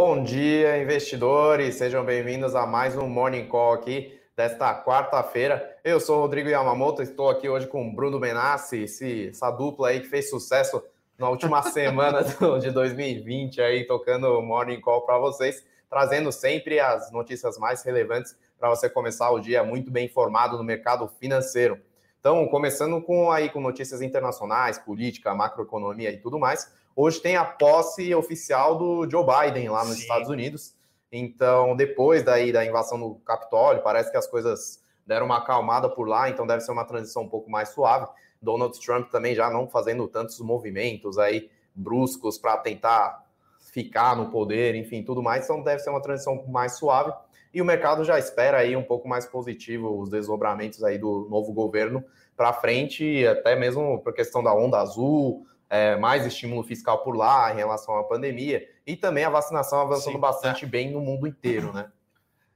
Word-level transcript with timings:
Bom 0.00 0.22
dia, 0.22 0.80
investidores. 0.80 1.74
Sejam 1.74 2.04
bem-vindos 2.04 2.54
a 2.54 2.64
mais 2.64 2.96
um 2.96 3.08
Morning 3.08 3.48
Call 3.48 3.72
aqui 3.72 4.16
desta 4.36 4.72
quarta-feira. 4.84 5.76
Eu 5.82 5.98
sou 5.98 6.20
Rodrigo 6.20 6.48
Yamamoto, 6.48 7.02
estou 7.02 7.28
aqui 7.28 7.48
hoje 7.48 7.66
com 7.66 7.88
o 7.88 7.92
Bruno 7.92 8.20
Benassi, 8.20 8.84
esse, 8.84 9.30
essa 9.30 9.50
dupla 9.50 9.88
aí 9.88 9.98
que 9.98 10.06
fez 10.06 10.30
sucesso 10.30 10.80
na 11.18 11.28
última 11.28 11.64
semana 11.72 12.22
de 12.60 12.70
2020 12.70 13.60
aí, 13.60 13.88
tocando 13.88 14.28
o 14.38 14.40
Morning 14.40 14.80
Call 14.80 15.04
para 15.04 15.18
vocês, 15.18 15.66
trazendo 15.90 16.30
sempre 16.30 16.78
as 16.78 17.10
notícias 17.10 17.58
mais 17.58 17.82
relevantes 17.82 18.38
para 18.56 18.68
você 18.68 18.88
começar 18.88 19.28
o 19.32 19.40
dia 19.40 19.64
muito 19.64 19.90
bem 19.90 20.06
informado 20.06 20.56
no 20.56 20.62
mercado 20.62 21.08
financeiro. 21.08 21.76
Então, 22.20 22.46
começando 22.46 23.02
com 23.02 23.32
aí 23.32 23.50
com 23.50 23.60
notícias 23.60 24.00
internacionais, 24.00 24.78
política, 24.78 25.34
macroeconomia 25.34 26.12
e 26.12 26.18
tudo 26.18 26.38
mais. 26.38 26.72
Hoje 27.00 27.20
tem 27.20 27.36
a 27.36 27.44
posse 27.44 28.12
oficial 28.12 28.76
do 28.76 29.08
Joe 29.08 29.24
Biden 29.24 29.68
lá 29.68 29.84
nos 29.84 29.98
Sim. 29.98 30.02
Estados 30.02 30.28
Unidos. 30.28 30.74
Então, 31.12 31.76
depois 31.76 32.24
daí 32.24 32.50
da 32.50 32.66
invasão 32.66 32.98
do 32.98 33.14
Capitólio, 33.24 33.84
parece 33.84 34.10
que 34.10 34.16
as 34.16 34.26
coisas 34.26 34.82
deram 35.06 35.26
uma 35.26 35.36
acalmada 35.36 35.88
por 35.88 36.08
lá, 36.08 36.28
então 36.28 36.44
deve 36.44 36.60
ser 36.60 36.72
uma 36.72 36.84
transição 36.84 37.22
um 37.22 37.28
pouco 37.28 37.48
mais 37.48 37.68
suave. 37.68 38.08
Donald 38.42 38.76
Trump 38.84 39.12
também 39.12 39.32
já 39.32 39.48
não 39.48 39.68
fazendo 39.68 40.08
tantos 40.08 40.40
movimentos 40.40 41.18
aí 41.18 41.48
bruscos 41.72 42.36
para 42.36 42.56
tentar 42.56 43.24
ficar 43.72 44.16
no 44.16 44.32
poder, 44.32 44.74
enfim, 44.74 45.04
tudo 45.04 45.22
mais, 45.22 45.44
então 45.44 45.62
deve 45.62 45.78
ser 45.78 45.90
uma 45.90 46.02
transição 46.02 46.44
mais 46.48 46.78
suave. 46.78 47.12
E 47.54 47.62
o 47.62 47.64
mercado 47.64 48.02
já 48.02 48.18
espera 48.18 48.58
aí 48.58 48.74
um 48.74 48.82
pouco 48.82 49.06
mais 49.06 49.24
positivo 49.24 50.00
os 50.00 50.10
desdobramentos 50.10 50.82
aí 50.82 50.98
do 50.98 51.28
novo 51.30 51.52
governo 51.52 52.04
para 52.36 52.52
frente, 52.52 53.24
até 53.24 53.54
mesmo 53.54 54.00
por 54.00 54.12
questão 54.12 54.42
da 54.42 54.52
onda 54.52 54.80
azul, 54.80 55.46
é, 55.70 55.96
mais 55.96 56.24
estímulo 56.24 56.62
fiscal 56.62 57.02
por 57.02 57.16
lá 57.16 57.52
em 57.52 57.56
relação 57.56 57.96
à 57.96 58.04
pandemia 58.04 58.68
e 58.86 58.96
também 58.96 59.24
a 59.24 59.30
vacinação 59.30 59.80
avançando 59.80 60.14
Sim, 60.14 60.20
bastante 60.20 60.64
é. 60.64 60.68
bem 60.68 60.90
no 60.90 61.00
mundo 61.00 61.26
inteiro, 61.26 61.72
né? 61.72 61.90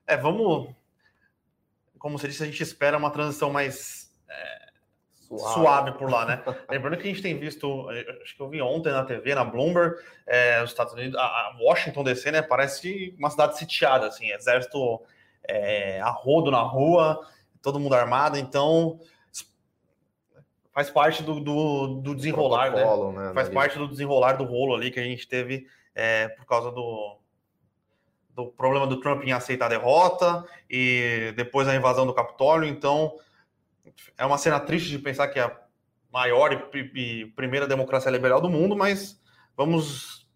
É, 0.06 0.16
vamos. 0.16 0.74
Como 1.98 2.18
você 2.18 2.26
disse, 2.26 2.42
a 2.42 2.46
gente 2.46 2.62
espera 2.62 2.96
uma 2.98 3.10
transição 3.10 3.50
mais 3.50 4.10
é, 4.28 4.66
suave. 5.12 5.54
suave. 5.54 5.92
por 5.92 6.10
lá, 6.10 6.24
né? 6.24 6.42
Lembrando 6.68 6.96
que 6.96 7.04
a 7.04 7.06
gente 7.06 7.22
tem 7.22 7.38
visto, 7.38 7.88
acho 8.22 8.34
que 8.34 8.42
eu 8.42 8.48
vi 8.48 8.60
ontem 8.60 8.92
na 8.92 9.04
TV, 9.04 9.34
na 9.34 9.44
Bloomberg, 9.44 9.94
é, 10.26 10.62
os 10.62 10.70
Estados 10.70 10.92
Unidos, 10.94 11.16
a 11.18 11.56
Washington 11.60 12.02
DC, 12.02 12.32
né? 12.32 12.42
Parece 12.42 13.14
uma 13.18 13.30
cidade 13.30 13.56
sitiada, 13.56 14.06
assim, 14.06 14.30
exército 14.32 15.00
é, 15.44 16.00
a 16.00 16.10
rodo 16.10 16.50
na 16.50 16.62
rua, 16.62 17.24
todo 17.62 17.78
mundo 17.78 17.94
armado, 17.94 18.38
então 18.38 18.98
faz 20.72 20.90
parte 20.90 21.22
do, 21.22 21.38
do, 21.38 21.86
do 22.00 22.14
desenrolar, 22.14 22.72
né? 22.72 22.84
né? 23.12 23.34
Faz 23.34 23.48
parte 23.48 23.78
do 23.78 23.86
desenrolar 23.86 24.32
do 24.32 24.44
rolo 24.44 24.74
ali 24.74 24.90
que 24.90 24.98
a 24.98 25.04
gente 25.04 25.28
teve 25.28 25.66
é, 25.94 26.28
por 26.28 26.46
causa 26.46 26.70
do, 26.70 27.18
do 28.34 28.46
problema 28.46 28.86
do 28.86 28.98
Trump 29.00 29.22
em 29.24 29.32
aceitar 29.32 29.66
a 29.66 29.70
derrota 29.70 30.44
e 30.68 31.32
depois 31.36 31.68
a 31.68 31.74
invasão 31.74 32.06
do 32.06 32.14
Capitólio. 32.14 32.68
Então, 32.68 33.18
é 34.16 34.24
uma 34.24 34.38
cena 34.38 34.58
triste 34.58 34.88
de 34.88 34.98
pensar 34.98 35.28
que 35.28 35.38
é 35.38 35.42
a 35.42 35.56
maior 36.10 36.52
e, 36.52 36.78
e 36.78 37.26
primeira 37.32 37.66
democracia 37.66 38.10
liberal 38.10 38.40
do 38.40 38.48
mundo, 38.48 38.74
mas 38.74 39.20
vamos 39.56 40.26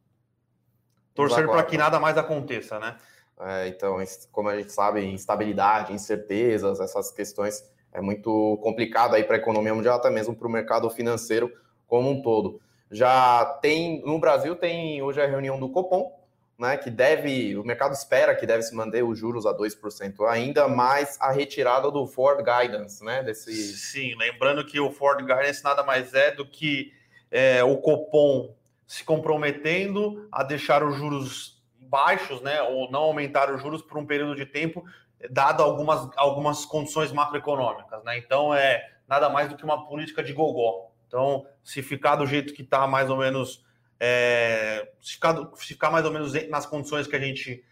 torcer 1.14 1.46
para 1.46 1.62
que 1.62 1.78
nada 1.78 1.98
mais 1.98 2.18
aconteça, 2.18 2.78
né? 2.78 2.96
É, 3.38 3.68
então, 3.68 3.98
como 4.32 4.48
a 4.48 4.56
gente 4.56 4.72
sabe, 4.72 5.04
instabilidade, 5.04 5.92
incertezas, 5.92 6.80
essas 6.80 7.10
questões 7.10 7.62
é 7.96 8.00
muito 8.02 8.58
complicado 8.62 9.14
aí 9.14 9.24
para 9.24 9.36
a 9.36 9.38
economia 9.38 9.74
mundial, 9.74 9.96
até 9.96 10.10
mesmo 10.10 10.36
para 10.36 10.46
o 10.46 10.50
mercado 10.50 10.88
financeiro 10.90 11.50
como 11.86 12.10
um 12.10 12.20
todo. 12.20 12.60
Já 12.90 13.44
tem, 13.62 14.02
no 14.04 14.18
Brasil 14.18 14.54
tem 14.54 15.00
hoje 15.00 15.20
a 15.20 15.26
reunião 15.26 15.58
do 15.58 15.70
Copom, 15.70 16.12
né, 16.58 16.76
que 16.76 16.90
deve, 16.90 17.56
o 17.56 17.64
mercado 17.64 17.94
espera 17.94 18.34
que 18.34 18.46
deve 18.46 18.62
se 18.62 18.74
manter 18.74 19.02
os 19.02 19.18
juros 19.18 19.46
a 19.46 19.54
2% 19.54 20.28
ainda, 20.28 20.68
mais 20.68 21.16
a 21.20 21.30
retirada 21.30 21.90
do 21.90 22.06
Ford 22.06 22.38
Guidance, 22.38 23.02
né, 23.02 23.22
desse... 23.22 23.52
Sim, 23.52 24.14
lembrando 24.16 24.64
que 24.64 24.78
o 24.78 24.90
Ford 24.90 25.20
Guidance 25.20 25.64
nada 25.64 25.82
mais 25.82 26.12
é 26.12 26.30
do 26.30 26.46
que 26.46 26.92
é, 27.30 27.64
o 27.64 27.78
Copom 27.78 28.54
se 28.86 29.04
comprometendo 29.04 30.28
a 30.30 30.42
deixar 30.42 30.84
os 30.84 30.96
juros 30.96 31.62
baixos, 31.80 32.42
né, 32.42 32.60
ou 32.60 32.90
não 32.90 33.00
aumentar 33.00 33.52
os 33.54 33.60
juros 33.62 33.80
por 33.80 33.96
um 33.96 34.04
período 34.04 34.36
de 34.36 34.44
tempo 34.44 34.84
dado 35.30 35.62
algumas, 35.62 36.08
algumas 36.16 36.64
condições 36.64 37.12
macroeconômicas, 37.12 38.02
né? 38.04 38.18
Então 38.18 38.54
é 38.54 38.90
nada 39.08 39.28
mais 39.28 39.48
do 39.48 39.56
que 39.56 39.64
uma 39.64 39.86
política 39.86 40.22
de 40.22 40.32
gogó. 40.32 40.90
Então, 41.06 41.46
se 41.62 41.82
ficar 41.82 42.16
do 42.16 42.26
jeito 42.26 42.52
que 42.52 42.62
está, 42.62 42.86
mais 42.86 43.08
ou 43.08 43.16
menos, 43.16 43.64
é, 43.98 44.88
se, 45.00 45.12
ficar, 45.12 45.34
se 45.54 45.66
ficar 45.66 45.90
mais 45.90 46.04
ou 46.04 46.12
menos 46.12 46.32
nas 46.48 46.66
condições 46.66 47.06
que 47.06 47.16
a 47.16 47.20
gente 47.20 47.64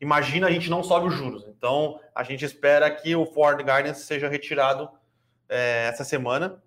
imagina, 0.00 0.46
a 0.46 0.50
gente 0.50 0.70
não 0.70 0.82
sobe 0.82 1.08
os 1.08 1.14
juros. 1.14 1.44
Então, 1.48 2.00
a 2.14 2.22
gente 2.22 2.44
espera 2.44 2.90
que 2.90 3.16
o 3.16 3.26
Ford 3.26 3.58
Guidance 3.58 4.04
seja 4.04 4.28
retirado 4.28 4.88
é, 5.48 5.88
essa 5.88 6.04
semana, 6.04 6.62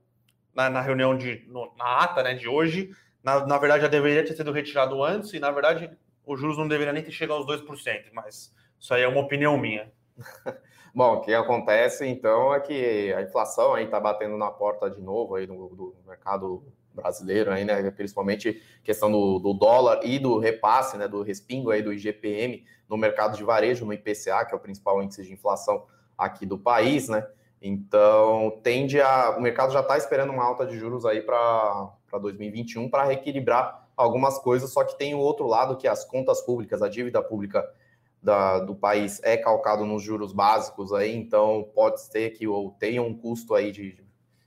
na, 0.53 0.69
na 0.69 0.81
reunião 0.81 1.17
de 1.17 1.45
no, 1.47 1.73
na 1.77 1.99
ata 1.99 2.23
né, 2.23 2.33
de 2.33 2.47
hoje. 2.47 2.91
Na, 3.23 3.45
na 3.45 3.57
verdade, 3.57 3.83
já 3.83 3.87
deveria 3.87 4.25
ter 4.25 4.35
sido 4.35 4.51
retirado 4.51 5.03
antes, 5.03 5.33
e 5.33 5.39
na 5.39 5.51
verdade, 5.51 5.89
os 6.25 6.39
juros 6.39 6.57
não 6.57 6.67
deveriam 6.67 6.93
nem 6.93 7.03
ter 7.03 7.11
chegado 7.11 7.37
aos 7.37 7.45
2%, 7.45 8.05
mas 8.13 8.53
isso 8.79 8.93
aí 8.93 9.03
é 9.03 9.07
uma 9.07 9.21
opinião 9.21 9.57
minha. 9.57 9.91
Bom, 10.93 11.15
o 11.15 11.21
que 11.21 11.33
acontece 11.33 12.05
então 12.05 12.53
é 12.53 12.59
que 12.59 13.13
a 13.13 13.21
inflação 13.21 13.73
aí 13.73 13.85
está 13.85 13.99
batendo 13.99 14.37
na 14.37 14.51
porta 14.51 14.89
de 14.89 15.01
novo 15.01 15.35
aí 15.35 15.47
do, 15.47 15.69
do, 15.69 15.95
mercado 16.05 16.63
brasileiro 16.93 17.51
aí, 17.51 17.63
né? 17.63 17.89
Principalmente 17.91 18.61
questão 18.83 19.09
do, 19.09 19.39
do, 19.39 19.53
dólar 19.53 20.01
e 20.03 20.19
do 20.19 20.37
repasse, 20.37 20.97
né? 20.97 21.07
Do 21.07 21.23
respingo 21.23 21.71
aí 21.71 21.81
do 21.81 21.93
IGPM 21.93 22.65
no 22.89 22.97
mercado 22.97 23.37
de 23.37 23.43
varejo, 23.43 23.85
no 23.85 23.93
IPCA, 23.93 24.45
que 24.45 24.53
é 24.53 24.55
o 24.55 24.59
principal 24.59 25.01
índice 25.01 25.23
de 25.23 25.31
inflação 25.31 25.85
aqui 26.17 26.45
do 26.45 26.57
país, 26.57 27.07
né? 27.07 27.25
Então 27.61 28.59
tende 28.61 28.99
a. 28.99 29.37
O 29.37 29.41
mercado 29.41 29.71
já 29.71 29.79
está 29.79 29.97
esperando 29.97 30.31
uma 30.31 30.43
alta 30.43 30.65
de 30.65 30.77
juros 30.77 31.05
aí 31.05 31.21
para 31.21 31.93
2021 32.19 32.89
para 32.89 33.05
reequilibrar 33.05 33.87
algumas 33.95 34.39
coisas, 34.39 34.73
só 34.73 34.83
que 34.83 34.97
tem 34.97 35.13
o 35.13 35.19
outro 35.19 35.45
lado 35.45 35.77
que 35.77 35.87
é 35.87 35.89
as 35.89 36.03
contas 36.03 36.41
públicas, 36.41 36.81
a 36.81 36.89
dívida 36.89 37.21
pública 37.21 37.63
da, 38.21 38.59
do 38.59 38.75
país 38.75 39.19
é 39.23 39.35
calcado 39.35 39.85
nos 39.85 40.03
juros 40.03 40.31
básicos 40.31 40.93
aí, 40.93 41.15
então 41.15 41.69
pode 41.73 42.01
ser 42.01 42.31
que 42.31 42.47
ou 42.47 42.71
tenha 42.71 43.01
um 43.01 43.13
custo 43.13 43.55
aí 43.55 43.71
de, 43.71 44.03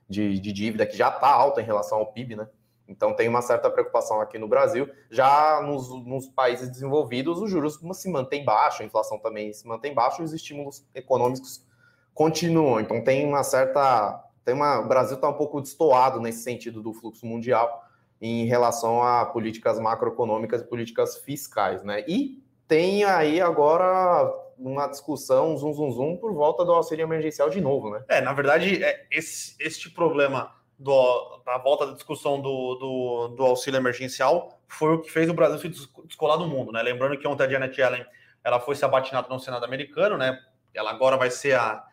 de, 0.09 0.39
de 0.39 0.53
dívida 0.53 0.87
que 0.87 0.97
já 0.97 1.09
está 1.09 1.29
alto 1.29 1.61
em 1.61 1.65
relação 1.65 1.99
ao 1.99 2.13
PIB, 2.13 2.37
né? 2.37 2.49
Então 2.87 3.15
tem 3.15 3.29
uma 3.29 3.41
certa 3.41 3.71
preocupação 3.71 4.21
aqui 4.21 4.39
no 4.39 4.47
Brasil. 4.47 4.89
Já 5.11 5.63
nos, 5.63 5.89
nos 6.05 6.29
países 6.29 6.69
desenvolvidos, 6.69 7.41
os 7.41 7.51
juros 7.51 7.81
se 7.95 8.11
mantêm 8.11 8.45
baixos, 8.45 8.83
a 8.83 8.85
inflação 8.85 9.19
também 9.19 9.53
se 9.53 9.67
mantém 9.67 9.95
baixa, 9.95 10.23
os 10.23 10.33
estímulos 10.33 10.87
econômicos 10.95 11.65
continuam. 12.13 12.81
Então 12.81 13.03
tem 13.03 13.27
uma 13.27 13.43
certa. 13.43 14.23
Tem 14.45 14.55
uma, 14.55 14.81
o 14.81 14.89
Brasil 14.89 15.17
está 15.17 15.29
um 15.29 15.35
pouco 15.35 15.63
destoado 15.63 16.21
nesse 16.21 16.43
sentido 16.43 16.83
do 16.83 16.93
fluxo 16.93 17.25
mundial 17.25 17.83
em 18.21 18.45
relação 18.45 19.03
a 19.03 19.25
políticas 19.25 19.81
macroeconômicas 19.81 20.61
e 20.61 20.65
políticas 20.65 21.17
fiscais, 21.17 21.83
né? 21.83 22.05
E 22.07 22.44
tem 22.67 23.05
aí 23.05 23.41
agora 23.41 24.33
uma 24.59 24.87
discussão, 24.87 25.57
zum, 25.57 25.73
zum, 25.73 25.91
zum, 25.91 26.17
por 26.17 26.33
volta 26.33 26.65
do 26.65 26.73
auxílio 26.73 27.03
emergencial 27.03 27.51
de 27.51 27.61
novo, 27.61 27.91
né? 27.91 28.05
É, 28.09 28.21
na 28.21 28.33
verdade, 28.33 28.83
é, 28.83 29.07
esse, 29.11 29.57
este 29.61 29.91
problema 29.91 30.55
do, 30.79 31.43
da 31.45 31.59
volta 31.59 31.87
da 31.87 31.93
discussão 31.93 32.41
do, 32.41 32.75
do, 32.75 33.29
do, 33.37 33.43
auxílio 33.45 33.79
emergencial 33.79 34.59
foi 34.69 34.95
o 34.95 35.01
que 35.01 35.11
fez 35.11 35.29
o 35.29 35.35
Brasil 35.35 35.59
se 35.59 35.89
descolar 36.07 36.37
do 36.37 36.47
mundo, 36.47 36.73
né? 36.73 36.83
Lembrando 36.83 37.19
que 37.19 37.27
ontem 37.27 37.45
a 37.45 37.49
Janet 37.49 37.81
Yellen 37.81 38.05
ela 38.43 38.61
foi 38.61 38.75
se 38.75 38.85
abatinada 38.85 39.29
no 39.29 39.41
Senado 39.41 39.65
americano, 39.65 40.17
né? 40.17 40.41
Ela 40.73 40.91
agora 40.91 41.17
vai 41.17 41.31
ser 41.31 41.55
a, 41.55 41.85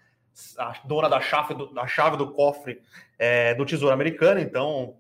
a 0.57 0.73
dona 0.83 1.09
da 1.09 1.19
chave 1.21 1.53
do, 1.53 1.73
da 1.73 1.87
chave 1.87 2.17
do 2.17 2.31
cofre 2.31 2.81
é, 3.17 3.53
do 3.53 3.65
Tesouro 3.65 3.93
Americano, 3.93 4.39
então 4.39 4.97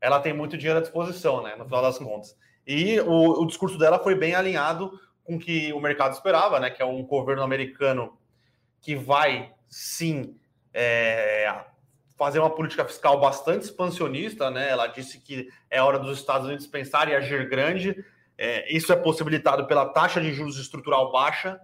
ela 0.00 0.20
tem 0.20 0.32
muito 0.32 0.58
dinheiro 0.58 0.78
à 0.78 0.82
disposição, 0.82 1.42
né? 1.42 1.54
No 1.56 1.64
final 1.64 1.82
das 1.82 1.98
contas. 1.98 2.36
E 2.66 3.00
o, 3.00 3.42
o 3.42 3.46
discurso 3.46 3.78
dela 3.78 3.98
foi 3.98 4.14
bem 4.14 4.34
alinhado 4.34 4.98
com 5.24 5.36
o 5.36 5.38
que 5.38 5.72
o 5.72 5.80
mercado 5.80 6.12
esperava, 6.12 6.60
né? 6.60 6.70
Que 6.70 6.82
é 6.82 6.84
um 6.84 7.02
governo 7.02 7.42
americano 7.42 8.16
que 8.80 8.96
vai 8.96 9.52
sim 9.68 10.36
é, 10.74 11.64
fazer 12.16 12.38
uma 12.38 12.50
política 12.50 12.84
fiscal 12.84 13.20
bastante 13.20 13.64
expansionista, 13.64 14.50
né? 14.50 14.68
Ela 14.68 14.86
disse 14.86 15.20
que 15.20 15.48
é 15.70 15.82
hora 15.82 15.98
dos 15.98 16.18
Estados 16.18 16.46
Unidos 16.46 16.66
pensar 16.66 17.08
e 17.08 17.14
agir 17.14 17.48
grande. 17.48 18.04
É, 18.36 18.72
isso 18.72 18.92
é 18.92 18.96
possibilitado 18.96 19.66
pela 19.66 19.86
taxa 19.86 20.20
de 20.20 20.32
juros 20.32 20.58
estrutural 20.58 21.12
baixa. 21.12 21.60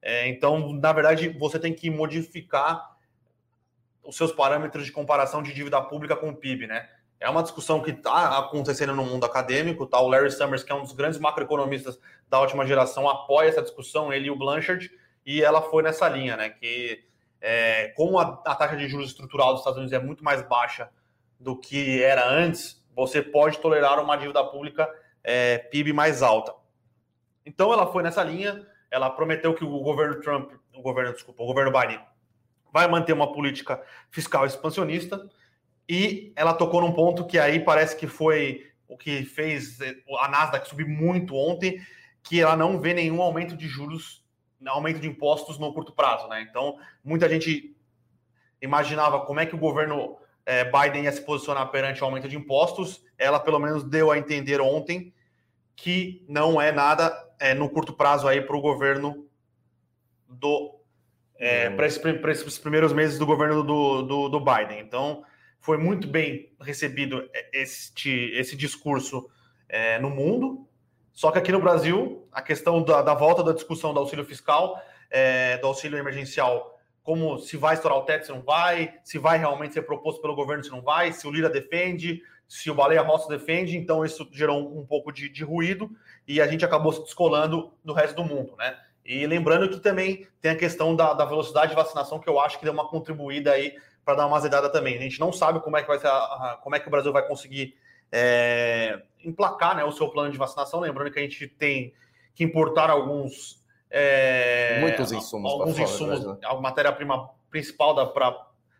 É, 0.00 0.28
então, 0.28 0.72
na 0.72 0.92
verdade, 0.92 1.28
você 1.28 1.58
tem 1.58 1.72
que 1.72 1.90
modificar 1.90 2.92
os 4.02 4.16
seus 4.16 4.32
parâmetros 4.32 4.84
de 4.84 4.92
comparação 4.92 5.42
de 5.42 5.54
dívida 5.54 5.80
pública 5.80 6.16
com 6.16 6.30
o 6.30 6.36
PIB, 6.36 6.66
né? 6.66 6.88
É 7.22 7.30
uma 7.30 7.42
discussão 7.42 7.80
que 7.80 7.92
está 7.92 8.36
acontecendo 8.36 8.96
no 8.96 9.04
mundo 9.04 9.24
acadêmico. 9.24 9.86
Tá? 9.86 10.00
O 10.00 10.08
Larry 10.08 10.32
Summers, 10.32 10.64
que 10.64 10.72
é 10.72 10.74
um 10.74 10.82
dos 10.82 10.92
grandes 10.92 11.20
macroeconomistas 11.20 11.96
da 12.28 12.40
última 12.40 12.66
geração, 12.66 13.08
apoia 13.08 13.48
essa 13.48 13.62
discussão, 13.62 14.12
ele 14.12 14.26
e 14.26 14.30
o 14.30 14.36
Blanchard, 14.36 14.90
e 15.24 15.40
ela 15.40 15.62
foi 15.62 15.84
nessa 15.84 16.08
linha, 16.08 16.36
né? 16.36 16.50
Que 16.50 17.04
é, 17.40 17.92
como 17.96 18.18
a, 18.18 18.42
a, 18.44 18.54
taxa 18.56 18.76
de 18.76 18.88
juros 18.88 19.10
estrutural 19.10 19.52
dos 19.52 19.60
Estados 19.60 19.78
Unidos 19.78 19.92
é 19.92 20.00
muito 20.00 20.24
mais 20.24 20.42
baixa 20.42 20.90
do 21.38 21.56
que 21.56 22.02
era 22.02 22.28
antes, 22.28 22.84
você 22.94 23.22
pode 23.22 23.58
tolerar 23.58 24.02
uma 24.02 24.16
dívida 24.16 24.42
pública 24.42 24.88
é, 25.22 25.58
PIB 25.58 25.92
mais 25.92 26.22
alta. 26.22 26.52
Então 27.46 27.72
ela 27.72 27.86
foi 27.92 28.02
nessa 28.02 28.24
linha, 28.24 28.66
ela 28.90 29.08
prometeu 29.10 29.54
que 29.54 29.64
o 29.64 29.78
governo 29.80 30.20
Trump, 30.20 30.52
o 30.74 30.82
governo, 30.82 31.12
desculpa, 31.12 31.42
o 31.42 31.46
governo 31.46 31.70
Biden 31.70 32.00
vai 32.72 32.88
manter 32.88 33.12
uma 33.12 33.32
política 33.32 33.80
fiscal 34.10 34.44
expansionista 34.44 35.28
e 35.92 36.32
ela 36.34 36.54
tocou 36.54 36.80
num 36.80 36.94
ponto 36.94 37.26
que 37.26 37.38
aí 37.38 37.60
parece 37.60 37.94
que 37.94 38.06
foi 38.06 38.66
o 38.88 38.96
que 38.96 39.26
fez 39.26 39.78
a 40.20 40.26
Nasdaq 40.26 40.66
subir 40.66 40.86
muito 40.86 41.36
ontem, 41.36 41.82
que 42.22 42.40
ela 42.40 42.56
não 42.56 42.80
vê 42.80 42.94
nenhum 42.94 43.20
aumento 43.20 43.54
de 43.54 43.68
juros, 43.68 44.24
aumento 44.64 45.00
de 45.00 45.06
impostos 45.06 45.58
no 45.58 45.70
curto 45.74 45.92
prazo, 45.92 46.26
né? 46.28 46.46
Então, 46.48 46.78
muita 47.04 47.28
gente 47.28 47.76
imaginava 48.62 49.20
como 49.26 49.40
é 49.40 49.44
que 49.44 49.54
o 49.54 49.58
governo 49.58 50.16
é, 50.46 50.64
Biden 50.64 51.04
ia 51.04 51.12
se 51.12 51.20
posicionar 51.20 51.70
perante 51.70 52.00
o 52.00 52.06
aumento 52.06 52.26
de 52.26 52.38
impostos. 52.38 53.04
Ela, 53.18 53.38
pelo 53.38 53.58
menos, 53.58 53.84
deu 53.84 54.10
a 54.10 54.16
entender 54.16 54.62
ontem 54.62 55.12
que 55.76 56.24
não 56.26 56.58
é 56.58 56.72
nada 56.72 57.14
é, 57.38 57.52
no 57.52 57.68
curto 57.68 57.92
prazo 57.92 58.26
aí 58.26 58.40
para 58.40 58.56
o 58.56 58.62
governo 58.62 59.26
do 60.26 60.74
é, 61.36 61.68
para 61.68 61.86
esses, 61.86 62.02
esses, 62.02 62.58
primeiros 62.58 62.94
meses 62.94 63.18
do 63.18 63.26
governo 63.26 63.62
do, 63.62 64.02
do, 64.02 64.28
do, 64.30 64.40
Biden. 64.40 64.80
Então, 64.80 65.24
foi 65.62 65.78
muito 65.78 66.08
bem 66.08 66.50
recebido 66.60 67.30
este, 67.52 68.32
esse 68.34 68.56
discurso 68.56 69.30
é, 69.68 69.96
no 70.00 70.10
mundo. 70.10 70.66
Só 71.12 71.30
que 71.30 71.38
aqui 71.38 71.52
no 71.52 71.60
Brasil, 71.60 72.26
a 72.32 72.42
questão 72.42 72.82
da, 72.82 73.00
da 73.00 73.14
volta 73.14 73.44
da 73.44 73.52
discussão 73.52 73.94
do 73.94 74.00
auxílio 74.00 74.24
fiscal, 74.24 74.82
é, 75.08 75.56
do 75.58 75.68
auxílio 75.68 75.96
emergencial, 75.96 76.80
como 77.04 77.38
se 77.38 77.56
vai 77.56 77.74
estourar 77.74 77.96
o 77.96 78.02
teto, 78.02 78.26
se 78.26 78.32
não 78.32 78.42
vai, 78.42 78.94
se 79.04 79.18
vai 79.18 79.38
realmente 79.38 79.74
ser 79.74 79.82
proposto 79.82 80.20
pelo 80.20 80.34
governo, 80.34 80.64
se 80.64 80.70
não 80.70 80.82
vai, 80.82 81.12
se 81.12 81.28
o 81.28 81.30
Lira 81.30 81.48
defende, 81.48 82.20
se 82.48 82.68
o 82.68 82.74
Baleia 82.74 83.02
Rossi 83.02 83.28
defende, 83.28 83.76
então 83.76 84.04
isso 84.04 84.28
gerou 84.32 84.76
um, 84.76 84.84
pouco 84.84 85.12
de, 85.12 85.28
de, 85.28 85.44
ruído 85.44 85.90
e 86.26 86.40
a 86.40 86.46
gente 86.48 86.64
acabou 86.64 86.92
se 86.92 87.02
descolando 87.02 87.72
do 87.84 87.92
resto 87.92 88.16
do 88.16 88.24
mundo, 88.24 88.56
né? 88.56 88.76
E 89.04 89.26
lembrando 89.26 89.68
que 89.68 89.78
também 89.78 90.26
tem 90.40 90.50
a 90.50 90.56
questão 90.56 90.94
da, 90.94 91.14
da 91.14 91.24
velocidade 91.24 91.70
de 91.70 91.76
vacinação, 91.76 92.18
que 92.18 92.28
eu 92.28 92.40
acho 92.40 92.58
que 92.58 92.64
deu 92.64 92.72
uma 92.72 92.88
contribuída 92.88 93.52
aí 93.52 93.76
para 94.04 94.14
dar 94.16 94.26
uma 94.26 94.36
azedada 94.36 94.68
também. 94.70 94.96
A 94.96 95.00
gente 95.00 95.20
não 95.20 95.32
sabe 95.32 95.60
como 95.60 95.76
é 95.76 95.82
que 95.82 95.88
vai 95.88 95.98
ser 95.98 96.08
a, 96.08 96.12
a, 96.12 96.58
como 96.62 96.74
é 96.74 96.80
que 96.80 96.88
o 96.88 96.90
Brasil 96.90 97.12
vai 97.12 97.26
conseguir 97.26 97.76
é, 98.10 99.02
emplacar 99.24 99.76
né, 99.76 99.84
o 99.84 99.92
seu 99.92 100.08
plano 100.08 100.30
de 100.30 100.38
vacinação. 100.38 100.80
Lembrando 100.80 101.10
que 101.10 101.18
a 101.18 101.22
gente 101.22 101.46
tem 101.46 101.94
que 102.34 102.44
importar 102.44 102.90
alguns 102.90 103.62
é, 103.92 104.80
Muitos 104.80 105.12
insumos. 105.12 105.52
Alguns 105.52 105.78
insumos, 105.78 106.24
né? 106.24 106.36
a 106.44 106.54
matéria-prima 106.54 107.28
principal 107.50 107.94
da, 107.94 108.06
pra, 108.06 108.34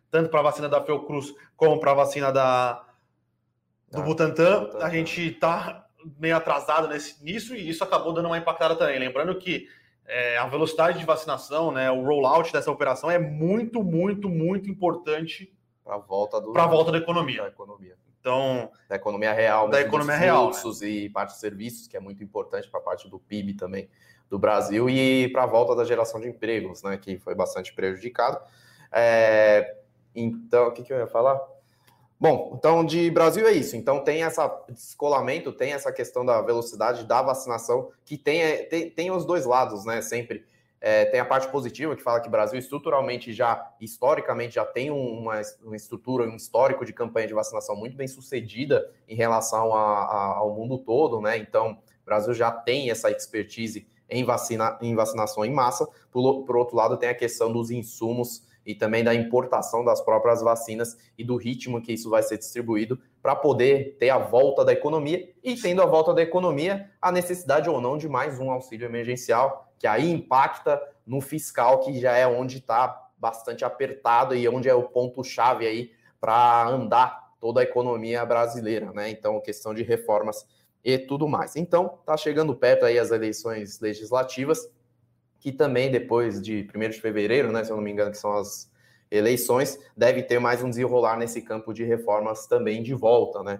tanto 0.09 0.29
para 0.29 0.39
a 0.39 0.43
vacina 0.43 0.67
da 0.67 0.83
Fiocruz 0.83 1.33
como 1.55 1.79
para 1.79 1.91
a 1.91 1.95
vacina 1.95 2.31
da, 2.31 2.83
do 3.91 4.01
ah, 4.01 4.03
Butantan. 4.03 4.71
A 4.81 4.89
gente 4.89 5.21
está 5.29 5.85
meio 6.17 6.35
atrasado 6.35 6.87
nesse, 6.87 7.23
nisso 7.23 7.55
e 7.55 7.69
isso 7.69 7.83
acabou 7.83 8.11
dando 8.11 8.25
uma 8.25 8.37
impactada 8.39 8.75
também. 8.75 8.97
Lembrando 8.97 9.37
que 9.37 9.69
é, 10.05 10.37
a 10.37 10.45
velocidade 10.47 10.99
de 10.99 11.05
vacinação, 11.05 11.71
né, 11.71 11.89
o 11.91 12.03
rollout 12.03 12.51
dessa 12.51 12.71
operação 12.71 13.09
é 13.09 13.17
muito, 13.17 13.83
muito, 13.83 14.29
muito 14.29 14.69
importante 14.69 15.53
para 15.83 15.95
a 15.95 15.99
volta, 15.99 16.39
do, 16.39 16.53
volta 16.67 16.91
da 16.91 16.97
economia. 16.97 17.43
Da 17.43 17.47
economia. 17.49 17.95
Então, 18.19 18.71
da 18.87 18.95
economia 18.95 19.33
real, 19.33 19.67
da 19.69 19.81
economia 19.81 20.15
real, 20.15 20.53
fluxos 20.53 20.79
né? 20.81 20.87
e 20.87 21.09
parte 21.09 21.33
de 21.33 21.39
serviços, 21.39 21.87
que 21.87 21.97
é 21.97 21.99
muito 21.99 22.23
importante 22.23 22.69
para 22.69 22.79
a 22.79 22.83
parte 22.83 23.09
do 23.09 23.19
PIB 23.19 23.55
também 23.55 23.89
do 24.29 24.39
Brasil 24.39 24.89
e 24.89 25.29
para 25.29 25.43
a 25.43 25.45
volta 25.45 25.75
da 25.75 25.83
geração 25.83 26.21
de 26.21 26.29
empregos, 26.29 26.81
né, 26.83 26.97
que 26.97 27.17
foi 27.19 27.35
bastante 27.35 27.73
prejudicado. 27.73 28.39
É, 28.91 29.75
então, 30.15 30.67
o 30.67 30.71
que, 30.71 30.83
que 30.83 30.93
eu 30.93 30.97
ia 30.97 31.07
falar? 31.07 31.39
Bom, 32.19 32.55
então 32.57 32.85
de 32.85 33.11
Brasil 33.11 33.47
é 33.47 33.51
isso. 33.51 33.75
Então 33.75 34.03
tem 34.03 34.21
esse 34.21 34.39
descolamento, 34.69 35.51
tem 35.51 35.73
essa 35.73 35.91
questão 35.91 36.25
da 36.25 36.41
velocidade 36.41 37.05
da 37.05 37.21
vacinação, 37.21 37.91
que 38.05 38.17
tem, 38.17 38.65
tem, 38.69 38.89
tem 38.89 39.11
os 39.11 39.25
dois 39.25 39.45
lados, 39.45 39.85
né? 39.85 40.01
Sempre. 40.01 40.45
É, 40.85 41.05
tem 41.05 41.21
a 41.21 41.25
parte 41.25 41.47
positiva, 41.47 41.95
que 41.95 42.03
fala 42.03 42.19
que 42.19 42.27
o 42.27 42.31
Brasil 42.31 42.59
estruturalmente 42.59 43.31
já, 43.31 43.73
historicamente, 43.79 44.55
já 44.55 44.65
tem 44.65 44.91
uma, 44.91 45.41
uma 45.63 45.75
estrutura, 45.77 46.25
um 46.25 46.35
histórico 46.35 46.83
de 46.83 46.91
campanha 46.91 47.25
de 47.25 47.33
vacinação 47.33 47.73
muito 47.73 47.95
bem 47.95 48.05
sucedida 48.05 48.91
em 49.07 49.15
relação 49.15 49.73
a, 49.73 50.03
a, 50.03 50.25
ao 50.39 50.53
mundo 50.53 50.77
todo, 50.77 51.21
né? 51.21 51.37
Então, 51.37 51.71
o 52.01 52.05
Brasil 52.05 52.33
já 52.33 52.51
tem 52.51 52.91
essa 52.91 53.09
expertise 53.09 53.87
em, 54.09 54.25
vacina, 54.25 54.77
em 54.81 54.93
vacinação 54.93 55.45
em 55.45 55.53
massa. 55.53 55.87
Por, 56.11 56.43
por 56.43 56.57
outro 56.57 56.75
lado, 56.75 56.97
tem 56.97 57.07
a 57.07 57.15
questão 57.15 57.51
dos 57.51 57.71
insumos 57.71 58.43
e 58.65 58.73
também 58.73 59.03
da 59.03 59.13
importação 59.13 59.83
das 59.83 60.01
próprias 60.01 60.41
vacinas 60.41 60.97
e 61.17 61.23
do 61.23 61.35
ritmo 61.35 61.81
que 61.81 61.93
isso 61.93 62.09
vai 62.09 62.23
ser 62.23 62.37
distribuído 62.37 62.99
para 63.21 63.35
poder 63.35 63.97
ter 63.99 64.09
a 64.09 64.17
volta 64.17 64.63
da 64.63 64.71
economia 64.71 65.29
e 65.43 65.55
tendo 65.55 65.81
a 65.81 65.85
volta 65.85 66.13
da 66.13 66.21
economia, 66.21 66.89
a 67.01 67.11
necessidade 67.11 67.69
ou 67.69 67.79
não 67.79 67.97
de 67.97 68.07
mais 68.07 68.39
um 68.39 68.51
auxílio 68.51 68.85
emergencial, 68.85 69.73
que 69.77 69.87
aí 69.87 70.11
impacta 70.11 70.81
no 71.05 71.21
fiscal, 71.21 71.79
que 71.79 71.99
já 71.99 72.15
é 72.15 72.25
onde 72.25 72.57
está 72.57 73.09
bastante 73.17 73.63
apertado 73.63 74.35
e 74.35 74.47
onde 74.47 74.67
é 74.67 74.73
o 74.73 74.83
ponto-chave 74.83 75.65
aí 75.65 75.91
para 76.19 76.67
andar 76.67 77.33
toda 77.39 77.59
a 77.59 77.63
economia 77.63 78.25
brasileira, 78.25 78.91
né? 78.93 79.09
Então, 79.09 79.39
questão 79.41 79.73
de 79.73 79.83
reformas 79.83 80.45
e 80.83 80.97
tudo 80.97 81.27
mais. 81.27 81.55
Então, 81.55 81.97
está 81.99 82.15
chegando 82.17 82.55
perto 82.55 82.85
aí 82.85 82.99
as 82.99 83.11
eleições 83.11 83.79
legislativas, 83.79 84.69
que 85.43 85.51
também 85.51 85.91
depois 85.91 86.41
de 86.41 86.65
1 86.73 86.89
de 86.89 87.01
fevereiro, 87.01 87.51
né, 87.51 87.65
se 87.65 87.69
eu 87.69 87.75
não 87.75 87.83
me 87.83 87.91
engano, 87.91 88.11
que 88.11 88.17
são 88.17 88.31
as 88.31 88.71
eleições, 89.11 89.77
deve 89.95 90.23
ter 90.23 90.39
mais 90.39 90.63
um 90.63 90.69
desenrolar 90.69 91.17
nesse 91.17 91.41
campo 91.41 91.73
de 91.73 91.83
reformas 91.83 92.47
também 92.47 92.81
de 92.81 92.93
volta, 92.93 93.43
né? 93.43 93.59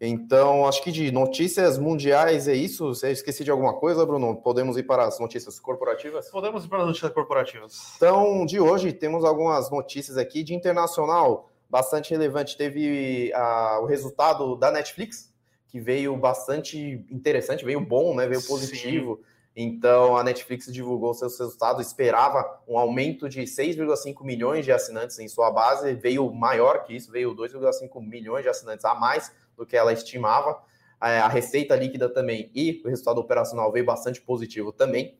Então, 0.00 0.66
acho 0.66 0.82
que 0.82 0.90
de 0.90 1.12
notícias 1.12 1.78
mundiais 1.78 2.48
é 2.48 2.54
isso. 2.54 2.94
Você 2.94 3.12
esqueci 3.12 3.44
de 3.44 3.50
alguma 3.50 3.74
coisa, 3.74 4.04
Bruno? 4.04 4.42
Podemos 4.42 4.76
ir 4.76 4.82
para 4.82 5.04
as 5.04 5.20
notícias 5.20 5.60
corporativas? 5.60 6.30
Podemos 6.30 6.64
ir 6.64 6.68
para 6.68 6.80
as 6.80 6.86
notícias 6.88 7.12
corporativas. 7.12 7.94
Então, 7.96 8.44
de 8.44 8.58
hoje, 8.58 8.92
temos 8.92 9.24
algumas 9.24 9.70
notícias 9.70 10.16
aqui 10.16 10.42
de 10.42 10.52
internacional 10.52 11.48
bastante 11.70 12.10
relevante. 12.10 12.56
Teve 12.56 13.32
uh, 13.32 13.82
o 13.82 13.86
resultado 13.86 14.56
da 14.56 14.72
Netflix, 14.72 15.32
que 15.68 15.80
veio 15.80 16.16
bastante 16.16 17.04
interessante, 17.08 17.64
veio 17.64 17.80
bom, 17.80 18.16
né? 18.16 18.26
Veio 18.26 18.42
positivo. 18.42 19.16
Sim. 19.16 19.37
Então 19.60 20.16
a 20.16 20.22
Netflix 20.22 20.72
divulgou 20.72 21.12
seus 21.12 21.36
resultados, 21.36 21.84
esperava 21.84 22.62
um 22.68 22.78
aumento 22.78 23.28
de 23.28 23.40
6,5 23.42 24.24
milhões 24.24 24.64
de 24.64 24.70
assinantes 24.70 25.18
em 25.18 25.26
sua 25.26 25.50
base, 25.50 25.94
veio 25.94 26.32
maior 26.32 26.84
que 26.84 26.94
isso, 26.94 27.10
veio 27.10 27.34
2,5 27.34 28.00
milhões 28.00 28.44
de 28.44 28.48
assinantes 28.48 28.84
a 28.84 28.94
mais 28.94 29.34
do 29.56 29.66
que 29.66 29.76
ela 29.76 29.92
estimava. 29.92 30.62
É, 31.02 31.18
a 31.18 31.26
receita 31.26 31.74
líquida 31.74 32.08
também 32.08 32.52
e 32.54 32.80
o 32.84 32.88
resultado 32.88 33.18
operacional 33.18 33.72
veio 33.72 33.84
bastante 33.84 34.20
positivo 34.20 34.70
também. 34.70 35.18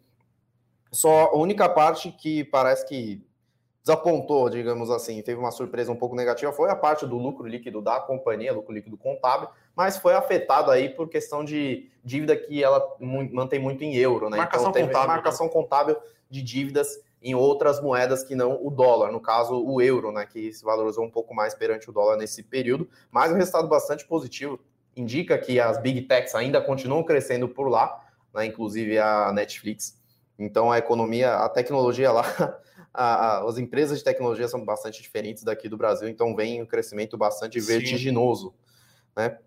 Só 0.93 1.33
a 1.33 1.37
única 1.37 1.69
parte 1.69 2.13
que 2.13 2.45
parece 2.45 2.87
que 2.87 3.27
desapontou, 3.89 4.51
digamos 4.51 4.91
assim, 4.91 5.23
teve 5.23 5.41
uma 5.41 5.51
surpresa 5.51 5.91
um 5.91 5.97
pouco 5.97 6.15
negativa, 6.15 6.53
foi 6.53 6.71
a 6.71 6.77
parte 6.77 7.07
do 7.07 7.17
lucro 7.17 7.47
líquido 7.47 7.81
da 7.81 7.99
companhia, 7.99 8.53
lucro 8.53 8.75
líquido 8.75 8.99
contábil, 8.99 9.49
mas 9.75 9.97
foi 9.97 10.13
afetado 10.15 10.71
aí 10.71 10.91
por 10.91 11.09
questão 11.09 11.43
de 11.43 11.91
dívida 12.05 12.37
que 12.37 12.63
ela 12.63 12.87
mantém 13.01 13.59
muito 13.59 13.83
em 13.83 13.97
euro, 13.97 14.29
né? 14.29 14.37
Marcação 14.37 14.71
então, 14.71 14.87
contábil. 14.87 15.09
Marcação 15.09 15.47
né? 15.47 15.53
contábil 15.53 15.97
de 16.29 16.43
dívidas 16.43 17.01
em 17.23 17.35
outras 17.35 17.81
moedas 17.81 18.23
que 18.23 18.35
não 18.35 18.65
o 18.65 18.71
dólar, 18.71 19.11
no 19.11 19.21
caso 19.21 19.55
o 19.65 19.81
euro, 19.81 20.13
né, 20.13 20.25
que 20.25 20.53
se 20.53 20.63
valorizou 20.63 21.05
um 21.05 21.11
pouco 21.11 21.35
mais 21.35 21.55
perante 21.55 21.89
o 21.89 21.93
dólar 21.93 22.17
nesse 22.17 22.43
período, 22.43 22.89
mas 23.11 23.33
um 23.33 23.35
resultado 23.35 23.67
bastante 23.67 24.07
positivo, 24.07 24.61
indica 24.95 25.37
que 25.39 25.59
as 25.59 25.79
big 25.79 26.03
techs 26.03 26.35
ainda 26.35 26.61
continuam 26.61 27.03
crescendo 27.03 27.49
por 27.49 27.69
lá, 27.69 28.05
né, 28.35 28.45
inclusive 28.47 28.99
a 28.99 29.33
Netflix. 29.33 29.99
Então 30.39 30.71
a 30.71 30.79
economia, 30.79 31.37
a 31.37 31.49
tecnologia 31.49 32.13
lá 32.13 32.23
a, 32.93 33.39
a, 33.39 33.49
as 33.49 33.59
empresas 33.59 33.99
de 33.99 34.05
tecnologia 34.05 34.49
são 34.49 34.65
bastante 34.65 35.01
diferentes 35.03 35.43
daqui 35.43 35.69
do 35.69 35.77
Brasil, 35.77 36.09
então 36.09 36.35
vem 36.35 36.63
um 36.63 36.67
crescimento 36.67 37.17
bastante 37.17 37.61
vertiginoso. 37.61 38.55
Né? 39.17 39.39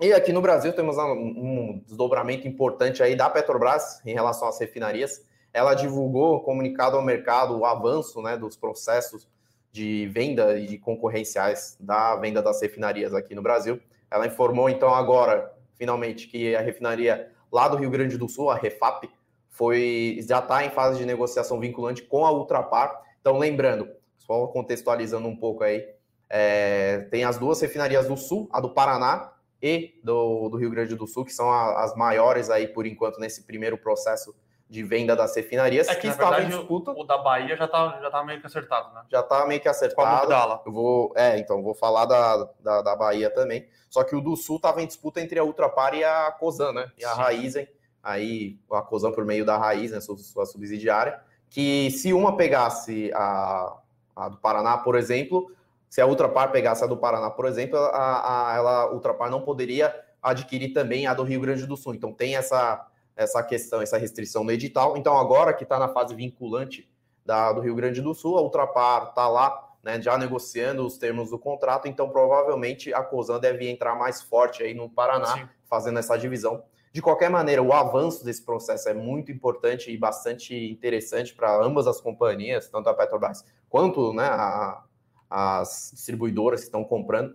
E 0.00 0.12
aqui 0.12 0.32
no 0.32 0.42
Brasil 0.42 0.72
temos 0.72 0.96
um, 0.98 1.80
desdobramento 1.86 2.48
importante 2.48 3.02
aí 3.02 3.14
da 3.14 3.30
Petrobras 3.30 4.04
em 4.04 4.12
relação 4.12 4.48
às 4.48 4.58
refinarias. 4.58 5.24
Ela 5.52 5.74
divulgou 5.74 6.40
comunicado 6.40 6.96
ao 6.96 7.02
mercado 7.02 7.56
o 7.56 7.64
avanço 7.64 8.20
né, 8.20 8.36
dos 8.36 8.56
processos 8.56 9.28
de 9.70 10.08
venda 10.08 10.58
e 10.58 10.76
concorrenciais 10.76 11.76
da 11.78 12.16
venda 12.16 12.42
das 12.42 12.60
refinarias 12.60 13.14
aqui 13.14 13.34
no 13.34 13.42
Brasil. 13.42 13.80
Ela 14.10 14.26
informou 14.26 14.68
então 14.68 14.92
agora, 14.92 15.52
finalmente, 15.76 16.26
que 16.26 16.54
a 16.54 16.60
refinaria 16.60 17.30
lá 17.50 17.68
do 17.68 17.76
Rio 17.76 17.90
Grande 17.90 18.18
do 18.18 18.28
Sul, 18.28 18.50
a 18.50 18.56
Refap, 18.56 19.08
foi 19.52 20.18
já 20.26 20.38
está 20.38 20.64
em 20.64 20.70
fase 20.70 20.98
de 20.98 21.04
negociação 21.04 21.60
vinculante 21.60 22.02
com 22.02 22.24
a 22.24 22.32
Ultrapar. 22.32 23.02
Então, 23.20 23.38
lembrando, 23.38 23.88
só 24.16 24.46
contextualizando 24.46 25.28
um 25.28 25.36
pouco 25.36 25.62
aí, 25.62 25.86
é, 26.28 27.06
tem 27.10 27.22
as 27.22 27.38
duas 27.38 27.60
refinarias 27.60 28.08
do 28.08 28.16
Sul, 28.16 28.48
a 28.50 28.60
do 28.60 28.70
Paraná 28.70 29.30
e 29.60 30.00
do, 30.02 30.48
do 30.48 30.56
Rio 30.56 30.70
Grande 30.70 30.96
do 30.96 31.06
Sul, 31.06 31.26
que 31.26 31.32
são 31.32 31.50
a, 31.50 31.84
as 31.84 31.94
maiores 31.94 32.48
aí 32.48 32.66
por 32.66 32.86
enquanto 32.86 33.20
nesse 33.20 33.44
primeiro 33.44 33.76
processo 33.76 34.34
de 34.70 34.82
venda 34.82 35.14
das 35.14 35.36
refinarias, 35.36 35.86
é 35.86 35.94
que, 35.94 36.00
que 36.00 36.06
estava 36.06 36.40
em 36.42 36.48
disputa. 36.48 36.92
O 36.92 37.04
da 37.04 37.18
Bahia 37.18 37.54
já 37.54 37.66
está 37.66 38.00
já 38.00 38.10
tá 38.10 38.24
meio 38.24 38.40
que 38.40 38.46
acertado, 38.46 38.94
né? 38.94 39.02
Já 39.10 39.20
está 39.20 39.44
meio 39.44 39.60
que 39.60 39.68
acertado. 39.68 40.26
Qual 40.26 40.62
Eu 40.64 40.72
vou, 40.72 41.12
é, 41.14 41.38
então, 41.38 41.62
vou 41.62 41.74
falar 41.74 42.06
da, 42.06 42.48
da, 42.58 42.80
da 42.80 42.96
Bahia 42.96 43.28
também. 43.28 43.68
Só 43.90 44.02
que 44.02 44.16
o 44.16 44.20
do 44.22 44.34
Sul 44.34 44.56
estava 44.56 44.80
em 44.80 44.86
disputa 44.86 45.20
entre 45.20 45.38
a 45.38 45.44
Ultrapar 45.44 45.94
e 45.94 46.02
a 46.02 46.32
Cosan, 46.32 46.72
né? 46.72 46.90
E 46.96 47.04
a 47.04 47.12
Raizen 47.12 47.68
aí 48.02 48.58
a 48.70 48.82
COSAN 48.82 49.12
por 49.12 49.24
meio 49.24 49.44
da 49.44 49.56
raiz, 49.56 49.92
né, 49.92 50.00
sua, 50.00 50.46
subsidiária, 50.46 51.20
que 51.48 51.90
se 51.90 52.12
uma 52.12 52.36
pegasse 52.36 53.10
a, 53.14 53.76
a 54.16 54.28
do 54.28 54.38
Paraná, 54.38 54.78
por 54.78 54.96
exemplo, 54.96 55.52
se 55.88 56.00
a 56.00 56.06
Ultrapar 56.06 56.50
pegasse 56.50 56.82
a 56.82 56.86
do 56.86 56.96
Paraná, 56.96 57.30
por 57.30 57.44
exemplo, 57.44 57.78
a, 57.78 58.50
a, 58.50 58.56
ela, 58.56 58.82
a 58.82 58.92
Ultrapar 58.92 59.30
não 59.30 59.42
poderia 59.42 59.94
adquirir 60.22 60.72
também 60.72 61.06
a 61.06 61.14
do 61.14 61.22
Rio 61.22 61.40
Grande 61.40 61.66
do 61.66 61.76
Sul. 61.76 61.94
Então 61.94 62.12
tem 62.12 62.36
essa, 62.36 62.86
essa 63.14 63.42
questão, 63.42 63.82
essa 63.82 63.98
restrição 63.98 64.42
no 64.42 64.50
edital. 64.50 64.96
Então 64.96 65.18
agora 65.18 65.52
que 65.52 65.64
está 65.64 65.78
na 65.78 65.88
fase 65.88 66.14
vinculante 66.14 66.90
da, 67.26 67.52
do 67.52 67.60
Rio 67.60 67.74
Grande 67.74 68.00
do 68.00 68.14
Sul, 68.14 68.38
a 68.38 68.40
Ultrapar 68.40 69.08
está 69.10 69.28
lá 69.28 69.72
né, 69.82 70.00
já 70.00 70.16
negociando 70.16 70.86
os 70.86 70.96
termos 70.96 71.30
do 71.30 71.38
contrato, 71.38 71.88
então 71.88 72.08
provavelmente 72.08 72.94
a 72.94 73.02
COSAN 73.02 73.40
deve 73.40 73.68
entrar 73.68 73.94
mais 73.96 74.22
forte 74.22 74.62
aí 74.62 74.74
no 74.74 74.88
Paraná, 74.88 75.34
Sim. 75.34 75.48
fazendo 75.68 75.98
essa 75.98 76.16
divisão. 76.16 76.62
De 76.92 77.00
qualquer 77.00 77.30
maneira, 77.30 77.62
o 77.62 77.72
avanço 77.72 78.22
desse 78.22 78.44
processo 78.44 78.86
é 78.86 78.92
muito 78.92 79.32
importante 79.32 79.90
e 79.90 79.96
bastante 79.96 80.54
interessante 80.54 81.34
para 81.34 81.56
ambas 81.64 81.86
as 81.86 82.00
companhias, 82.00 82.68
tanto 82.68 82.88
a 82.88 82.94
Petrobras 82.94 83.42
quanto 83.70 84.12
né, 84.12 84.24
a, 84.24 84.84
as 85.30 85.92
distribuidoras 85.94 86.60
que 86.60 86.66
estão 86.66 86.84
comprando. 86.84 87.34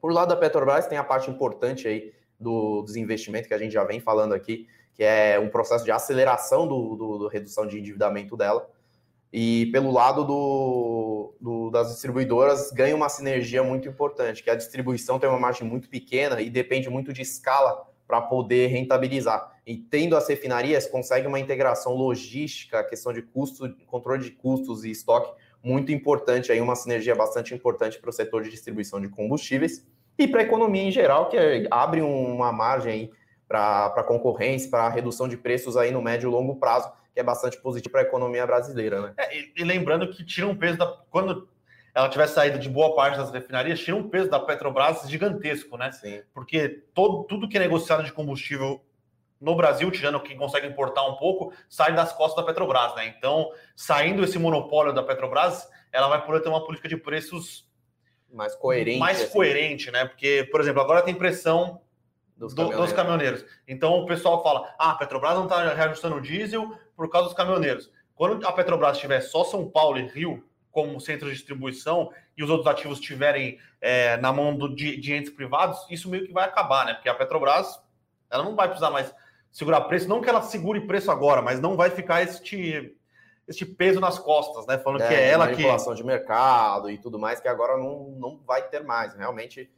Por 0.00 0.10
lado 0.10 0.28
da 0.28 0.36
Petrobras, 0.36 0.86
tem 0.86 0.96
a 0.96 1.04
parte 1.04 1.30
importante 1.30 1.86
aí 1.86 2.14
do 2.40 2.82
desinvestimento 2.82 3.46
que 3.46 3.52
a 3.52 3.58
gente 3.58 3.72
já 3.72 3.84
vem 3.84 4.00
falando 4.00 4.32
aqui, 4.32 4.66
que 4.94 5.04
é 5.04 5.38
um 5.38 5.50
processo 5.50 5.84
de 5.84 5.90
aceleração 5.90 6.66
do, 6.66 6.96
do, 6.96 7.18
do 7.18 7.28
redução 7.28 7.66
de 7.66 7.78
endividamento 7.78 8.38
dela. 8.38 8.70
E 9.30 9.66
pelo 9.66 9.90
lado 9.90 10.24
do, 10.24 11.34
do, 11.38 11.70
das 11.70 11.90
distribuidoras, 11.90 12.70
ganha 12.70 12.96
uma 12.96 13.10
sinergia 13.10 13.62
muito 13.62 13.86
importante, 13.86 14.42
que 14.42 14.48
a 14.48 14.54
distribuição 14.54 15.18
tem 15.18 15.28
uma 15.28 15.38
margem 15.38 15.68
muito 15.68 15.90
pequena 15.90 16.40
e 16.40 16.48
depende 16.48 16.88
muito 16.88 17.12
de 17.12 17.20
escala 17.20 17.86
para 18.08 18.22
poder 18.22 18.68
rentabilizar. 18.68 19.54
E 19.66 19.76
tendo 19.76 20.16
as 20.16 20.26
refinarias, 20.26 20.86
consegue 20.86 21.26
uma 21.26 21.38
integração 21.38 21.94
logística, 21.94 22.82
questão 22.82 23.12
de 23.12 23.20
custo, 23.20 23.70
controle 23.86 24.24
de 24.24 24.30
custos 24.30 24.82
e 24.82 24.90
estoque 24.90 25.30
muito 25.62 25.92
importante, 25.92 26.50
aí 26.50 26.60
uma 26.60 26.74
sinergia 26.74 27.14
bastante 27.14 27.54
importante 27.54 27.98
para 27.98 28.08
o 28.08 28.12
setor 28.12 28.42
de 28.42 28.50
distribuição 28.50 28.98
de 28.98 29.08
combustíveis 29.08 29.86
e 30.18 30.26
para 30.26 30.40
a 30.40 30.44
economia 30.44 30.82
em 30.82 30.90
geral, 30.90 31.28
que 31.28 31.36
abre 31.70 32.00
uma 32.00 32.50
margem 32.50 33.10
para 33.46 34.02
concorrência, 34.04 34.70
para 34.70 34.88
redução 34.88 35.28
de 35.28 35.36
preços 35.36 35.76
aí 35.76 35.90
no 35.90 36.02
médio 36.02 36.28
e 36.28 36.32
longo 36.32 36.56
prazo, 36.56 36.90
que 37.12 37.20
é 37.20 37.22
bastante 37.22 37.60
positivo 37.60 37.92
para 37.92 38.00
a 38.02 38.04
economia 38.04 38.46
brasileira. 38.46 39.00
Né? 39.00 39.14
É, 39.16 39.36
e, 39.36 39.52
e, 39.56 39.64
lembrando 39.64 40.10
que 40.10 40.24
tira 40.24 40.46
um 40.46 40.56
peso 40.56 40.78
da. 40.78 40.86
Quando 41.10 41.48
ela 41.98 42.08
tiver 42.08 42.28
saído 42.28 42.60
de 42.60 42.68
boa 42.68 42.94
parte 42.94 43.18
das 43.18 43.32
refinarias, 43.32 43.80
tira 43.80 43.96
um 43.96 44.08
peso 44.08 44.30
da 44.30 44.38
Petrobras 44.38 45.10
gigantesco, 45.10 45.76
né? 45.76 45.90
Sim. 45.90 46.22
Porque 46.32 46.84
todo, 46.94 47.24
tudo 47.24 47.48
que 47.48 47.56
é 47.56 47.60
negociado 47.60 48.04
de 48.04 48.12
combustível 48.12 48.80
no 49.40 49.56
Brasil, 49.56 49.90
tirando 49.90 50.20
quem 50.20 50.36
consegue 50.36 50.68
importar 50.68 51.02
um 51.08 51.16
pouco, 51.16 51.52
sai 51.68 51.92
das 51.92 52.12
costas 52.12 52.36
da 52.36 52.44
Petrobras, 52.44 52.94
né? 52.94 53.12
Então, 53.18 53.50
saindo 53.74 54.22
esse 54.22 54.38
monopólio 54.38 54.92
da 54.92 55.02
Petrobras, 55.02 55.68
ela 55.90 56.06
vai 56.06 56.24
poder 56.24 56.40
ter 56.40 56.48
uma 56.48 56.64
política 56.64 56.88
de 56.88 56.96
preços 56.96 57.68
mais 58.32 58.54
coerente. 58.54 59.00
Mais 59.00 59.20
assim. 59.20 59.32
coerente, 59.32 59.90
né? 59.90 60.04
Porque, 60.04 60.46
por 60.52 60.60
exemplo, 60.60 60.80
agora 60.80 61.02
tem 61.02 61.16
pressão 61.16 61.80
dos 62.36 62.54
caminhoneiros. 62.54 62.86
dos 62.86 62.96
caminhoneiros. 62.96 63.44
Então 63.66 63.94
o 63.98 64.06
pessoal 64.06 64.40
fala: 64.44 64.72
ah, 64.78 64.92
a 64.92 64.94
Petrobras 64.94 65.34
não 65.34 65.44
está 65.44 65.74
reajustando 65.74 66.14
o 66.14 66.20
diesel 66.20 66.72
por 66.94 67.10
causa 67.10 67.26
dos 67.26 67.36
caminhoneiros. 67.36 67.90
Quando 68.14 68.46
a 68.46 68.52
Petrobras 68.52 68.98
tiver 68.98 69.20
só 69.20 69.42
São 69.42 69.68
Paulo 69.68 69.98
e 69.98 70.06
Rio 70.06 70.47
como 70.78 71.00
centro 71.00 71.26
de 71.26 71.34
distribuição 71.34 72.12
e 72.36 72.44
os 72.44 72.50
outros 72.50 72.68
ativos 72.68 73.00
estiverem 73.00 73.58
é, 73.80 74.16
na 74.18 74.32
mão 74.32 74.56
do, 74.56 74.72
de, 74.72 74.96
de 74.96 75.12
entes 75.12 75.32
privados, 75.32 75.84
isso 75.90 76.08
meio 76.08 76.24
que 76.24 76.32
vai 76.32 76.44
acabar, 76.44 76.86
né? 76.86 76.94
Porque 76.94 77.08
a 77.08 77.14
Petrobras 77.14 77.80
ela 78.30 78.44
não 78.44 78.54
vai 78.54 78.68
precisar 78.68 78.92
mais 78.92 79.12
segurar 79.50 79.80
preço, 79.82 80.08
não 80.08 80.20
que 80.20 80.28
ela 80.28 80.40
segure 80.40 80.86
preço 80.86 81.10
agora, 81.10 81.42
mas 81.42 81.58
não 81.58 81.76
vai 81.76 81.90
ficar 81.90 82.22
este, 82.22 82.96
este 83.48 83.66
peso 83.66 83.98
nas 83.98 84.20
costas, 84.20 84.68
né? 84.68 84.78
Falando 84.78 85.00
é, 85.02 85.08
que 85.08 85.14
é 85.14 85.30
ela 85.30 85.46
que. 85.46 85.54
Manipulação 85.54 85.96
de 85.96 86.04
mercado 86.04 86.88
e 86.88 86.96
tudo 86.96 87.18
mais, 87.18 87.40
que 87.40 87.48
agora 87.48 87.76
não, 87.76 88.10
não 88.10 88.38
vai 88.46 88.62
ter 88.68 88.84
mais. 88.84 89.14
Realmente, 89.14 89.68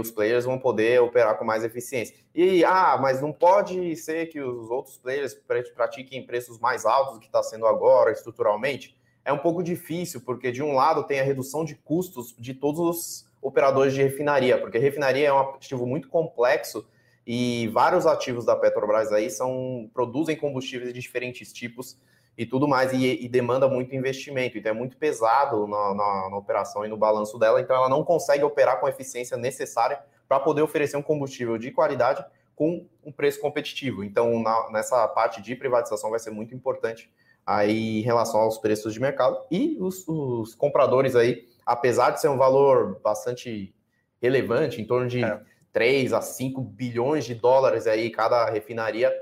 os 0.00 0.10
players 0.10 0.44
vão 0.44 0.58
poder 0.58 1.00
operar 1.00 1.38
com 1.38 1.44
mais 1.44 1.62
eficiência. 1.62 2.16
E, 2.34 2.64
ah, 2.64 2.98
mas 3.00 3.20
não 3.20 3.32
pode 3.32 3.94
ser 3.94 4.26
que 4.26 4.40
os 4.40 4.68
outros 4.70 4.98
players 4.98 5.34
pratiquem 5.76 6.26
preços 6.26 6.58
mais 6.58 6.84
altos 6.84 7.14
do 7.14 7.20
que 7.20 7.26
está 7.26 7.44
sendo 7.44 7.64
agora, 7.64 8.10
estruturalmente? 8.10 9.00
É 9.24 9.32
um 9.32 9.38
pouco 9.38 9.62
difícil, 9.62 10.20
porque 10.20 10.50
de 10.50 10.62
um 10.62 10.72
lado 10.72 11.04
tem 11.04 11.20
a 11.20 11.24
redução 11.24 11.64
de 11.64 11.74
custos 11.76 12.34
de 12.38 12.54
todos 12.54 12.80
os 12.80 13.32
operadores 13.40 13.94
de 13.94 14.02
refinaria, 14.02 14.58
porque 14.58 14.78
refinaria 14.78 15.28
é 15.28 15.32
um 15.32 15.38
ativo 15.38 15.86
muito 15.86 16.08
complexo 16.08 16.86
e 17.26 17.68
vários 17.68 18.06
ativos 18.06 18.44
da 18.44 18.56
Petrobras 18.56 19.12
aí 19.12 19.30
são 19.30 19.90
produzem 19.94 20.36
combustíveis 20.36 20.92
de 20.92 21.00
diferentes 21.00 21.52
tipos 21.52 21.96
e 22.36 22.46
tudo 22.46 22.66
mais, 22.66 22.92
e, 22.92 23.24
e 23.24 23.28
demanda 23.28 23.68
muito 23.68 23.94
investimento, 23.94 24.56
então 24.56 24.72
é 24.72 24.74
muito 24.74 24.96
pesado 24.96 25.66
na, 25.66 25.94
na, 25.94 26.30
na, 26.30 26.36
operação 26.36 26.84
e 26.84 26.88
no 26.88 26.96
balanço 26.96 27.38
dela, 27.38 27.60
então 27.60 27.76
ela 27.76 27.88
não 27.88 28.02
consegue 28.02 28.42
operar 28.42 28.80
com 28.80 28.86
a 28.86 28.90
eficiência 28.90 29.36
necessária 29.36 30.00
para 30.26 30.40
poder 30.40 30.62
oferecer 30.62 30.96
um 30.96 31.02
combustível 31.02 31.58
de 31.58 31.70
qualidade 31.70 32.24
com 32.56 32.86
um 33.04 33.12
preço 33.12 33.38
competitivo. 33.38 34.02
Então, 34.02 34.42
na, 34.42 34.70
nessa 34.70 35.06
parte 35.08 35.42
de 35.42 35.54
privatização 35.54 36.10
vai 36.10 36.18
ser 36.18 36.30
muito 36.30 36.54
importante 36.54 37.10
aí 37.46 37.98
em 38.00 38.02
relação 38.02 38.40
aos 38.40 38.58
preços 38.58 38.94
de 38.94 39.00
mercado 39.00 39.38
e 39.50 39.76
os, 39.80 40.06
os 40.06 40.54
compradores 40.54 41.16
aí, 41.16 41.46
apesar 41.66 42.10
de 42.10 42.20
ser 42.20 42.28
um 42.28 42.36
valor 42.36 43.00
bastante 43.02 43.74
relevante, 44.20 44.80
em 44.80 44.86
torno 44.86 45.08
de 45.08 45.24
é. 45.24 45.40
3 45.72 46.12
a 46.12 46.20
5 46.20 46.60
bilhões 46.60 47.24
de 47.24 47.34
dólares 47.34 47.86
aí 47.86 48.10
cada 48.10 48.48
refinaria, 48.50 49.12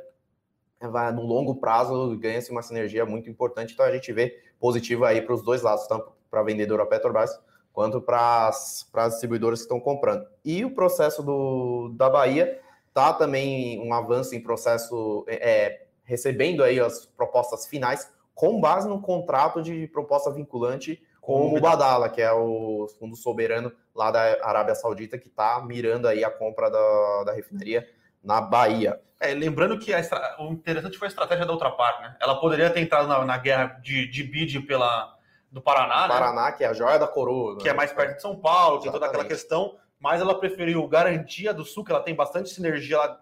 vai, 0.80 1.12
no 1.12 1.22
longo 1.22 1.56
prazo 1.56 2.16
ganha-se 2.18 2.50
uma 2.50 2.62
sinergia 2.62 3.06
muito 3.06 3.30
importante. 3.30 3.72
Então 3.72 3.86
a 3.86 3.92
gente 3.92 4.12
vê 4.12 4.38
positivo 4.58 5.04
aí 5.04 5.22
para 5.22 5.34
os 5.34 5.42
dois 5.42 5.62
lados, 5.62 5.86
tanto 5.86 6.12
para 6.30 6.40
a 6.40 6.44
vendedora 6.44 6.86
Petrobras 6.86 7.38
quanto 7.72 8.00
para 8.00 8.48
as 8.48 9.12
distribuidoras 9.12 9.60
que 9.60 9.64
estão 9.64 9.80
comprando. 9.80 10.26
E 10.44 10.64
o 10.64 10.74
processo 10.74 11.22
do, 11.22 11.92
da 11.96 12.10
Bahia 12.10 12.60
tá 12.92 13.12
também 13.12 13.80
um 13.80 13.94
avanço 13.94 14.34
em 14.34 14.40
processo, 14.40 15.24
é, 15.28 15.86
recebendo 16.10 16.64
aí 16.64 16.80
as 16.80 17.06
propostas 17.06 17.66
finais 17.66 18.12
com 18.34 18.60
base 18.60 18.88
no 18.88 19.00
contrato 19.00 19.62
de 19.62 19.86
proposta 19.86 20.28
vinculante 20.32 21.00
com 21.20 21.46
o 21.46 21.50
Mubadala, 21.50 22.08
que 22.08 22.20
é 22.20 22.32
o 22.32 22.88
fundo 22.98 23.14
soberano 23.14 23.70
lá 23.94 24.10
da 24.10 24.20
Arábia 24.42 24.74
Saudita, 24.74 25.16
que 25.16 25.28
está 25.28 25.62
mirando 25.64 26.08
aí 26.08 26.24
a 26.24 26.30
compra 26.30 26.68
da, 26.68 27.24
da 27.26 27.32
refinaria 27.32 27.88
na 28.24 28.40
Bahia. 28.40 29.00
É, 29.20 29.32
lembrando 29.34 29.78
que 29.78 29.92
o 30.38 30.52
interessante 30.52 30.98
foi 30.98 31.06
a 31.06 31.10
estratégia 31.10 31.46
da 31.46 31.52
outra 31.52 31.70
parte, 31.70 32.02
né? 32.02 32.16
Ela 32.20 32.40
poderia 32.40 32.70
ter 32.70 32.80
entrado 32.80 33.06
na, 33.06 33.24
na 33.24 33.38
guerra 33.38 33.78
de, 33.80 34.08
de 34.08 34.24
bid 34.24 34.60
pela, 34.62 35.14
do 35.52 35.60
Paraná, 35.60 36.08
né? 36.08 36.14
Paraná, 36.14 36.52
que 36.52 36.64
é 36.64 36.66
a 36.66 36.72
joia 36.72 36.98
da 36.98 37.06
coroa. 37.06 37.58
Que 37.58 37.64
né? 37.64 37.70
é 37.70 37.74
mais 37.74 37.92
perto 37.92 38.16
de 38.16 38.22
São 38.22 38.34
Paulo, 38.34 38.80
tem 38.80 38.90
toda 38.90 39.06
aquela 39.06 39.24
questão, 39.24 39.76
mas 40.00 40.20
ela 40.20 40.40
preferiu 40.40 40.88
garantia 40.88 41.54
do 41.54 41.64
Sul, 41.64 41.84
que 41.84 41.92
ela 41.92 42.02
tem 42.02 42.14
bastante 42.14 42.48
sinergia 42.48 42.98
lá 42.98 43.20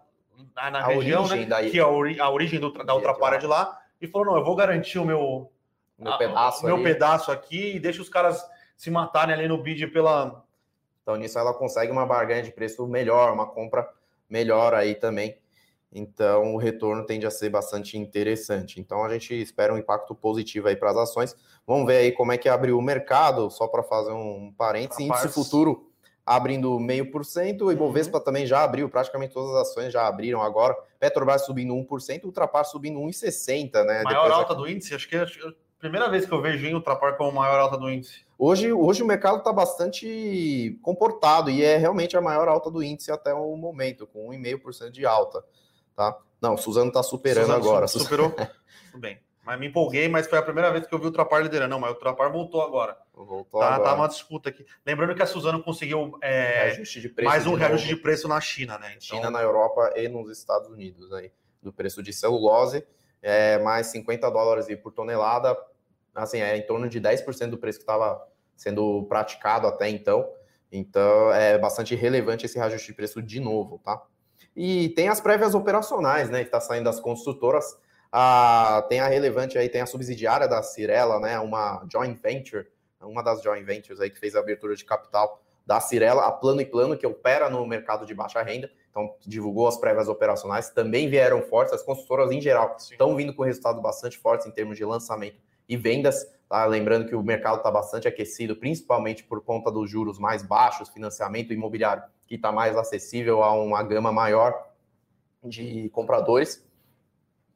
na, 0.55 0.71
na 0.71 0.87
região, 0.87 1.27
né? 1.29 1.45
Daí. 1.45 1.71
Que 1.71 1.79
é 1.79 1.83
a, 1.83 1.89
ori, 1.89 2.21
a 2.21 2.31
origem 2.31 2.61
do, 2.61 2.73
da 2.73 2.95
outra 2.95 3.15
parte 3.15 3.43
de 3.43 3.47
lá, 3.47 3.79
e 4.01 4.07
falou: 4.07 4.29
não, 4.29 4.37
eu 4.37 4.45
vou 4.45 4.57
garantir 4.57 4.99
o 4.99 5.05
meu, 5.05 5.51
meu 5.99 6.17
pedaço, 6.19 6.65
meu 6.65 6.83
pedaço 6.83 7.33
aqui 7.33 7.77
e 7.77 7.81
deixa 7.81 8.03
os 8.03 8.09
caras 8.09 8.45
se 8.77 8.91
matarem 8.91 9.35
ali 9.35 9.49
no 9.49 9.63
bid 9.63 9.87
pela. 9.89 10.45
Então, 11.03 11.17
nisso 11.17 11.39
ela 11.39 11.55
consegue 11.55 11.91
uma 11.91 12.05
barganha 12.05 12.43
de 12.43 12.53
preço 12.53 12.87
melhor, 12.87 13.33
uma 13.33 13.47
compra 13.47 13.89
melhor 14.29 14.75
aí 14.75 14.95
também. 14.95 15.39
Então, 15.91 16.55
o 16.55 16.59
retorno 16.59 17.07
tende 17.07 17.27
a 17.27 17.31
ser 17.31 17.49
bastante 17.49 17.97
interessante. 17.97 18.79
Então, 18.79 19.03
a 19.03 19.09
gente 19.09 19.35
espera 19.41 19.73
um 19.73 19.79
impacto 19.79 20.15
positivo 20.15 20.69
aí 20.69 20.77
para 20.77 20.91
as 20.91 20.97
ações. 20.99 21.35
Vamos 21.67 21.87
ver 21.87 21.97
aí 21.97 22.13
como 22.13 22.31
é 22.31 22.37
que 22.37 22.47
abriu 22.47 22.77
o 22.77 22.83
mercado, 22.83 23.51
só 23.51 23.67
para 23.67 23.83
fazer 23.83 24.13
um 24.13 24.53
parênteses. 24.57 25.03
Índice 25.03 25.29
futuro 25.29 25.88
abrindo 26.29 26.79
meio 26.79 27.11
por 27.11 27.25
cento, 27.25 27.67
o 27.67 27.73
Ibovespa 27.73 28.19
uhum. 28.19 28.25
também 28.25 28.47
já 28.47 28.63
abriu, 28.63 28.89
praticamente 28.89 29.33
todas 29.33 29.55
as 29.57 29.69
ações 29.69 29.91
já 29.91 30.07
abriram 30.07 30.43
agora. 30.43 30.77
Petrobras 31.01 31.47
subindo 31.47 31.73
1%, 31.73 32.25
Ultrapar 32.25 32.67
subindo 32.67 33.01
1,60, 33.01 33.85
né? 33.85 34.03
Maior 34.03 34.25
Depois 34.25 34.33
alta 34.33 34.55
do 34.55 34.69
índice, 34.69 34.95
acho 34.95 35.09
que 35.09 35.17
é 35.17 35.25
primeira 35.79 36.11
vez 36.11 36.27
que 36.27 36.33
eu 36.33 36.43
vejo 36.43 36.67
em 36.67 36.75
Ultrapar 36.75 37.17
como 37.17 37.33
maior 37.33 37.59
alta 37.61 37.79
do 37.79 37.91
índice. 37.91 38.27
Hoje, 38.39 38.71
hoje 38.71 39.03
o 39.03 39.07
mercado 39.07 39.39
está 39.39 39.53
bastante 39.53 40.79
comportado 40.83 41.51
e 41.51 41.65
é 41.65 41.79
realmente 41.79 42.17
a 42.17 42.21
maior 42.21 42.47
alta 42.47 42.71
do 42.71 42.83
índice 42.83 43.11
até 43.11 43.33
o 43.33 43.57
momento, 43.57 44.07
com 44.07 44.29
1,5% 44.29 44.91
de 44.91 45.07
alta. 45.07 45.43
Tá? 45.97 46.19
Não, 46.43 46.55
o 46.55 46.59
Suzano 46.59 46.89
está 46.89 47.03
superando 47.03 47.47
Suzano 47.47 47.65
agora. 47.65 47.89
Superou? 47.89 48.31
Tudo 48.93 49.01
bem. 49.01 49.19
Mas 49.45 49.59
me 49.59 49.69
empolguei, 49.69 50.09
mas 50.09 50.27
foi 50.27 50.39
a 50.39 50.43
primeira 50.43 50.71
vez 50.71 50.87
que 50.87 50.95
eu 50.95 50.99
vi 50.99 51.07
o 51.07 51.09
Ultrapar 51.09 51.43
liderando. 51.43 51.71
Não, 51.71 51.81
mas 51.81 51.91
o 51.91 51.95
Ultrapar 51.95 52.31
voltou 52.31 52.61
agora. 52.61 52.99
Voltou 53.25 53.61
tá. 53.61 53.81
Tá 53.81 53.95
uma 53.95 54.09
disputa 54.09 54.49
aqui. 54.49 54.65
Lembrando 54.87 55.15
que 55.15 55.23
a 55.23 55.27
Suzano 55.27 55.63
conseguiu 55.63 56.19
é, 56.23 56.81
mais 57.23 57.47
um 57.47 57.55
reajuste 57.55 57.89
de 57.89 57.97
preço 57.97 58.29
na 58.29 58.41
China, 58.41 58.79
né? 58.79 58.95
Então... 58.97 59.17
China, 59.19 59.31
na 59.31 59.43
Europa 59.43 59.93
e 59.97 60.09
nos 60.09 60.31
Estados 60.31 60.69
Unidos. 60.69 61.13
Aí, 61.13 61.33
do 61.63 61.73
preço 61.73 62.03
de 62.03 62.13
celulose, 62.13 62.87
é, 63.21 63.59
mais 63.59 63.89
50 63.89 64.31
dólares 64.31 64.67
por 64.83 64.93
tonelada. 64.93 65.57
Assim, 66.15 66.41
é 66.41 66.57
em 66.57 66.67
torno 66.67 66.89
de 66.89 67.01
10% 67.01 67.51
do 67.51 67.59
preço 67.59 67.79
que 67.79 67.83
estava 67.83 68.27
sendo 68.57 69.05
praticado 69.05 69.67
até 69.67 69.89
então. 69.89 70.29
Então, 70.71 71.33
é 71.33 71.59
bastante 71.59 71.95
relevante 71.95 72.45
esse 72.45 72.59
reajuste 72.59 72.89
de 72.89 72.95
preço 72.95 73.23
de 73.23 73.41
novo, 73.41 73.81
tá? 73.85 74.03
E 74.55 74.91
tem 74.91 75.09
as 75.09 75.21
prévias 75.21 75.55
operacionais, 75.55 76.29
né, 76.29 76.41
que 76.41 76.49
está 76.49 76.61
saindo 76.61 76.85
das 76.85 77.01
construtoras. 77.01 77.79
Ah, 78.11 78.85
tem 78.89 79.01
a 79.01 79.07
relevante 79.07 79.57
aí, 79.57 79.69
tem 79.69 79.81
a 79.81 79.87
subsidiária 79.87 80.49
da 80.49 80.63
Cirela, 80.63 81.21
né, 81.21 81.39
uma 81.39 81.87
joint 81.91 82.21
venture, 82.21 82.67
uma 83.01 83.23
das 83.23 83.43
joint 83.43 83.65
ventures 83.65 84.01
aí 84.01 84.11
que 84.11 84.19
fez 84.19 84.35
a 84.35 84.41
abertura 84.41 84.75
de 84.75 84.85
capital 84.85 85.43
da 85.67 85.81
Cirela, 85.81 86.27
a 86.27 86.33
Plano 86.33 86.63
e 86.63 86.67
Plano, 86.67 86.97
que 86.97 87.07
opera 87.07 87.51
no 87.51 87.67
mercado 87.67 88.07
de 88.07 88.15
baixa 88.15 88.43
renda, 88.43 88.71
então 88.91 89.15
divulgou 89.21 89.69
as 89.69 89.77
prévias 89.77 90.09
operacionais, 90.09 90.71
também 90.71 91.11
vieram 91.11 91.43
fortes, 91.43 91.75
as 91.75 91.83
construtoras 91.83 92.31
em 92.31 92.41
geral 92.41 92.75
Sim. 92.79 92.95
estão 92.95 93.15
vindo 93.15 93.35
com 93.35 93.43
resultados 93.43 93.83
bastante 93.83 94.19
fortes 94.19 94.47
em 94.47 94.51
termos 94.51 94.79
de 94.79 94.85
lançamento 94.85 95.37
e 95.69 95.77
vendas, 95.77 96.27
tá? 96.49 96.65
lembrando 96.65 97.07
que 97.07 97.15
o 97.15 97.23
mercado 97.23 97.59
está 97.59 97.71
bastante 97.71 98.09
aquecido, 98.09 98.57
principalmente 98.57 99.23
por 99.25 99.43
conta 99.43 99.71
dos 99.71 99.91
juros 99.91 100.19
mais 100.19 100.43
baixos, 100.43 100.89
financiamento 100.89 101.53
imobiliário 101.53 102.03
que 102.27 102.35
está 102.35 102.53
mais 102.53 102.77
acessível 102.77 103.43
a 103.43 103.53
uma 103.53 103.83
gama 103.83 104.13
maior 104.13 104.69
de 105.43 105.89
compradores. 105.91 106.65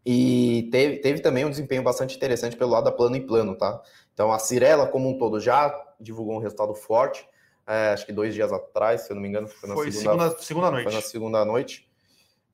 E 0.05 0.69
teve, 0.73 0.97
teve 0.97 1.21
também 1.21 1.45
um 1.45 1.51
desempenho 1.51 1.83
bastante 1.83 2.17
interessante 2.17 2.57
pelo 2.57 2.73
lado 2.73 2.85
da 2.85 2.93
plano 2.93 3.15
e 3.15 3.21
plano, 3.21 3.57
tá? 3.57 3.81
Então 4.15 4.33
a 4.33 4.39
Cirela, 4.39 4.87
como 4.87 5.09
um 5.09 5.19
todo, 5.19 5.41
já 5.41 5.75
divulgou 6.01 6.37
um 6.37 6.39
resultado 6.39 6.75
forte, 6.75 7.27
é, 7.67 7.91
acho 7.93 8.05
que 8.05 8.13
dois 8.13 8.35
dias 8.35 8.53
atrás, 8.53 9.03
se 9.03 9.13
eu 9.13 9.15
não 9.15 9.23
me 9.23 9.29
engano, 9.29 9.49
foi 9.49 9.69
na 9.69 9.75
foi 9.75 9.93
segunda, 9.93 10.31
segunda, 10.31 10.43
segunda 10.43 10.71
noite. 10.71 10.85
Foi 10.85 10.93
na 10.93 11.01
segunda 11.01 11.45
noite. 11.45 11.89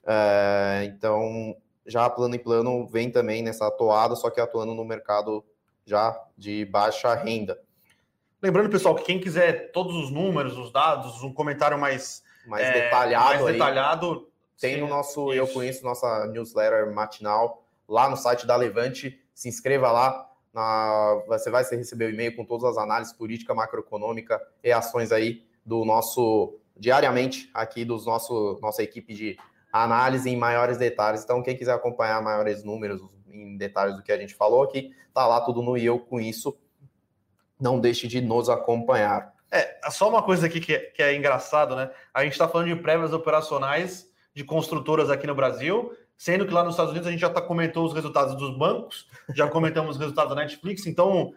É, 0.06 0.84
então, 0.84 1.56
já 1.86 2.08
plano 2.08 2.34
e 2.34 2.38
plano 2.38 2.86
vem 2.86 3.10
também 3.10 3.42
nessa 3.42 3.66
atuada, 3.66 4.14
só 4.14 4.30
que 4.30 4.40
atuando 4.40 4.74
no 4.74 4.84
mercado 4.84 5.44
já 5.84 6.18
de 6.36 6.64
baixa 6.66 7.14
renda. 7.14 7.58
Lembrando, 8.40 8.70
pessoal, 8.70 8.94
que 8.94 9.02
quem 9.02 9.18
quiser 9.18 9.72
todos 9.72 9.96
os 9.96 10.10
números, 10.10 10.56
os 10.56 10.70
dados, 10.70 11.22
um 11.22 11.32
comentário 11.32 11.78
mais, 11.78 12.22
mais 12.46 12.64
é, 12.64 12.84
detalhado, 12.84 13.24
mais 13.24 13.46
aí, 13.46 13.52
detalhado 13.54 14.28
tem 14.60 14.74
sim, 14.74 14.80
no 14.80 14.88
nosso 14.88 15.32
isso. 15.32 15.40
Eu 15.40 15.48
Conheço, 15.48 15.84
nossa 15.84 16.26
newsletter 16.26 16.92
matinal, 16.92 17.64
lá 17.88 18.08
no 18.08 18.16
site 18.16 18.46
da 18.46 18.56
Levante. 18.56 19.20
Se 19.34 19.48
inscreva 19.48 19.90
lá. 19.90 20.27
Na, 20.52 21.22
você 21.26 21.50
vai 21.50 21.62
receber 21.64 22.06
o 22.06 22.10
e-mail 22.10 22.34
com 22.34 22.44
todas 22.44 22.64
as 22.64 22.78
análises 22.78 23.12
política, 23.12 23.54
macroeconômica 23.54 24.40
e 24.62 24.72
ações 24.72 25.12
aí 25.12 25.42
do 25.64 25.84
nosso 25.84 26.58
diariamente 26.76 27.50
aqui 27.52 27.84
dos 27.84 28.06
nosso 28.06 28.58
nossa 28.62 28.82
equipe 28.82 29.12
de 29.14 29.36
análise 29.72 30.28
em 30.30 30.36
maiores 30.36 30.78
detalhes. 30.78 31.22
Então, 31.22 31.42
quem 31.42 31.56
quiser 31.56 31.72
acompanhar 31.72 32.22
maiores 32.22 32.64
números 32.64 33.02
em 33.30 33.56
detalhes 33.56 33.96
do 33.96 34.02
que 34.02 34.12
a 34.12 34.16
gente 34.16 34.34
falou 34.34 34.62
aqui, 34.62 34.94
tá 35.12 35.26
lá 35.26 35.40
tudo 35.40 35.62
no 35.62 35.76
Eu 35.76 35.98
com 35.98 36.20
isso 36.20 36.58
não 37.60 37.80
deixe 37.80 38.06
de 38.06 38.20
nos 38.20 38.48
acompanhar. 38.48 39.34
É, 39.50 39.90
só 39.90 40.08
uma 40.08 40.22
coisa 40.22 40.46
aqui 40.46 40.60
que 40.60 40.74
é, 40.74 40.78
que 40.78 41.02
é 41.02 41.14
engraçado, 41.14 41.74
né? 41.74 41.90
A 42.12 42.22
gente 42.22 42.32
está 42.32 42.46
falando 42.48 42.68
de 42.68 42.76
prévias 42.76 43.12
operacionais 43.12 44.08
de 44.34 44.44
construtoras 44.44 45.10
aqui 45.10 45.26
no 45.26 45.34
Brasil, 45.34 45.92
sendo 46.18 46.44
que 46.44 46.52
lá 46.52 46.64
nos 46.64 46.74
Estados 46.74 46.90
Unidos 46.90 47.06
a 47.06 47.12
gente 47.12 47.20
já 47.20 47.30
tá, 47.30 47.40
comentou 47.40 47.86
os 47.86 47.94
resultados 47.94 48.34
dos 48.34 48.58
bancos, 48.58 49.08
já 49.32 49.46
comentamos 49.48 49.92
os 49.92 50.00
resultados 50.00 50.34
da 50.34 50.42
Netflix, 50.42 50.84
então. 50.84 51.32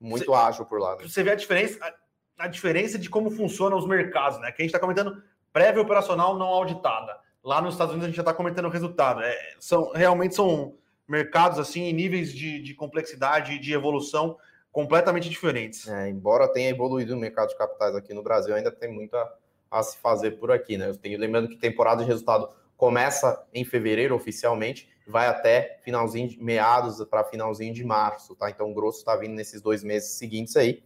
Muito 0.00 0.24
cê, 0.24 0.34
ágil 0.34 0.64
por 0.64 0.80
lá. 0.80 0.96
Né? 0.96 1.06
Você 1.06 1.22
vê 1.22 1.30
a 1.30 1.34
diferença, 1.34 1.78
a, 1.80 2.44
a, 2.44 2.48
diferença 2.48 2.98
de 2.98 3.10
como 3.10 3.30
funcionam 3.30 3.76
os 3.76 3.86
mercados, 3.86 4.40
né? 4.40 4.50
Que 4.50 4.62
a 4.62 4.64
gente 4.64 4.74
está 4.74 4.80
comentando 4.80 5.22
prévia 5.52 5.82
operacional 5.82 6.36
não 6.36 6.46
auditada. 6.46 7.16
Lá 7.44 7.60
nos 7.60 7.74
Estados 7.74 7.92
Unidos 7.92 8.06
a 8.06 8.08
gente 8.08 8.16
já 8.16 8.22
está 8.22 8.32
comentando 8.32 8.64
o 8.64 8.70
resultado. 8.70 9.20
É, 9.22 9.54
são, 9.60 9.92
realmente 9.92 10.34
são 10.34 10.74
mercados 11.06 11.58
assim, 11.58 11.82
em 11.82 11.92
níveis 11.92 12.32
de, 12.32 12.60
de 12.62 12.74
complexidade 12.74 13.52
e 13.52 13.58
de 13.58 13.74
evolução 13.74 14.38
completamente 14.72 15.28
diferentes. 15.28 15.86
É, 15.86 16.08
embora 16.08 16.50
tenha 16.50 16.70
evoluído 16.70 17.14
o 17.14 17.18
mercado 17.18 17.50
de 17.50 17.58
capitais 17.58 17.94
aqui 17.94 18.14
no 18.14 18.22
Brasil, 18.22 18.54
ainda 18.54 18.72
tem 18.72 18.90
muito 18.90 19.14
a, 19.14 19.30
a 19.70 19.82
se 19.82 19.98
fazer 19.98 20.32
por 20.32 20.50
aqui, 20.50 20.78
né? 20.78 20.88
Eu 20.88 20.96
tenho 20.96 21.18
lembrando 21.18 21.48
que 21.48 21.56
temporada 21.56 22.02
de 22.02 22.08
resultado 22.08 22.48
começa 22.76 23.46
em 23.52 23.64
fevereiro 23.64 24.14
oficialmente, 24.14 24.88
vai 25.06 25.26
até 25.26 25.78
finalzinho 25.82 26.28
de 26.28 26.42
meados 26.42 27.04
para 27.04 27.24
finalzinho 27.24 27.74
de 27.74 27.84
março, 27.84 28.34
tá? 28.34 28.50
Então 28.50 28.70
o 28.70 28.74
grosso 28.74 28.98
está 28.98 29.16
vindo 29.16 29.34
nesses 29.34 29.60
dois 29.60 29.82
meses 29.82 30.12
seguintes 30.12 30.56
aí. 30.56 30.82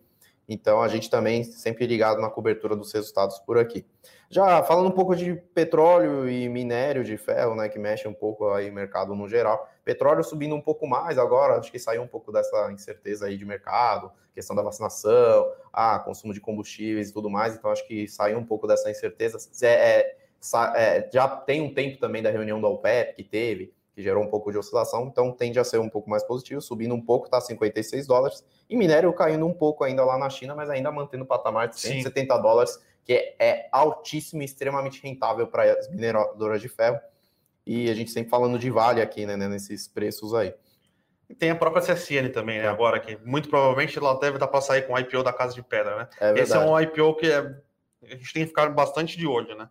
Então 0.48 0.80
a 0.80 0.88
gente 0.88 1.10
também 1.10 1.42
sempre 1.42 1.86
ligado 1.86 2.20
na 2.20 2.30
cobertura 2.30 2.76
dos 2.76 2.92
resultados 2.92 3.38
por 3.40 3.58
aqui. 3.58 3.84
Já 4.28 4.62
falando 4.62 4.88
um 4.88 4.92
pouco 4.92 5.14
de 5.14 5.34
petróleo 5.54 6.28
e 6.28 6.48
minério 6.48 7.04
de 7.04 7.16
ferro, 7.16 7.54
né, 7.54 7.68
que 7.68 7.78
mexe 7.78 8.06
um 8.06 8.14
pouco 8.14 8.48
aí 8.50 8.70
o 8.70 8.72
mercado 8.72 9.14
no 9.14 9.28
geral. 9.28 9.68
Petróleo 9.84 10.22
subindo 10.22 10.54
um 10.54 10.60
pouco 10.60 10.86
mais 10.86 11.18
agora, 11.18 11.58
acho 11.58 11.70
que 11.70 11.78
saiu 11.78 12.02
um 12.02 12.08
pouco 12.08 12.32
dessa 12.32 12.70
incerteza 12.72 13.26
aí 13.26 13.36
de 13.36 13.44
mercado, 13.44 14.10
questão 14.34 14.54
da 14.54 14.62
vacinação, 14.62 15.50
ah, 15.72 15.98
consumo 15.98 16.32
de 16.32 16.40
combustíveis 16.40 17.10
e 17.10 17.12
tudo 17.12 17.30
mais. 17.30 17.54
Então 17.54 17.70
acho 17.70 17.86
que 17.86 18.08
saiu 18.08 18.38
um 18.38 18.44
pouco 18.44 18.66
dessa 18.66 18.90
incerteza. 18.90 19.38
É, 19.62 20.00
é, 20.00 20.16
é, 20.76 21.08
já 21.12 21.28
tem 21.28 21.60
um 21.60 21.72
tempo 21.72 21.98
também 21.98 22.22
da 22.22 22.30
reunião 22.30 22.60
da 22.60 22.68
OPEP 22.68 23.14
que 23.16 23.24
teve, 23.24 23.72
que 23.94 24.02
gerou 24.02 24.22
um 24.22 24.28
pouco 24.28 24.52
de 24.52 24.58
oscilação, 24.58 25.06
então 25.06 25.32
tende 25.32 25.58
a 25.58 25.64
ser 25.64 25.78
um 25.78 25.88
pouco 25.88 26.10
mais 26.10 26.22
positivo, 26.22 26.60
subindo 26.60 26.94
um 26.94 27.00
pouco, 27.00 27.26
está 27.26 27.40
56 27.40 28.06
dólares, 28.06 28.44
e 28.68 28.76
minério 28.76 29.12
caindo 29.12 29.46
um 29.46 29.54
pouco 29.54 29.84
ainda 29.84 30.04
lá 30.04 30.18
na 30.18 30.28
China, 30.28 30.54
mas 30.54 30.68
ainda 30.68 30.92
mantendo 30.92 31.24
o 31.24 31.26
patamar 31.26 31.68
de 31.68 31.80
170 31.80 32.34
Sim. 32.34 32.42
dólares, 32.42 32.78
que 33.04 33.12
é, 33.12 33.36
é 33.38 33.68
altíssimo 33.72 34.42
e 34.42 34.44
extremamente 34.44 35.02
rentável 35.02 35.46
para 35.46 35.62
as 35.72 35.88
mineradoras 35.88 36.60
de 36.60 36.68
ferro. 36.68 37.00
E 37.64 37.88
a 37.88 37.94
gente 37.94 38.10
sempre 38.10 38.30
falando 38.30 38.58
de 38.58 38.70
Vale 38.70 39.00
aqui, 39.00 39.24
né, 39.24 39.36
né 39.36 39.48
nesses 39.48 39.88
preços 39.88 40.34
aí. 40.34 40.54
E 41.28 41.34
tem 41.34 41.50
a 41.50 41.56
própria 41.56 41.82
CSN 41.82 42.30
também, 42.32 42.58
né? 42.58 42.66
É. 42.66 42.68
Agora 42.68 43.00
que 43.00 43.16
muito 43.24 43.48
provavelmente 43.48 43.98
ela 43.98 44.14
deve 44.14 44.36
estar 44.36 44.46
para 44.46 44.60
sair 44.60 44.82
com 44.86 44.92
o 44.92 44.98
IPO 44.98 45.22
da 45.22 45.32
Casa 45.32 45.54
de 45.54 45.62
Pedra, 45.62 45.96
né? 45.96 46.08
É 46.20 46.38
Esse 46.38 46.54
é 46.54 46.58
um 46.58 46.78
IPO 46.80 47.14
que 47.16 47.30
é, 47.30 47.38
a 47.38 48.16
gente 48.16 48.32
tem 48.32 48.42
que 48.42 48.48
ficar 48.48 48.68
bastante 48.70 49.18
de 49.18 49.26
olho, 49.26 49.56
né? 49.56 49.68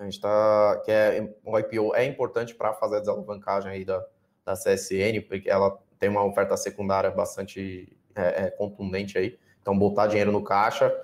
A 0.00 0.04
gente 0.04 0.14
está. 0.14 0.82
Que 0.84 0.90
é, 0.90 1.34
o 1.44 1.58
IPO 1.58 1.94
é 1.94 2.04
importante 2.04 2.54
para 2.54 2.72
fazer 2.74 2.96
a 2.96 3.00
desalavancagem 3.00 3.70
aí 3.70 3.84
da, 3.84 4.04
da 4.44 4.54
CSN, 4.54 5.20
porque 5.26 5.48
ela 5.48 5.78
tem 5.98 6.08
uma 6.08 6.24
oferta 6.24 6.56
secundária 6.56 7.10
bastante 7.10 7.96
é, 8.14 8.46
é, 8.46 8.50
contundente 8.50 9.18
aí. 9.18 9.38
Então, 9.60 9.78
botar 9.78 10.06
dinheiro 10.06 10.32
no 10.32 10.42
caixa. 10.42 10.94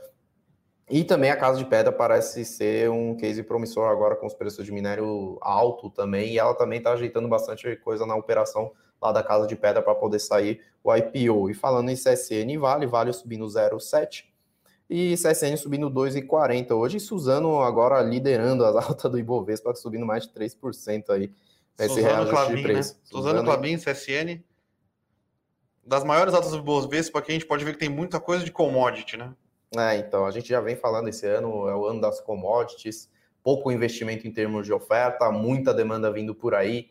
E 0.89 1.03
também 1.03 1.31
a 1.31 1.37
Casa 1.37 1.59
de 1.59 1.65
Pedra 1.65 1.91
parece 1.91 2.45
ser 2.45 2.91
um 2.91 3.17
case 3.17 3.43
promissor 3.43 3.89
agora 3.89 4.17
com 4.17 4.27
os 4.27 4.35
preços 4.35 4.65
de 4.65 4.73
minério 4.73 5.39
alto 5.41 5.89
também. 5.91 6.33
E 6.33 6.39
ela 6.39 6.55
também 6.55 6.79
está 6.79 6.93
ajeitando 6.93 7.29
bastante 7.29 7.75
coisa 7.77 8.05
na 8.05 8.15
operação 8.15 8.73
lá 9.01 9.11
da 9.11 9.23
Casa 9.23 9.47
de 9.47 9.57
Pedra 9.57 9.83
para 9.83 9.95
poder 9.95 10.19
sair 10.19 10.61
o 10.83 10.95
IPO. 10.95 11.51
E 11.51 11.55
falando 11.55 11.91
em 11.91 11.95
CSN 11.95 12.59
Vale, 12.59 12.87
Vale 12.87 13.13
subindo 13.13 13.47
0,7 13.47 14.34
e 14.89 15.15
CSN 15.15 15.57
subindo 15.57 15.91
2,40 15.91 16.73
hoje, 16.73 16.99
e 16.99 17.01
Suzano 17.01 17.61
agora 17.63 18.01
liderando 18.03 18.65
as 18.65 18.77
altas 18.85 19.11
do 19.11 19.19
Ibovespa, 19.19 19.75
subindo 19.75 20.07
mais 20.07 20.27
de 20.27 20.33
3% 20.33 21.11
aí. 21.11 21.31
Esse 21.79 21.95
Suzano 21.95 22.31
Clabin, 22.31 22.57
de 22.57 22.63
preço. 22.63 22.95
Né? 22.95 23.01
Suzano, 23.05 23.29
Suzano 23.29 23.45
Clabin, 23.45 23.77
CSN, 23.77 24.43
das 25.85 26.05
maiores 26.05 26.35
altas 26.35 26.53
do 26.53 26.59
Ibovespa, 26.59 27.19
aqui 27.19 27.33
a 27.33 27.35
gente 27.35 27.47
pode 27.47 27.65
ver 27.65 27.73
que 27.73 27.79
tem 27.79 27.89
muita 27.89 28.21
coisa 28.21 28.45
de 28.45 28.53
commodity, 28.53 29.17
né? 29.17 29.35
É, 29.77 29.97
então, 29.97 30.25
a 30.25 30.31
gente 30.31 30.49
já 30.49 30.61
vem 30.61 30.77
falando 30.77 31.09
esse 31.09 31.27
ano, 31.27 31.69
é 31.69 31.75
o 31.75 31.87
ano 31.87 32.01
das 32.01 32.21
commodities, 32.21 33.11
pouco 33.43 33.73
investimento 33.73 34.27
em 34.27 34.33
termos 34.33 34.65
de 34.65 34.73
oferta, 34.73 35.31
muita 35.33 35.75
demanda 35.75 36.13
vindo 36.13 36.35
por 36.35 36.55
aí, 36.55 36.91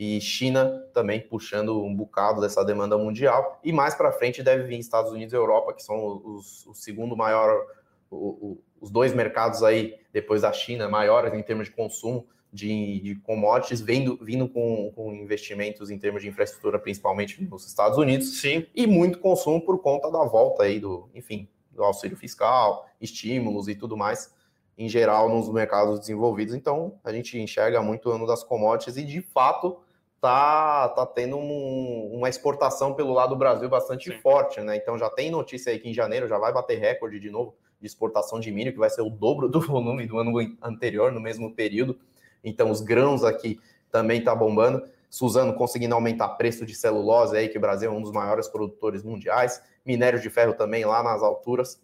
e 0.00 0.18
China 0.18 0.82
também 0.94 1.20
puxando 1.20 1.84
um 1.84 1.94
bocado 1.94 2.40
dessa 2.40 2.64
demanda 2.64 2.96
mundial. 2.96 3.60
E 3.62 3.70
mais 3.70 3.94
para 3.94 4.10
frente 4.10 4.42
deve 4.42 4.62
vir 4.62 4.78
Estados 4.78 5.12
Unidos 5.12 5.34
e 5.34 5.36
Europa, 5.36 5.74
que 5.74 5.82
são 5.82 6.22
os, 6.24 6.66
o 6.66 6.72
segundo 6.72 7.14
maior, 7.14 7.66
o, 8.10 8.16
o, 8.16 8.64
os 8.80 8.90
dois 8.90 9.12
mercados 9.12 9.62
aí, 9.62 9.98
depois 10.10 10.40
da 10.40 10.50
China, 10.54 10.88
maiores 10.88 11.34
em 11.34 11.42
termos 11.42 11.66
de 11.66 11.74
consumo 11.74 12.26
de, 12.50 13.00
de 13.00 13.14
commodities, 13.16 13.82
vindo, 13.82 14.18
vindo 14.22 14.48
com, 14.48 14.90
com, 14.96 15.12
investimentos 15.12 15.90
em 15.90 15.98
termos 15.98 16.22
de 16.22 16.28
infraestrutura, 16.28 16.78
principalmente 16.78 17.44
nos 17.44 17.66
Estados 17.66 17.98
Unidos. 17.98 18.40
Sim. 18.40 18.66
E 18.74 18.86
muito 18.86 19.18
consumo 19.18 19.60
por 19.60 19.82
conta 19.82 20.10
da 20.10 20.24
volta 20.24 20.62
aí 20.62 20.80
do, 20.80 21.10
enfim, 21.14 21.46
do 21.70 21.84
auxílio 21.84 22.16
fiscal, 22.16 22.88
estímulos 22.98 23.68
e 23.68 23.74
tudo 23.74 23.98
mais 23.98 24.34
em 24.78 24.88
geral 24.88 25.28
nos 25.28 25.46
mercados 25.52 26.00
desenvolvidos. 26.00 26.54
Então, 26.54 26.98
a 27.04 27.12
gente 27.12 27.38
enxerga 27.38 27.82
muito 27.82 28.08
o 28.08 28.12
ano 28.12 28.26
das 28.26 28.42
commodities 28.42 28.96
e, 28.96 29.04
de 29.04 29.20
fato, 29.20 29.76
tá, 30.20 30.88
tá 30.90 31.06
tendo 31.06 31.36
um, 31.36 32.10
uma 32.12 32.28
exportação 32.28 32.94
pelo 32.94 33.12
lado 33.12 33.30
do 33.30 33.36
Brasil 33.36 33.68
bastante 33.68 34.12
Sim. 34.12 34.20
forte, 34.20 34.60
né? 34.60 34.76
Então 34.76 34.98
já 34.98 35.08
tem 35.08 35.30
notícia 35.30 35.72
aí 35.72 35.78
que 35.78 35.88
em 35.88 35.94
janeiro 35.94 36.28
já 36.28 36.38
vai 36.38 36.52
bater 36.52 36.78
recorde 36.78 37.18
de 37.18 37.30
novo 37.30 37.54
de 37.80 37.86
exportação 37.86 38.38
de 38.38 38.52
milho, 38.52 38.72
que 38.72 38.78
vai 38.78 38.90
ser 38.90 39.00
o 39.00 39.08
dobro 39.08 39.48
do 39.48 39.60
volume 39.66 40.06
do 40.06 40.18
ano 40.18 40.32
anterior, 40.62 41.10
no 41.10 41.20
mesmo 41.20 41.54
período. 41.54 41.98
Então 42.44 42.70
os 42.70 42.80
grãos 42.80 43.24
aqui 43.24 43.58
também 43.90 44.22
tá 44.22 44.34
bombando. 44.34 44.86
Suzano 45.08 45.54
conseguindo 45.54 45.94
aumentar 45.94 46.28
preço 46.30 46.64
de 46.64 46.74
celulose 46.74 47.36
aí, 47.36 47.48
que 47.48 47.58
o 47.58 47.60
Brasil 47.60 47.90
é 47.90 47.94
um 47.94 48.02
dos 48.02 48.12
maiores 48.12 48.46
produtores 48.46 49.02
mundiais. 49.02 49.60
Minério 49.84 50.20
de 50.20 50.30
ferro 50.30 50.52
também 50.54 50.84
lá 50.84 51.02
nas 51.02 51.22
alturas. 51.22 51.82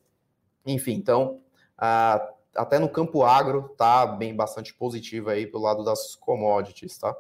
Enfim, 0.65 0.93
então, 0.93 1.41
até 2.55 2.79
no 2.79 2.89
campo 2.89 3.25
agro 3.25 3.71
tá 3.77 4.07
bem 4.07 4.35
bastante 4.35 4.73
positivo 4.75 5.31
aí 5.31 5.47
pelo 5.47 5.65
lado 5.65 5.83
das 5.83 6.15
commodities, 6.15 6.99
tá? 6.99 7.17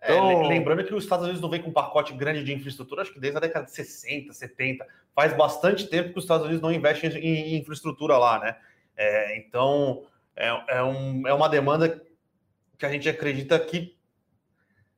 É, 0.00 0.12
então... 0.12 0.44
É, 0.44 0.48
lembrando 0.48 0.84
que 0.84 0.94
os 0.94 1.04
Estados 1.04 1.24
Unidos 1.24 1.42
não 1.42 1.50
vem 1.50 1.60
com 1.60 1.70
um 1.70 1.72
pacote 1.72 2.12
grande 2.12 2.44
de 2.44 2.52
infraestrutura, 2.52 3.02
acho 3.02 3.12
que 3.12 3.20
desde 3.20 3.36
a 3.36 3.40
década 3.40 3.66
de 3.66 3.72
60, 3.72 4.32
70. 4.32 4.86
Faz 5.14 5.36
bastante 5.36 5.86
tempo 5.86 6.12
que 6.12 6.18
os 6.18 6.24
Estados 6.24 6.46
Unidos 6.46 6.62
não 6.62 6.72
investem 6.72 7.10
em, 7.16 7.56
infraestrutura 7.56 8.16
lá, 8.16 8.38
né? 8.38 8.56
É, 8.96 9.36
então, 9.38 10.04
é, 10.36 10.78
é, 10.78 10.82
um, 10.82 11.26
é 11.26 11.34
uma 11.34 11.48
demanda 11.48 12.02
que 12.78 12.86
a 12.86 12.88
gente 12.88 13.08
acredita 13.08 13.58
que 13.58 13.96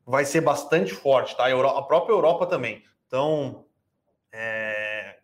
vai 0.06 0.24
ser 0.24 0.40
bastante 0.40 0.92
forte, 0.92 1.36
tá? 1.36 1.46
A, 1.46 1.82
própria 1.82 2.12
Europa 2.12 2.46
também. 2.46 2.82
Então, 3.06 3.64
é... 4.32 5.16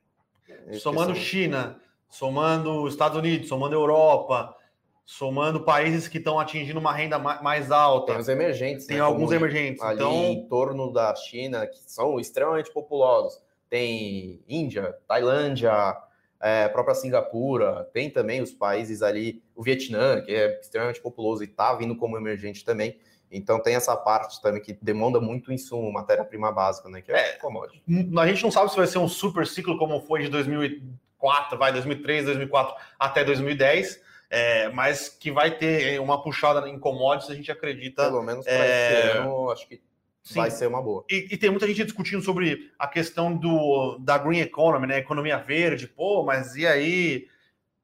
somando 0.78 1.14
China, 1.14 1.80
somando 2.08 2.86
Estados 2.88 3.18
Unidos, 3.18 3.48
somando 3.48 3.74
Europa, 3.74 4.56
somando 5.06 5.60
países 5.60 6.08
que 6.08 6.18
estão 6.18 6.38
atingindo 6.40 6.80
uma 6.80 6.92
renda 6.92 7.16
mais 7.16 7.70
alta. 7.70 8.12
Tem 8.12 8.20
os 8.20 8.28
emergentes. 8.28 8.86
Tem 8.86 8.96
né? 8.96 9.02
alguns 9.04 9.32
Como 9.32 9.34
emergentes. 9.34 9.80
Ali 9.80 9.94
então... 9.94 10.12
em 10.12 10.48
torno 10.48 10.92
da 10.92 11.14
China, 11.14 11.64
que 11.64 11.78
são 11.86 12.18
extremamente 12.18 12.72
populosos. 12.72 13.40
Tem 13.70 14.42
Índia, 14.48 14.96
Tailândia, 15.06 15.96
é, 16.40 16.68
própria 16.68 16.94
Singapura, 16.94 17.88
tem 17.92 18.10
também 18.10 18.42
os 18.42 18.52
países 18.52 19.00
ali, 19.00 19.42
o 19.54 19.62
Vietnã, 19.62 20.20
que 20.20 20.34
é 20.34 20.60
extremamente 20.60 21.00
populoso 21.00 21.44
e 21.44 21.46
está 21.46 21.72
vindo 21.74 21.96
como 21.96 22.16
emergente 22.16 22.64
também. 22.64 22.98
Então 23.30 23.60
tem 23.62 23.74
essa 23.74 23.96
parte 23.96 24.40
também 24.42 24.60
que 24.60 24.76
demanda 24.82 25.20
muito 25.20 25.52
insumo, 25.52 25.92
matéria-prima 25.92 26.50
básica, 26.50 26.88
né? 26.88 27.00
Que 27.00 27.12
é, 27.12 27.30
é 27.30 27.32
commodity. 27.34 27.82
A 28.18 28.26
gente 28.26 28.42
não 28.42 28.50
sabe 28.50 28.70
se 28.70 28.76
vai 28.76 28.86
ser 28.86 28.98
um 28.98 29.08
super 29.08 29.46
ciclo 29.46 29.78
como 29.78 30.00
foi 30.00 30.22
de 30.22 30.28
2004, 30.28 31.58
vai 31.58 31.72
2003, 31.72 32.24
2004 32.26 32.74
até 32.98 33.24
2010, 33.24 34.00
é, 34.28 34.68
mas 34.70 35.08
que 35.08 35.30
vai 35.30 35.56
ter 35.56 36.00
uma 36.00 36.22
puxada 36.22 36.68
em 36.68 36.78
commodities, 36.78 37.30
a 37.30 37.34
gente 37.34 37.50
acredita. 37.50 38.04
Pelo 38.04 38.22
menos 38.22 38.44
para 38.44 38.54
é... 38.54 39.08
esse 39.08 39.18
ano, 39.18 39.50
acho 39.50 39.68
que 39.68 39.80
Sim. 40.22 40.40
vai 40.40 40.50
ser 40.50 40.66
uma 40.66 40.82
boa. 40.82 41.04
E, 41.08 41.28
e, 41.30 41.36
tem 41.36 41.50
muita 41.50 41.66
gente 41.66 41.84
discutindo 41.84 42.22
sobre 42.22 42.72
a 42.78 42.88
questão 42.88 43.34
do, 43.36 43.98
da 43.98 44.18
green 44.18 44.40
economy, 44.40 44.86
né? 44.86 44.98
Economia 44.98 45.38
verde, 45.38 45.86
pô, 45.86 46.24
mas 46.24 46.56
e 46.56 46.66
aí? 46.66 47.28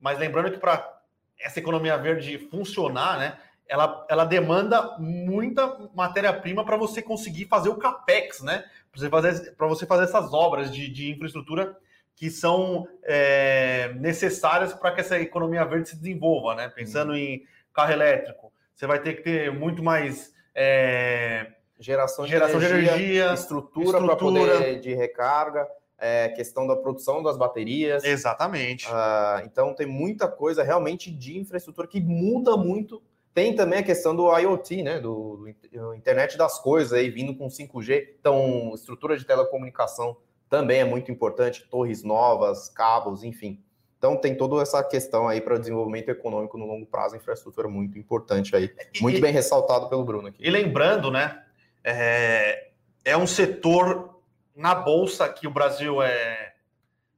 Mas 0.01 0.19
lembrando 0.19 0.51
que 0.51 0.59
para 0.59 1.01
essa 1.39 1.61
economia 1.61 1.97
verde 1.97 2.39
funcionar, 2.51 3.19
né? 3.19 3.39
Ela, 3.69 4.05
ela 4.11 4.25
demanda 4.25 4.99
muita 4.99 5.89
matéria-prima 5.95 6.65
para 6.65 6.77
você 6.77 7.01
conseguir 7.01 7.47
fazer 7.47 7.69
o 7.69 7.77
capex, 7.77 8.43
né? 8.43 8.65
Para 8.91 9.01
você 9.01 9.09
fazer, 9.09 9.55
você 9.57 9.87
fazer 9.87 10.05
essas 10.05 10.35
obras 10.35 10.71
de, 10.73 10.89
de 10.89 11.11
infraestrutura 11.11 11.77
que 12.15 12.31
são 12.31 12.87
é, 13.03 13.93
necessárias 13.95 14.73
para 14.73 14.93
que 14.93 15.01
essa 15.01 15.19
economia 15.19 15.65
verde 15.65 15.89
se 15.89 15.97
desenvolva, 15.97 16.55
né? 16.55 16.69
Pensando 16.69 17.13
hum. 17.13 17.17
em 17.17 17.45
carro 17.73 17.93
elétrico, 17.93 18.53
você 18.75 18.87
vai 18.87 19.01
ter 19.01 19.15
que 19.15 19.23
ter 19.23 19.53
muito 19.53 19.83
mais 19.83 20.33
é, 20.55 21.53
geração, 21.79 22.27
geração 22.27 22.61
de, 22.61 22.67
energia, 22.67 22.93
de 22.93 23.03
energia 23.03 23.35
estrutura, 23.35 23.99
estrutura. 23.99 24.07
para 24.07 24.17
poder 24.17 24.81
de 24.81 24.95
recarga, 24.95 25.67
é, 25.99 26.29
questão 26.31 26.67
da 26.67 26.77
produção 26.77 27.23
das 27.23 27.37
baterias. 27.37 28.03
Exatamente. 28.03 28.89
Uh, 28.89 29.45
então 29.45 29.73
tem 29.73 29.87
muita 29.87 30.27
coisa 30.27 30.63
realmente 30.63 31.11
de 31.11 31.39
infraestrutura 31.39 31.87
que 31.87 32.01
muda 32.01 32.57
muito. 32.57 33.01
Tem 33.33 33.55
também 33.55 33.79
a 33.79 33.83
questão 33.83 34.15
do 34.15 34.37
IoT, 34.37 34.83
né? 34.83 35.01
Do, 35.01 35.49
do 35.73 35.95
internet 35.95 36.37
das 36.37 36.59
coisas 36.61 36.93
aí 36.93 37.09
vindo 37.09 37.35
com 37.35 37.47
5G. 37.47 38.15
Então, 38.19 38.73
estrutura 38.75 39.17
de 39.17 39.25
telecomunicação 39.25 40.17
também 40.53 40.81
é 40.81 40.85
muito 40.85 41.11
importante, 41.11 41.67
torres 41.71 42.05
novas, 42.05 42.69
cabos, 42.69 43.25
enfim. 43.25 43.59
Então 43.97 44.19
tem 44.19 44.37
toda 44.37 44.61
essa 44.61 44.85
questão 44.85 45.27
aí 45.27 45.41
para 45.41 45.55
o 45.55 45.59
desenvolvimento 45.59 46.11
econômico 46.11 46.59
no 46.59 46.67
longo 46.67 46.85
prazo, 46.85 47.17
infraestrutura 47.17 47.69
muito 47.69 47.99
importante 47.99 48.55
aí, 48.55 48.71
muito 49.01 49.17
e, 49.17 49.21
bem 49.23 49.33
ressaltado 49.33 49.89
pelo 49.89 50.05
Bruno 50.05 50.29
aqui. 50.29 50.47
E 50.47 50.51
lembrando, 50.51 51.11
né, 51.11 51.43
é, 51.83 52.69
é 53.03 53.17
um 53.17 53.27
setor 53.27 54.21
na 54.55 54.75
bolsa 54.75 55.27
que 55.27 55.47
o 55.47 55.51
Brasil 55.51 56.03
é, 56.03 56.53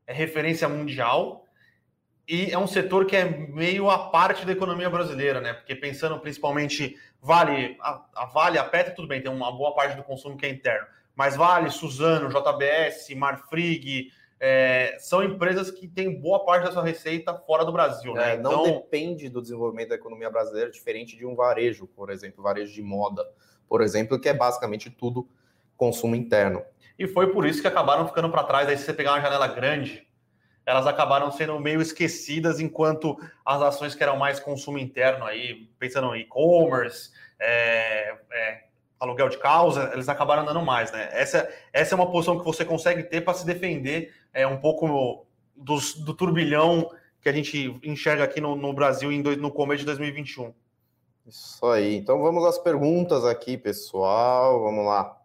é 0.07 0.13
referência 0.13 0.69
mundial 0.69 1.45
e 2.29 2.53
é 2.53 2.59
um 2.59 2.69
setor 2.69 3.05
que 3.05 3.17
é 3.17 3.25
meio 3.25 3.91
a 3.91 4.11
parte 4.11 4.47
da 4.47 4.53
economia 4.53 4.89
brasileira, 4.89 5.41
né? 5.41 5.55
Porque 5.55 5.75
pensando 5.75 6.21
principalmente 6.21 6.97
Vale, 7.21 7.77
a, 7.81 8.01
a 8.15 8.27
Vale, 8.27 8.59
a 8.59 8.65
Petro, 8.65 8.95
tudo 8.95 9.09
bem, 9.09 9.21
tem 9.21 9.33
uma 9.33 9.51
boa 9.51 9.75
parte 9.75 9.97
do 9.97 10.05
consumo 10.05 10.37
que 10.37 10.47
é 10.47 10.51
interno, 10.51 10.87
mas 11.15 11.37
Vale, 11.37 11.71
Suzano, 11.71 12.29
JBS, 12.29 13.15
Marfrig, 13.15 14.11
é, 14.41 14.97
são 14.99 15.23
empresas 15.23 15.71
que 15.71 15.87
têm 15.87 16.21
boa 16.21 16.45
parte 16.45 16.65
da 16.65 16.73
sua 16.73 16.85
receita 16.85 17.35
fora 17.35 17.65
do 17.65 17.73
Brasil. 17.73 18.15
Né? 18.15 18.35
É, 18.35 18.37
não 18.37 18.63
então... 18.63 18.65
depende 18.81 19.29
do 19.29 19.41
desenvolvimento 19.41 19.91
da 19.91 19.95
economia 19.95 20.31
brasileira, 20.31 20.71
diferente 20.71 21.17
de 21.17 21.25
um 21.25 21.35
varejo, 21.35 21.87
por 21.87 22.11
exemplo, 22.11 22.43
varejo 22.43 22.73
de 22.73 22.83
moda 22.83 23.25
por 23.69 23.81
exemplo, 23.81 24.19
que 24.19 24.29
é 24.29 24.35
basicamente 24.35 24.91
tudo 24.91 25.29
consumo 25.77 26.15
interno. 26.15 26.65
E 26.99 27.07
foi 27.07 27.33
por 27.33 27.47
isso 27.47 27.61
que 27.61 27.67
acabaram 27.67 28.07
ficando 28.07 28.31
para 28.31 28.45
trás. 28.45 28.69
Aí, 28.69 28.77
se 28.77 28.85
você 28.85 28.95
pegar 28.95 29.13
uma 29.13 29.21
janela 29.21 29.49
grande, 29.49 30.07
elas 30.65 30.87
acabaram 30.87 31.31
sendo 31.33 31.59
meio 31.59 31.83
esquecidas, 31.83 32.61
enquanto 32.61 33.19
as 33.45 33.61
ações 33.61 33.95
que 33.95 34.03
eram 34.03 34.17
mais 34.17 34.39
consumo 34.39 34.79
interno, 34.79 35.25
aí, 35.25 35.69
pensando 35.79 36.15
em 36.15 36.21
e-commerce, 36.21 37.11
é, 37.41 38.17
é, 38.33 38.64
aluguel 39.05 39.29
de 39.29 39.39
causa, 39.39 39.91
eles 39.93 40.09
acabaram 40.09 40.43
andando 40.43 40.63
mais. 40.63 40.91
Né? 40.93 41.09
Essa, 41.13 41.49
essa 41.73 41.95
é 41.95 41.97
uma 41.97 42.11
posição 42.11 42.39
que 42.39 42.45
você 42.45 42.65
consegue 42.65 43.03
ter 43.05 43.21
para 43.21 43.35
se 43.35 43.47
defender 43.47 44.13
é, 44.33 44.47
um 44.47 44.59
pouco 44.59 45.27
dos, 45.57 45.95
do 45.95 46.15
turbilhão 46.15 46.91
que 47.21 47.29
a 47.29 47.33
gente 47.33 47.79
enxerga 47.83 48.25
aqui 48.25 48.41
no, 48.41 48.55
no 48.55 48.73
Brasil 48.73 49.11
em 49.11 49.23
no 49.23 49.51
começo 49.51 49.81
de 49.81 49.87
2021. 49.87 50.53
Isso 51.27 51.65
aí. 51.67 51.97
Então 51.97 52.21
vamos 52.21 52.45
às 52.45 52.59
perguntas 52.59 53.25
aqui, 53.25 53.57
pessoal. 53.57 54.63
Vamos 54.63 54.85
lá. 54.85 55.17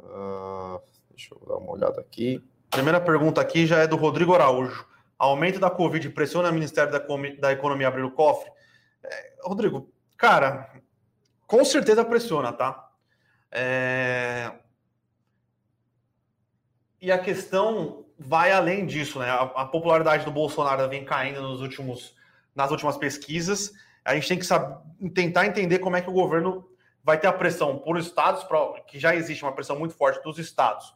Uh, 0.00 0.80
deixa 1.10 1.34
eu 1.34 1.46
dar 1.46 1.56
uma 1.56 1.72
olhada 1.72 2.00
aqui. 2.00 2.42
Primeira 2.70 3.00
pergunta 3.00 3.40
aqui 3.40 3.66
já 3.66 3.78
é 3.78 3.86
do 3.86 3.96
Rodrigo 3.96 4.34
Araújo. 4.34 4.86
Aumento 5.18 5.58
da 5.58 5.68
Covid 5.68 6.08
pressiona 6.10 6.48
o 6.48 6.52
Ministério 6.52 6.92
da, 6.92 6.98
da 7.38 7.52
Economia 7.52 7.88
a 7.88 7.90
abrir 7.90 8.04
o 8.04 8.12
cofre? 8.12 8.50
É, 9.04 9.32
Rodrigo, 9.42 9.90
cara, 10.16 10.70
com 11.48 11.64
certeza 11.64 12.04
pressiona, 12.04 12.52
tá? 12.52 12.88
É... 13.50 14.52
E 17.00 17.10
a 17.10 17.18
questão 17.18 18.06
vai 18.16 18.52
além 18.52 18.86
disso, 18.86 19.18
né? 19.18 19.28
A, 19.30 19.64
popularidade 19.64 20.24
do 20.24 20.30
Bolsonaro 20.30 20.88
vem 20.88 21.04
caindo 21.04 21.42
nos 21.42 21.60
últimos, 21.60 22.14
nas 22.54 22.70
últimas 22.70 22.96
pesquisas 22.96 23.72
a 24.08 24.14
gente 24.14 24.28
tem 24.28 24.38
que 24.38 24.46
saber, 24.46 24.78
tentar 25.14 25.46
entender 25.46 25.80
como 25.80 25.96
é 25.96 26.00
que 26.00 26.08
o 26.08 26.14
governo 26.14 26.66
vai 27.04 27.20
ter 27.20 27.26
a 27.26 27.32
pressão 27.32 27.78
por 27.78 27.98
estados, 27.98 28.42
pra, 28.44 28.80
que 28.86 28.98
já 28.98 29.14
existe 29.14 29.44
uma 29.44 29.52
pressão 29.52 29.78
muito 29.78 29.94
forte 29.94 30.22
dos 30.22 30.38
estados, 30.38 30.94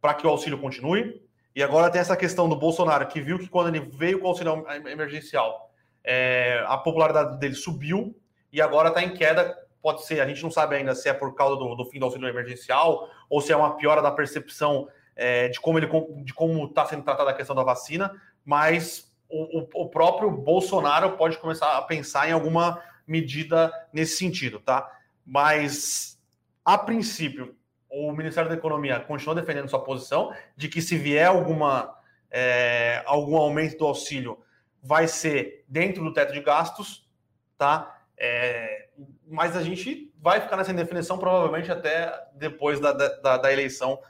para 0.00 0.14
que 0.14 0.26
o 0.26 0.30
auxílio 0.30 0.60
continue. 0.60 1.22
E 1.54 1.62
agora 1.62 1.90
tem 1.90 2.00
essa 2.00 2.16
questão 2.16 2.48
do 2.48 2.56
Bolsonaro, 2.56 3.06
que 3.06 3.20
viu 3.20 3.38
que 3.38 3.48
quando 3.48 3.68
ele 3.74 3.88
veio 3.92 4.18
com 4.18 4.26
o 4.26 4.30
auxílio 4.30 4.64
emergencial, 4.88 5.72
é, 6.02 6.64
a 6.66 6.76
popularidade 6.76 7.38
dele 7.38 7.54
subiu 7.54 8.18
e 8.52 8.60
agora 8.60 8.88
está 8.88 9.02
em 9.02 9.14
queda. 9.14 9.56
Pode 9.82 10.04
ser, 10.04 10.20
a 10.20 10.26
gente 10.26 10.42
não 10.42 10.50
sabe 10.50 10.76
ainda 10.76 10.94
se 10.94 11.08
é 11.08 11.12
por 11.14 11.34
causa 11.34 11.56
do, 11.56 11.74
do 11.74 11.84
fim 11.86 11.98
do 11.98 12.04
auxílio 12.04 12.28
emergencial 12.28 13.08
ou 13.28 13.40
se 13.40 13.52
é 13.52 13.56
uma 13.56 13.76
piora 13.76 14.02
da 14.02 14.10
percepção 14.10 14.88
é, 15.16 15.48
de 15.48 15.60
como 15.60 15.78
ele 15.78 15.88
de 16.22 16.32
como 16.32 16.64
está 16.64 16.86
sendo 16.86 17.02
tratada 17.02 17.30
a 17.30 17.34
questão 17.34 17.54
da 17.54 17.62
vacina, 17.62 18.14
mas 18.44 19.10
o, 19.28 19.82
o, 19.82 19.88
próprio 19.88 20.30
Bolsonaro 20.30 21.16
pode 21.16 21.38
começar 21.38 21.76
a 21.76 21.82
pensar 21.82 22.28
em 22.28 22.32
alguma 22.32 22.82
medida 23.06 23.72
nesse 23.92 24.16
sentido, 24.16 24.58
tá? 24.58 24.90
Mas, 25.24 26.20
a 26.64 26.76
princípio, 26.76 27.54
o 27.88 28.12
Ministério 28.12 28.48
da 28.48 28.56
Economia 28.56 28.98
continua 29.00 29.34
defendendo 29.34 29.68
sua 29.68 29.84
posição 29.84 30.34
de 30.56 30.68
que 30.68 30.82
se 30.82 30.96
vier 30.96 31.26
alguma, 31.26 31.96
é, 32.30 33.02
algum 33.06 33.36
aumento 33.36 33.78
do 33.78 33.86
auxílio, 33.86 34.42
vai 34.82 35.06
ser 35.06 35.64
dentro 35.68 36.02
do 36.02 36.12
teto 36.12 36.32
de 36.32 36.40
gastos, 36.40 37.08
tá? 37.56 38.02
É, 38.16 38.79
mas 39.26 39.56
a 39.56 39.62
gente 39.62 40.12
vai 40.18 40.40
ficar 40.40 40.56
nessa 40.56 40.72
indefinição 40.72 41.18
provavelmente 41.18 41.70
até 41.70 42.12
depois 42.34 42.80
da, 42.80 42.92
da, 42.92 43.36
da 43.38 43.52
eleição 43.52 44.00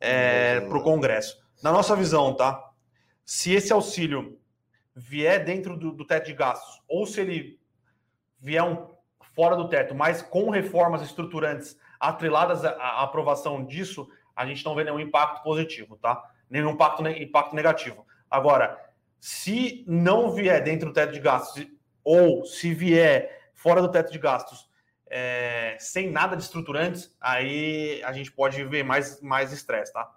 é, 0.00 0.60
para 0.60 0.76
o 0.76 0.82
Congresso. 0.82 1.44
Na 1.62 1.72
nossa 1.72 1.96
visão, 1.96 2.34
tá? 2.34 2.62
Se 3.24 3.52
esse 3.52 3.72
auxílio 3.72 4.38
vier 4.94 5.44
dentro 5.44 5.76
do, 5.76 5.92
do 5.92 6.06
teto 6.06 6.26
de 6.26 6.32
gastos, 6.32 6.82
ou 6.88 7.06
se 7.06 7.20
ele 7.20 7.60
vier 8.38 8.62
um, 8.62 8.88
fora 9.34 9.56
do 9.56 9.68
teto, 9.68 9.94
mas 9.94 10.22
com 10.22 10.50
reformas 10.50 11.02
estruturantes 11.02 11.76
atreladas 12.00 12.64
à, 12.64 12.70
à 12.70 13.02
aprovação 13.02 13.64
disso, 13.64 14.08
a 14.34 14.46
gente 14.46 14.64
não 14.64 14.74
vê 14.74 14.84
nenhum 14.84 15.00
impacto 15.00 15.42
positivo, 15.42 15.96
tá? 15.96 16.22
Nenhum 16.48 16.70
impacto, 16.70 17.06
impacto 17.06 17.54
negativo. 17.54 18.06
Agora, 18.30 18.78
se 19.20 19.84
não 19.86 20.30
vier 20.30 20.62
dentro 20.62 20.88
do 20.88 20.92
teto 20.92 21.12
de 21.12 21.20
gastos, 21.20 21.66
ou 22.04 22.44
se 22.44 22.72
vier 22.72 23.45
fora 23.56 23.82
do 23.82 23.90
teto 23.90 24.12
de 24.12 24.18
gastos, 24.18 24.68
é, 25.08 25.76
sem 25.80 26.10
nada 26.10 26.36
de 26.36 26.42
estruturantes, 26.42 27.16
aí 27.20 28.02
a 28.04 28.12
gente 28.12 28.30
pode 28.30 28.62
ver 28.64 28.84
mais 28.84 29.20
mais 29.20 29.52
estresse, 29.52 29.92
tá? 29.92 30.14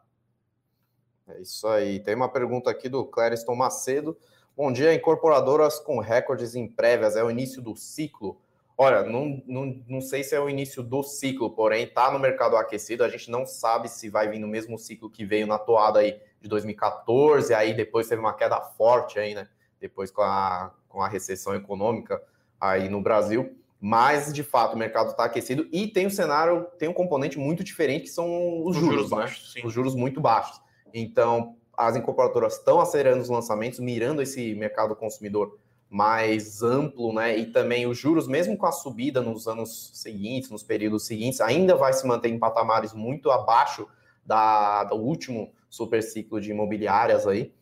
É 1.27 1.41
isso 1.41 1.67
aí. 1.67 1.99
Tem 1.99 2.15
uma 2.15 2.29
pergunta 2.29 2.69
aqui 2.69 2.89
do 2.89 3.05
Clériston 3.05 3.55
Macedo. 3.55 4.17
Bom 4.57 4.71
dia, 4.71 4.93
incorporadoras 4.93 5.79
com 5.79 5.99
recordes 5.99 6.53
em 6.53 6.67
prévias, 6.67 7.15
é 7.15 7.23
o 7.23 7.31
início 7.31 7.61
do 7.61 7.75
ciclo? 7.75 8.41
Olha, 8.77 9.03
não, 9.03 9.41
não, 9.45 9.83
não 9.87 10.01
sei 10.01 10.23
se 10.23 10.35
é 10.35 10.39
o 10.39 10.49
início 10.49 10.81
do 10.81 11.03
ciclo, 11.03 11.51
porém 11.51 11.83
está 11.83 12.11
no 12.11 12.17
mercado 12.17 12.55
aquecido, 12.57 13.03
a 13.03 13.09
gente 13.09 13.29
não 13.29 13.45
sabe 13.45 13.89
se 13.89 14.09
vai 14.09 14.29
vir 14.29 14.39
no 14.39 14.47
mesmo 14.47 14.77
ciclo 14.77 15.09
que 15.09 15.25
veio 15.25 15.45
na 15.45 15.59
toada 15.59 15.99
aí 15.99 16.19
de 16.41 16.49
2014, 16.49 17.53
aí 17.53 17.73
depois 17.73 18.07
teve 18.07 18.21
uma 18.21 18.33
queda 18.33 18.59
forte 18.61 19.19
aí, 19.19 19.35
né? 19.35 19.47
Depois 19.79 20.11
com 20.11 20.21
a, 20.21 20.73
com 20.87 21.01
a 21.01 21.07
recessão 21.07 21.53
econômica 21.55 22.21
aí 22.59 22.89
no 22.89 23.01
Brasil. 23.01 23.55
mas 23.81 24.33
de 24.33 24.43
fato 24.43 24.75
o 24.75 24.77
mercado 24.77 25.11
está 25.11 25.23
aquecido 25.23 25.67
e 25.71 25.87
tem 25.87 26.07
um 26.07 26.09
cenário, 26.09 26.67
tem 26.77 26.89
um 26.89 26.93
componente 26.93 27.39
muito 27.39 27.63
diferente 27.63 28.03
que 28.03 28.09
são 28.09 28.63
os, 28.65 28.75
os 28.75 28.81
juros, 28.81 28.95
juros 28.95 29.11
né? 29.11 29.17
baixos, 29.17 29.55
os 29.63 29.73
juros 29.73 29.95
muito 29.95 30.19
baixos. 30.19 30.61
Então, 30.93 31.55
as 31.77 31.95
incorporadoras 31.95 32.57
estão 32.57 32.81
acelerando 32.81 33.21
os 33.21 33.29
lançamentos, 33.29 33.79
mirando 33.79 34.21
esse 34.21 34.53
mercado 34.55 34.93
consumidor 34.95 35.57
mais 35.89 36.61
amplo, 36.61 37.13
né? 37.13 37.37
E 37.37 37.47
também 37.47 37.87
os 37.87 37.97
juros, 37.97 38.27
mesmo 38.27 38.57
com 38.57 38.65
a 38.65 38.71
subida 38.71 39.21
nos 39.21 39.47
anos 39.47 39.91
seguintes, 39.93 40.51
nos 40.51 40.61
períodos 40.61 41.05
seguintes, 41.05 41.41
ainda 41.41 41.75
vai 41.75 41.93
se 41.93 42.05
manter 42.05 42.29
em 42.29 42.37
patamares 42.37 42.93
muito 42.93 43.31
abaixo 43.31 43.87
da, 44.23 44.83
do 44.83 44.95
último 44.95 45.51
super 45.69 46.03
ciclo 46.03 46.39
de 46.39 46.51
imobiliárias 46.51 47.25
aí. 47.25 47.53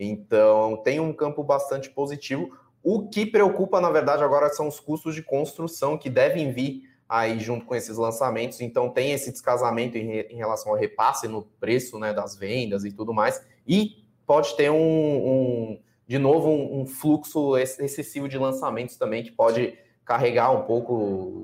Então, 0.00 0.78
tem 0.82 0.98
um 0.98 1.12
campo 1.12 1.44
bastante 1.44 1.90
positivo. 1.90 2.50
O 2.88 3.08
que 3.08 3.26
preocupa, 3.26 3.80
na 3.80 3.90
verdade, 3.90 4.22
agora 4.22 4.48
são 4.50 4.68
os 4.68 4.78
custos 4.78 5.12
de 5.12 5.20
construção 5.20 5.98
que 5.98 6.08
devem 6.08 6.52
vir 6.52 6.84
aí 7.08 7.40
junto 7.40 7.66
com 7.66 7.74
esses 7.74 7.96
lançamentos. 7.96 8.60
Então, 8.60 8.90
tem 8.90 9.10
esse 9.10 9.32
descasamento 9.32 9.98
em, 9.98 10.20
em 10.20 10.36
relação 10.36 10.70
ao 10.70 10.78
repasse 10.78 11.26
no 11.26 11.42
preço 11.42 11.98
né, 11.98 12.14
das 12.14 12.36
vendas 12.36 12.84
e 12.84 12.92
tudo 12.92 13.12
mais. 13.12 13.44
E 13.66 14.04
pode 14.24 14.54
ter 14.54 14.70
um, 14.70 14.76
um 14.76 15.80
de 16.06 16.16
novo, 16.16 16.48
um, 16.48 16.82
um, 16.82 16.86
fluxo 16.86 17.56
excessivo 17.56 18.28
de 18.28 18.38
lançamentos 18.38 18.96
também, 18.96 19.24
que 19.24 19.32
pode 19.32 19.76
carregar 20.04 20.52
um 20.52 20.62
pouco 20.62 20.94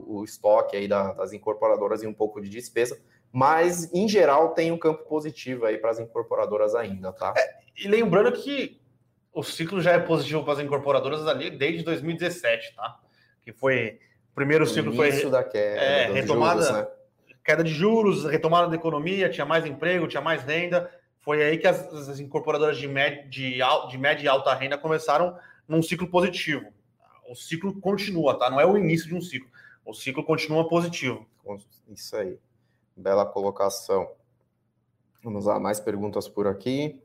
o, 0.07 0.23
estoque 0.23 0.77
aí 0.77 0.87
da, 0.87 1.13
das 1.13 1.33
incorporadoras 1.33 2.05
e 2.05 2.07
um 2.07 2.15
pouco 2.15 2.41
de 2.41 2.49
despesa. 2.49 2.97
Mas, 3.33 3.93
em 3.93 4.09
geral, 4.09 4.51
tem 4.51 4.71
um 4.71 4.79
campo 4.79 5.03
positivo 5.09 5.67
aí 5.67 5.77
para 5.77 5.91
as 5.91 5.99
incorporadoras 5.99 6.77
ainda, 6.77 7.13
tá? 7.13 7.35
É, 7.37 7.55
e 7.77 7.89
lembrando 7.89 8.31
que 8.31 8.81
o 9.33 9.43
ciclo 9.43 9.81
já 9.81 9.93
é 9.93 9.99
positivo 9.99 10.45
para 10.45 10.55
as 10.55 10.59
incorporadoras 10.61 11.27
ali 11.27 11.51
desde 11.51 11.83
2017, 11.83 12.75
tá? 12.75 13.01
Que 13.45 13.53
foi. 13.53 13.99
O 14.31 14.35
primeiro 14.35 14.67
ciclo 14.67 14.95
foi. 14.95 15.11
Da 15.31 15.43
queda, 15.43 15.81
é, 15.81 16.13
retomada. 16.13 16.63
Juros, 16.63 16.79
né? 16.79 16.87
Queda 17.45 17.65
de 17.65 17.73
juros, 17.73 18.25
retomada 18.25 18.69
da 18.69 18.77
economia, 18.77 19.29
tinha 19.29 19.45
mais 19.45 19.67
emprego, 19.67 20.07
tinha 20.07 20.21
mais 20.21 20.43
renda. 20.43 20.91
Foi 21.21 21.43
aí 21.43 21.59
que 21.59 21.67
as, 21.67 21.81
as 22.09 22.21
incorporadoras 22.21 22.77
de, 22.79 22.87
med, 22.87 23.29
de, 23.29 23.59
de 23.91 23.99
média 23.99 24.25
e 24.25 24.29
alta 24.29 24.55
renda 24.55 24.77
começaram 24.77 25.37
num 25.67 25.83
ciclo 25.83 26.09
positivo. 26.09 26.73
O 27.29 27.35
ciclo 27.35 27.81
continua, 27.81 28.39
tá? 28.39 28.51
Não 28.51 28.61
é 28.61 28.67
o 28.67 28.77
início 28.77 29.09
de 29.09 29.15
um 29.15 29.21
ciclo. 29.21 29.49
O 29.85 29.95
ciclo 29.95 30.25
continua 30.25 30.69
positivo. 30.69 31.27
Isso 31.89 32.17
aí. 32.17 32.39
Bela 32.97 33.25
colocação. 33.25 34.11
Vamos 35.23 35.47
lá, 35.47 35.59
mais 35.59 35.81
perguntas 35.81 36.29
por 36.29 36.47
aqui. 36.47 37.01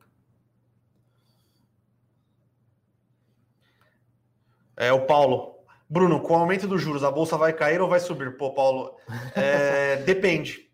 É 4.78 4.94
o 4.94 5.06
Paulo. 5.06 5.58
Bruno, 5.90 6.22
com 6.22 6.34
o 6.34 6.38
aumento 6.38 6.68
dos 6.68 6.82
juros, 6.82 7.04
a 7.04 7.12
bolsa 7.12 7.38
vai 7.38 7.52
cair 7.52 7.82
ou 7.82 7.90
vai 7.90 8.00
subir? 8.00 8.38
Pô, 8.38 8.54
Paulo, 8.54 8.96
é, 9.36 9.98
depende. 10.06 10.70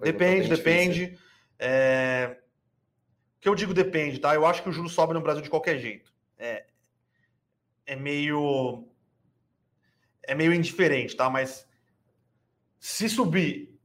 Depende, 0.00 0.48
depende. 0.48 1.18
É, 1.58 2.36
o 3.36 3.40
que 3.40 3.48
eu 3.48 3.54
digo 3.54 3.74
depende, 3.74 4.18
tá? 4.18 4.34
Eu 4.34 4.46
acho 4.46 4.62
que 4.62 4.68
o 4.68 4.72
juro 4.72 4.88
sobe 4.88 5.14
no 5.14 5.20
Brasil 5.20 5.42
de 5.42 5.50
qualquer 5.50 5.78
jeito. 5.78 6.12
É, 6.38 6.64
é 7.86 7.96
meio. 7.96 8.86
É 10.22 10.34
meio 10.34 10.52
indiferente, 10.52 11.16
tá? 11.16 11.28
Mas 11.28 11.66
se 12.78 13.08
subir 13.08 13.78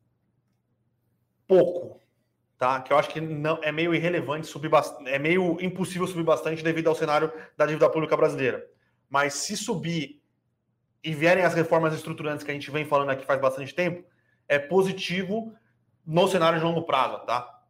pouco, 1.48 2.00
tá? 2.58 2.82
Que 2.82 2.92
eu 2.92 2.98
acho 2.98 3.10
que 3.10 3.22
não 3.22 3.60
é 3.64 3.72
meio 3.72 3.96
irrelevante 3.96 4.48
subir 4.48 4.70
bastante, 4.70 5.10
é 5.10 5.18
meio 5.18 5.58
impossível 5.62 6.06
subir 6.06 6.24
bastante 6.24 6.64
devido 6.64 6.88
ao 6.88 6.96
cenário 6.96 7.32
da 7.58 7.66
dívida 7.66 7.90
pública 7.90 8.18
brasileira. 8.18 8.66
Mas 9.10 9.34
se 9.36 9.56
subir 9.56 10.22
e 11.04 11.14
vierem 11.14 11.44
as 11.44 11.54
reformas 11.54 11.94
estruturantes 11.94 12.44
que 12.44 12.52
a 12.52 12.54
gente 12.54 12.72
vem 12.72 12.86
falando 12.86 13.10
aqui 13.10 13.26
faz 13.26 13.40
bastante 13.40 13.76
tempo, 13.76 14.08
é 14.48 14.58
positivo 14.58 15.54
no 16.06 16.28
cenário 16.28 16.60
de 16.60 16.66
longo 16.66 16.84
prazo, 16.84 17.26
tá? 17.26 17.62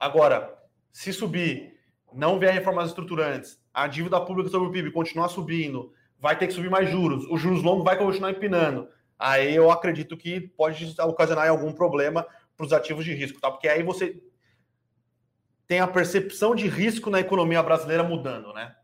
Agora, 0.00 0.56
se 0.92 1.12
subir, 1.12 1.78
não 2.12 2.38
vier 2.38 2.52
reformas 2.52 2.88
estruturantes, 2.88 3.60
a 3.72 3.86
dívida 3.86 4.20
pública 4.20 4.50
sobre 4.50 4.68
o 4.68 4.72
PIB 4.72 4.90
continuar 4.92 5.28
subindo, 5.28 5.92
vai 6.18 6.36
ter 6.36 6.46
que 6.46 6.52
subir 6.52 6.70
mais 6.70 6.90
juros, 6.90 7.26
os 7.30 7.40
juros 7.40 7.62
longos 7.62 7.84
vai 7.84 7.96
continuar 7.96 8.30
empinando. 8.30 8.88
Aí 9.18 9.54
eu 9.54 9.70
acredito 9.70 10.16
que 10.16 10.40
pode 10.40 10.94
ocasionar 11.00 11.48
algum 11.48 11.72
problema 11.72 12.26
para 12.56 12.66
os 12.66 12.72
ativos 12.72 13.04
de 13.04 13.12
risco, 13.12 13.40
tá? 13.40 13.50
Porque 13.50 13.68
aí 13.68 13.82
você 13.82 14.20
tem 15.66 15.80
a 15.80 15.86
percepção 15.86 16.54
de 16.54 16.66
risco 16.66 17.10
na 17.10 17.20
economia 17.20 17.62
brasileira 17.62 18.02
mudando, 18.02 18.52
né? 18.52 18.74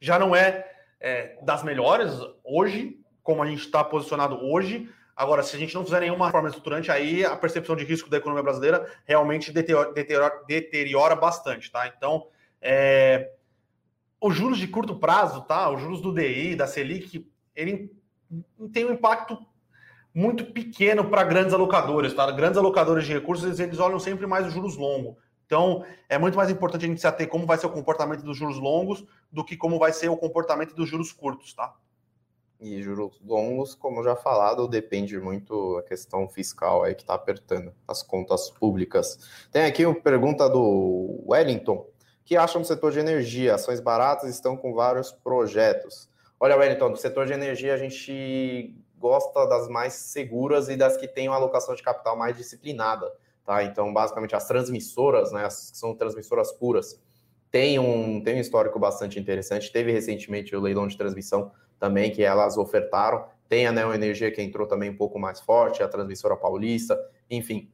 Já 0.00 0.18
não 0.18 0.34
é, 0.34 0.70
é 1.00 1.38
das 1.42 1.62
melhores 1.62 2.12
hoje, 2.44 2.98
como 3.22 3.42
a 3.42 3.46
gente 3.46 3.60
está 3.60 3.82
posicionado 3.82 4.36
hoje. 4.36 4.88
Agora, 5.14 5.42
se 5.42 5.56
a 5.56 5.58
gente 5.58 5.74
não 5.74 5.84
fizer 5.84 6.00
nenhuma 6.00 6.26
reforma 6.26 6.48
estruturante, 6.48 6.90
aí 6.90 7.24
a 7.24 7.34
percepção 7.36 7.74
de 7.74 7.84
risco 7.84 8.10
da 8.10 8.18
economia 8.18 8.42
brasileira 8.42 8.86
realmente 9.04 9.50
deteriora, 9.50 9.92
deteriora, 9.92 10.42
deteriora 10.46 11.16
bastante, 11.16 11.70
tá? 11.72 11.86
Então, 11.88 12.28
é, 12.60 13.32
os 14.20 14.34
juros 14.34 14.58
de 14.58 14.68
curto 14.68 14.98
prazo, 14.98 15.42
tá? 15.42 15.70
Os 15.70 15.80
juros 15.80 16.00
do 16.00 16.12
DI, 16.12 16.54
da 16.54 16.66
Selic, 16.66 17.26
ele 17.54 17.90
tem 18.72 18.84
um 18.84 18.92
impacto 18.92 19.38
muito 20.14 20.46
pequeno 20.46 21.08
para 21.10 21.24
grandes 21.24 21.54
alocadores, 21.54 22.14
tá? 22.14 22.30
Grandes 22.30 22.58
alocadores 22.58 23.06
de 23.06 23.12
recursos, 23.12 23.60
eles 23.60 23.78
olham 23.78 23.98
sempre 23.98 24.26
mais 24.26 24.46
os 24.46 24.52
juros 24.52 24.76
longos. 24.76 25.16
Então, 25.46 25.84
é 26.08 26.18
muito 26.18 26.36
mais 26.36 26.50
importante 26.50 26.84
a 26.84 26.88
gente 26.88 27.00
se 27.00 27.06
ater 27.06 27.28
como 27.28 27.46
vai 27.46 27.56
ser 27.56 27.66
o 27.66 27.70
comportamento 27.70 28.22
dos 28.22 28.36
juros 28.36 28.58
longos 28.58 29.04
do 29.30 29.44
que 29.44 29.56
como 29.56 29.78
vai 29.78 29.92
ser 29.92 30.08
o 30.08 30.16
comportamento 30.16 30.74
dos 30.74 30.88
juros 30.88 31.12
curtos, 31.12 31.54
tá? 31.54 31.74
E 32.60 32.82
juros 32.82 33.20
longos, 33.24 33.74
como 33.74 34.02
já 34.02 34.16
falado, 34.16 34.66
depende 34.66 35.18
muito 35.20 35.76
da 35.76 35.82
questão 35.82 36.28
fiscal 36.28 36.82
aí 36.82 36.94
que 36.94 37.02
está 37.02 37.14
apertando 37.14 37.72
as 37.86 38.02
contas 38.02 38.50
públicas. 38.50 39.46
Tem 39.52 39.64
aqui 39.66 39.86
uma 39.86 39.94
pergunta 39.94 40.48
do 40.48 41.22
Wellington, 41.28 41.86
que 42.24 42.36
acham 42.36 42.60
do 42.60 42.66
setor 42.66 42.90
de 42.90 42.98
energia, 42.98 43.54
ações 43.54 43.78
baratas 43.78 44.30
estão 44.30 44.56
com 44.56 44.74
vários 44.74 45.12
projetos. 45.12 46.10
Olha, 46.40 46.56
Wellington, 46.56 46.90
do 46.90 46.96
setor 46.96 47.26
de 47.26 47.32
energia 47.32 47.72
a 47.74 47.76
gente 47.76 48.74
gosta 48.98 49.46
das 49.46 49.68
mais 49.68 49.92
seguras 49.92 50.68
e 50.68 50.76
das 50.76 50.96
que 50.96 51.06
têm 51.06 51.28
uma 51.28 51.36
alocação 51.36 51.74
de 51.74 51.82
capital 51.82 52.16
mais 52.16 52.36
disciplinada. 52.36 53.12
Tá? 53.46 53.62
Então, 53.62 53.92
basicamente, 53.92 54.34
as 54.34 54.46
transmissoras, 54.46 55.30
né, 55.30 55.44
as 55.44 55.70
que 55.70 55.78
são 55.78 55.94
transmissoras 55.94 56.50
puras, 56.50 57.00
tem 57.48 57.78
um, 57.78 58.20
tem 58.20 58.36
um 58.36 58.40
histórico 58.40 58.76
bastante 58.76 59.20
interessante. 59.20 59.72
Teve 59.72 59.92
recentemente 59.92 60.54
o 60.54 60.60
leilão 60.60 60.88
de 60.88 60.98
transmissão 60.98 61.52
também, 61.78 62.10
que 62.10 62.24
elas 62.24 62.58
ofertaram. 62.58 63.24
Tem 63.48 63.66
a 63.66 63.72
Neo 63.72 63.94
Energia 63.94 64.32
que 64.32 64.42
entrou 64.42 64.66
também 64.66 64.90
um 64.90 64.96
pouco 64.96 65.16
mais 65.16 65.40
forte, 65.40 65.80
a 65.80 65.88
transmissora 65.88 66.36
paulista, 66.36 66.98
enfim. 67.30 67.70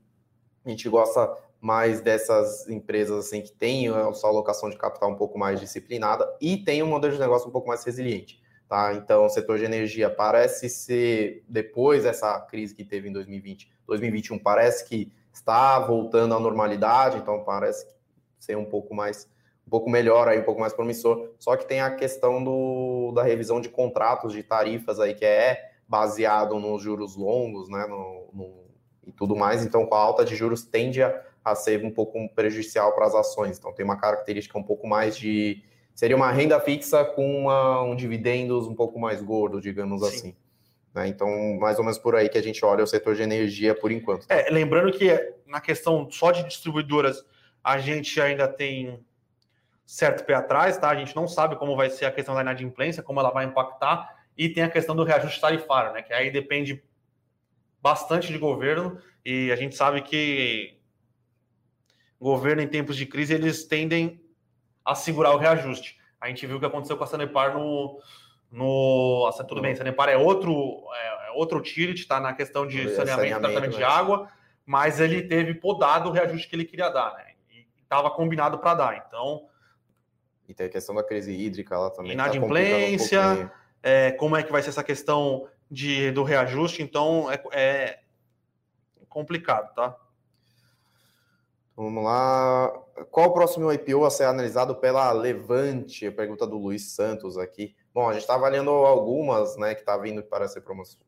A 0.63 0.69
gente 0.69 0.87
gosta 0.91 1.35
mais 1.59 2.03
dessas 2.03 2.69
empresas 2.69 3.27
assim 3.27 3.41
que 3.41 3.53
têm 3.53 3.89
a 3.89 4.13
sua 4.13 4.29
alocação 4.29 4.69
de 4.69 4.77
capital 4.77 5.11
um 5.11 5.17
pouco 5.17 5.39
mais 5.39 5.59
disciplinada 5.59 6.29
e 6.41 6.59
tem 6.59 6.83
um 6.83 6.87
modelo 6.87 7.15
de 7.15 7.21
negócio 7.21 7.49
um 7.49 7.53
pouco 7.53 7.69
mais 7.69 7.83
resiliente. 7.83 8.43
Tá? 8.69 8.95
Então, 8.95 9.25
o 9.25 9.29
setor 9.31 9.59
de 9.59 9.65
energia 9.65 10.11
parece 10.11 10.69
ser, 10.69 11.45
depois 11.49 12.03
dessa 12.03 12.39
crise 12.43 12.75
que 12.75 12.85
teve 12.85 13.09
em 13.09 13.13
2020, 13.13 13.71
2021, 13.87 14.39
parece 14.39 14.89
que 14.89 15.13
está 15.33 15.79
voltando 15.79 16.35
à 16.35 16.41
normalidade, 16.41 17.19
então 17.19 17.43
parece 17.45 17.87
ser 18.39 18.57
um 18.57 18.65
pouco 18.65 18.95
mais 18.95 19.31
um 19.67 19.71
pouco 19.71 19.89
melhor 19.89 20.29
aí, 20.29 20.39
um 20.39 20.45
pouco 20.45 20.61
mais 20.61 20.73
promissor. 20.73 21.31
Só 21.39 21.57
que 21.57 21.67
tem 21.67 21.81
a 21.81 21.91
questão 21.91 22.43
do, 22.43 23.13
da 23.15 23.23
revisão 23.23 23.61
de 23.61 23.69
contratos 23.69 24.33
de 24.33 24.43
tarifas 24.43 24.99
aí 25.01 25.15
que 25.15 25.25
é 25.25 25.71
baseado 25.89 26.59
nos 26.59 26.83
juros 26.83 27.17
longos, 27.17 27.69
né, 27.69 27.87
no, 27.87 28.29
no 28.33 28.63
e 29.07 29.13
tudo 29.13 29.37
mais. 29.37 29.65
Então, 29.65 29.87
com 29.87 29.95
a 29.95 29.99
alta 29.99 30.25
de 30.25 30.35
juros 30.35 30.65
tende 30.65 31.03
a, 31.03 31.23
a 31.45 31.55
ser 31.55 31.85
um 31.85 31.91
pouco 31.91 32.29
prejudicial 32.35 32.93
para 32.93 33.07
as 33.07 33.15
ações. 33.15 33.59
Então, 33.59 33.73
tem 33.73 33.85
uma 33.85 33.97
característica 33.97 34.59
um 34.59 34.63
pouco 34.63 34.87
mais 34.87 35.17
de 35.17 35.63
seria 35.95 36.17
uma 36.17 36.31
renda 36.33 36.59
fixa 36.59 37.05
com 37.05 37.43
uma, 37.43 37.83
um 37.83 37.95
dividendos 37.95 38.67
um 38.67 38.75
pouco 38.75 38.99
mais 38.99 39.21
gordo, 39.21 39.61
digamos 39.61 40.01
Sim. 40.01 40.07
assim. 40.09 40.37
Né? 40.95 41.09
Então, 41.09 41.29
mais 41.59 41.79
ou 41.79 41.85
menos 41.85 41.99
por 41.99 42.15
aí 42.15 42.29
que 42.29 42.39
a 42.39 42.43
gente 42.43 42.65
olha 42.65 42.85
o 42.85 42.87
setor 42.87 43.15
de 43.15 43.23
energia 43.23 43.75
por 43.75 43.91
enquanto. 43.91 44.27
Tá? 44.27 44.35
É, 44.35 44.51
lembrando 44.51 44.93
que 44.93 45.09
na 45.47 45.61
questão 45.61 46.11
só 46.11 46.31
de 46.31 46.45
distribuidoras, 46.45 47.25
a 47.63 47.79
gente 47.79 48.21
ainda 48.21 48.49
tem 48.49 49.05
certo 49.87 50.25
pé 50.25 50.35
atrás, 50.35 50.79
tá? 50.79 50.89
A 50.89 50.97
gente 50.97 51.15
não 51.15 51.29
sabe 51.29 51.57
como 51.57 51.77
vai 51.77 51.91
ser 51.91 52.07
a 52.07 52.13
questão 52.13 52.35
da 52.35 52.41
inadimplência, 52.41 53.03
como 53.03 53.21
ela 53.21 53.31
vai 53.31 53.45
impactar, 53.45 54.25
e 54.37 54.49
tem 54.49 54.63
a 54.63 54.71
questão 54.71 54.97
do 54.97 55.05
reajuste 55.05 55.41
tarifário, 55.41 55.93
né? 55.93 56.03
Que 56.03 56.13
aí 56.13 56.31
depende 56.31 56.83
bastante 57.81 58.33
de 58.33 58.39
governo, 58.39 58.99
e 59.25 59.51
a 59.53 59.57
gente 59.57 59.75
sabe 59.75 60.03
que 60.03 60.79
governo 62.21 62.63
em 62.63 62.69
tempos 62.69 62.97
de 62.97 63.05
crise 63.05 63.35
eles 63.35 63.65
tendem 63.65 64.21
a 64.85 64.95
segurar 64.95 65.33
o 65.33 65.39
reajuste. 65.39 65.99
A 66.21 66.29
gente 66.29 66.47
viu 66.47 66.57
o 66.57 66.61
que 66.61 66.67
aconteceu 66.67 66.97
com 66.97 67.05
a 67.05 67.07
Sanepar 67.07 67.53
no, 67.55 68.01
no. 68.53 69.27
Assim, 69.29 69.45
tudo 69.47 69.63
bem, 69.63 69.75
Sanepar 69.75 70.09
é 70.11 70.17
outro, 70.17 70.85
é, 70.95 71.29
é 71.29 71.31
outro 71.33 71.59
utility, 71.59 72.03
está 72.03 72.21
na 72.21 72.35
questão 72.35 72.67
de 72.67 72.91
saneamento, 72.91 73.07
saneamento 73.07 73.41
tratamento 73.41 73.77
de 73.77 73.83
água, 73.83 74.29
mas 74.65 75.01
ele 75.01 75.23
teve 75.23 75.55
podado 75.55 76.11
o 76.11 76.13
reajuste 76.13 76.49
que 76.49 76.55
ele 76.55 76.67
queria 76.67 76.91
dar, 76.91 77.15
né? 77.15 77.33
E 77.51 77.67
estava 77.83 78.11
combinado 78.11 78.59
para 78.59 78.75
dar. 78.75 79.05
Então. 79.09 79.49
E 80.47 80.55
tem 80.55 80.67
a 80.67 80.71
questão 80.71 80.95
da 80.95 81.03
crise 81.03 81.33
hídrica 81.33 81.79
lá 81.79 81.91
também. 81.91 82.15
Tá 82.15 82.25
Inadimplência, 82.25 83.21
tá 83.21 83.35
um 83.35 83.51
é, 83.83 84.13
como 84.13 84.37
é 84.37 84.43
que 84.43 84.53
vai 84.53 84.63
ser 84.63 84.69
essa 84.69 84.85
questão 84.85 85.49
de, 85.71 86.11
do 86.13 86.23
reajuste, 86.23 86.83
então 86.83 87.31
é, 87.31 87.43
é 87.53 87.99
complicado, 89.09 89.75
tá? 89.75 89.97
Vamos 91.75 92.05
lá. 92.05 92.69
Qual 93.11 93.31
o 93.31 93.33
próximo 93.33 93.73
IPO 93.73 94.05
a 94.05 94.11
ser 94.11 94.25
analisado 94.25 94.75
pela 94.77 95.11
Levante? 95.13 96.11
Pergunta 96.11 96.47
do 96.47 96.59
Luiz 96.59 96.93
Santos 96.93 97.39
aqui. 97.39 97.75
Bom, 97.95 98.09
a 98.09 98.13
gente 98.15 98.23
está 98.23 98.37
avaliando 98.37 98.71
algumas, 98.71 99.57
né, 99.59 99.75
que 99.75 99.81
está 99.81 99.99
vindo 99.99 100.23
para 100.23 100.49
ser 100.49 100.63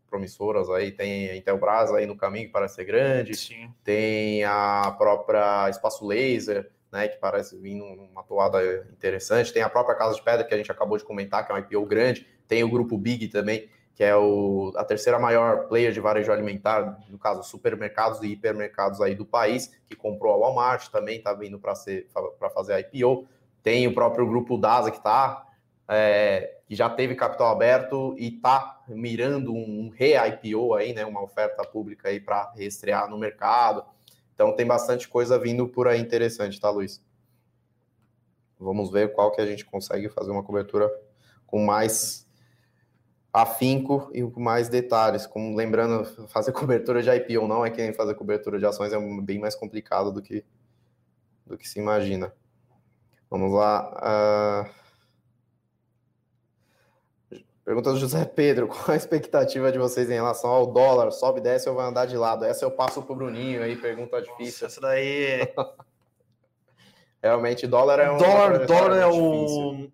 promissoras 0.07 0.69
aí. 0.69 0.93
Tem 0.93 1.31
a 1.31 1.37
Intelbras 1.37 1.91
aí 1.93 2.05
no 2.05 2.15
caminho 2.15 2.47
que 2.47 2.53
parece 2.53 2.75
ser 2.75 2.85
grande. 2.85 3.35
Sim. 3.35 3.71
Tem 3.83 4.45
a 4.45 4.95
própria 4.99 5.71
Espaço 5.71 6.07
Laser, 6.07 6.71
né, 6.93 7.09
que 7.09 7.17
parece 7.17 7.57
vir 7.57 7.75
numa 7.75 8.23
toada 8.23 8.87
interessante. 8.93 9.51
Tem 9.51 9.63
a 9.63 9.71
própria 9.71 9.97
Casa 9.97 10.15
de 10.15 10.23
Pedra, 10.23 10.45
que 10.45 10.53
a 10.53 10.57
gente 10.59 10.71
acabou 10.71 10.99
de 10.99 11.05
comentar, 11.05 11.47
que 11.47 11.53
é 11.53 11.55
um 11.55 11.59
IPO 11.59 11.87
grande. 11.87 12.27
Tem 12.47 12.63
o 12.63 12.71
grupo 12.71 12.99
Big 12.99 13.29
também, 13.29 13.67
que 13.95 14.05
é 14.05 14.15
o, 14.15 14.71
a 14.77 14.85
terceira 14.85 15.19
maior 15.19 15.67
player 15.69 15.91
de 15.91 16.01
varejo 16.01 16.31
alimentar, 16.31 16.99
no 17.09 17.19
caso, 17.19 17.43
supermercados 17.45 18.21
e 18.23 18.27
hipermercados 18.27 19.01
aí 19.01 19.15
do 19.15 19.25
país, 19.25 19.75
que 19.87 19.97
comprou 19.97 20.35
a 20.35 20.37
Walmart, 20.37 20.89
também 20.89 21.17
está 21.17 21.33
vindo 21.33 21.59
para 21.59 21.75
fazer 22.51 22.73
a 22.75 22.81
IPO. 22.81 23.27
Tem 23.63 23.87
o 23.87 23.95
próprio 23.95 24.27
grupo 24.27 24.59
DASA, 24.59 24.91
que 24.91 24.99
está 24.99 25.47
é, 25.89 26.59
que 26.67 26.75
já 26.75 26.89
teve 26.89 27.15
capital 27.15 27.49
aberto 27.49 28.15
e 28.19 28.29
está 28.29 28.83
mirando 28.89 29.53
um 29.53 29.91
re-IPO 29.91 30.75
aí, 30.75 30.95
né, 30.95 31.05
uma 31.05 31.23
oferta 31.23 31.63
pública 31.65 32.09
aí 32.09 32.21
para 32.21 32.53
reestrear 32.53 33.09
no 33.09 33.19
mercado. 33.19 33.85
Então 34.35 34.55
tem 34.57 34.67
bastante 34.67 35.09
coisa 35.09 35.39
vindo 35.39 35.69
por 35.69 35.87
aí 35.87 36.01
interessante, 36.01 36.61
tá, 36.61 36.71
Luiz? 36.71 37.03
Vamos 38.59 38.91
ver 38.91 39.13
qual 39.13 39.31
que 39.31 39.41
a 39.41 39.47
gente 39.47 39.65
consegue 39.65 40.09
fazer 40.09 40.31
uma 40.31 40.43
cobertura 40.43 40.91
com 41.47 41.65
mais 41.65 42.27
afinco 43.33 44.11
e 44.15 44.23
com 44.23 44.41
mais 44.41 44.69
detalhes. 44.69 45.27
Como 45.27 45.55
lembrando, 45.55 46.05
fazer 46.29 46.51
cobertura 46.53 47.03
de 47.03 47.11
IPO 47.11 47.47
não 47.47 47.65
é 47.65 47.71
que 47.71 47.83
nem 47.83 47.93
fazer 47.93 48.15
cobertura 48.15 48.59
de 48.59 48.65
ações, 48.65 48.93
é 48.93 48.99
bem 49.21 49.39
mais 49.39 49.55
complicado 49.55 50.11
do 50.11 50.23
que, 50.23 50.45
do 51.47 51.59
que 51.59 51.69
se 51.69 51.79
imagina. 51.79 52.33
Vamos 53.29 53.53
lá. 53.53 54.71
Uh... 54.71 54.84
Pergunta 57.65 57.93
do 57.93 57.99
José 57.99 58.25
Pedro: 58.25 58.69
qual 58.69 58.91
a 58.91 58.97
expectativa 58.97 59.73
de 59.73 59.79
vocês 59.79 60.11
em 60.11 60.15
relação 60.15 60.51
ao 60.51 60.67
dólar? 60.67 61.11
Sobe, 61.11 61.41
desce 61.41 61.69
ou 61.69 61.75
vai 61.75 61.87
andar 61.87 62.07
de 62.07 62.17
lado? 62.17 62.45
Essa 62.45 62.65
eu 62.65 62.71
passo 62.71 63.03
para 63.03 63.13
o 63.13 63.17
Bruninho 63.17 63.63
aí, 63.63 63.75
pergunta 63.77 64.21
difícil. 64.21 64.67
Nossa, 64.67 64.67
essa 64.67 64.81
daí. 64.81 65.53
Realmente, 67.23 67.67
dólar 67.67 68.01
é 68.01 68.11
um. 68.11 68.19
Dólar, 68.19 68.67
dólar 68.67 68.97
é 68.99 69.07
o. 69.07 69.91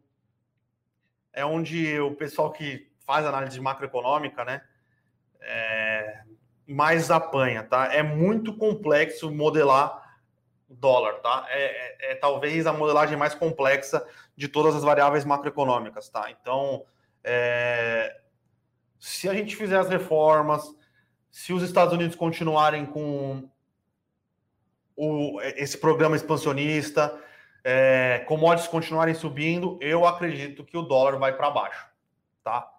É 1.32 1.44
onde 1.44 2.00
o 2.00 2.14
pessoal 2.16 2.50
que 2.50 2.90
faz 3.06 3.24
análise 3.24 3.60
macroeconômica, 3.60 4.44
né? 4.44 4.62
É... 5.40 6.22
mais 6.66 7.10
apanha, 7.10 7.62
tá? 7.62 7.94
É 7.94 8.02
muito 8.02 8.56
complexo 8.56 9.30
modelar 9.30 10.00
dólar, 10.68 11.14
tá? 11.20 11.46
É, 11.48 12.08
é, 12.08 12.12
é 12.12 12.14
talvez 12.16 12.66
a 12.66 12.72
modelagem 12.72 13.16
mais 13.16 13.34
complexa 13.34 14.04
de 14.36 14.48
todas 14.48 14.74
as 14.74 14.82
variáveis 14.82 15.24
macroeconômicas, 15.24 16.08
tá? 16.08 16.30
Então 16.30 16.84
é, 17.24 18.20
se 18.98 19.28
a 19.28 19.34
gente 19.34 19.56
fizer 19.56 19.78
as 19.78 19.88
reformas, 19.88 20.62
se 21.30 21.52
os 21.52 21.62
Estados 21.62 21.94
Unidos 21.94 22.16
continuarem 22.16 22.84
com 22.86 23.48
o, 24.96 25.40
esse 25.40 25.78
programa 25.78 26.16
expansionista, 26.16 27.18
é, 27.64 28.24
commodities 28.26 28.68
continuarem 28.68 29.14
subindo, 29.14 29.78
eu 29.80 30.06
acredito 30.06 30.64
que 30.64 30.76
o 30.76 30.82
dólar 30.82 31.18
vai 31.18 31.36
para 31.36 31.50
baixo, 31.50 31.86
tá? 32.42 32.70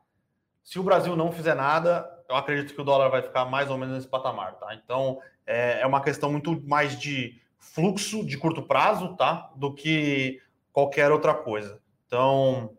Se 0.63 0.79
o 0.79 0.83
Brasil 0.83 1.15
não 1.15 1.31
fizer 1.31 1.55
nada, 1.55 2.07
eu 2.29 2.35
acredito 2.35 2.73
que 2.73 2.81
o 2.81 2.83
dólar 2.83 3.09
vai 3.09 3.21
ficar 3.21 3.45
mais 3.45 3.69
ou 3.69 3.77
menos 3.77 3.95
nesse 3.95 4.07
patamar, 4.07 4.55
tá? 4.55 4.75
Então 4.75 5.19
é, 5.45 5.81
é 5.81 5.87
uma 5.87 6.01
questão 6.01 6.31
muito 6.31 6.61
mais 6.67 6.99
de 6.99 7.41
fluxo 7.57 8.25
de 8.25 8.37
curto 8.37 8.63
prazo, 8.63 9.15
tá? 9.15 9.51
Do 9.55 9.73
que 9.73 10.41
qualquer 10.71 11.11
outra 11.11 11.33
coisa. 11.33 11.81
Então 12.05 12.77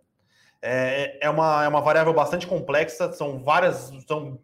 é, 0.62 1.18
é, 1.20 1.29
uma, 1.29 1.64
é 1.64 1.68
uma 1.68 1.81
variável 1.81 2.14
bastante 2.14 2.46
complexa, 2.46 3.12
são 3.12 3.42
várias, 3.42 3.92
são 4.07 4.38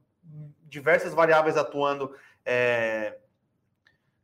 diversas 0.64 1.14
variáveis 1.14 1.56
atuando 1.56 2.12
é, 2.44 3.16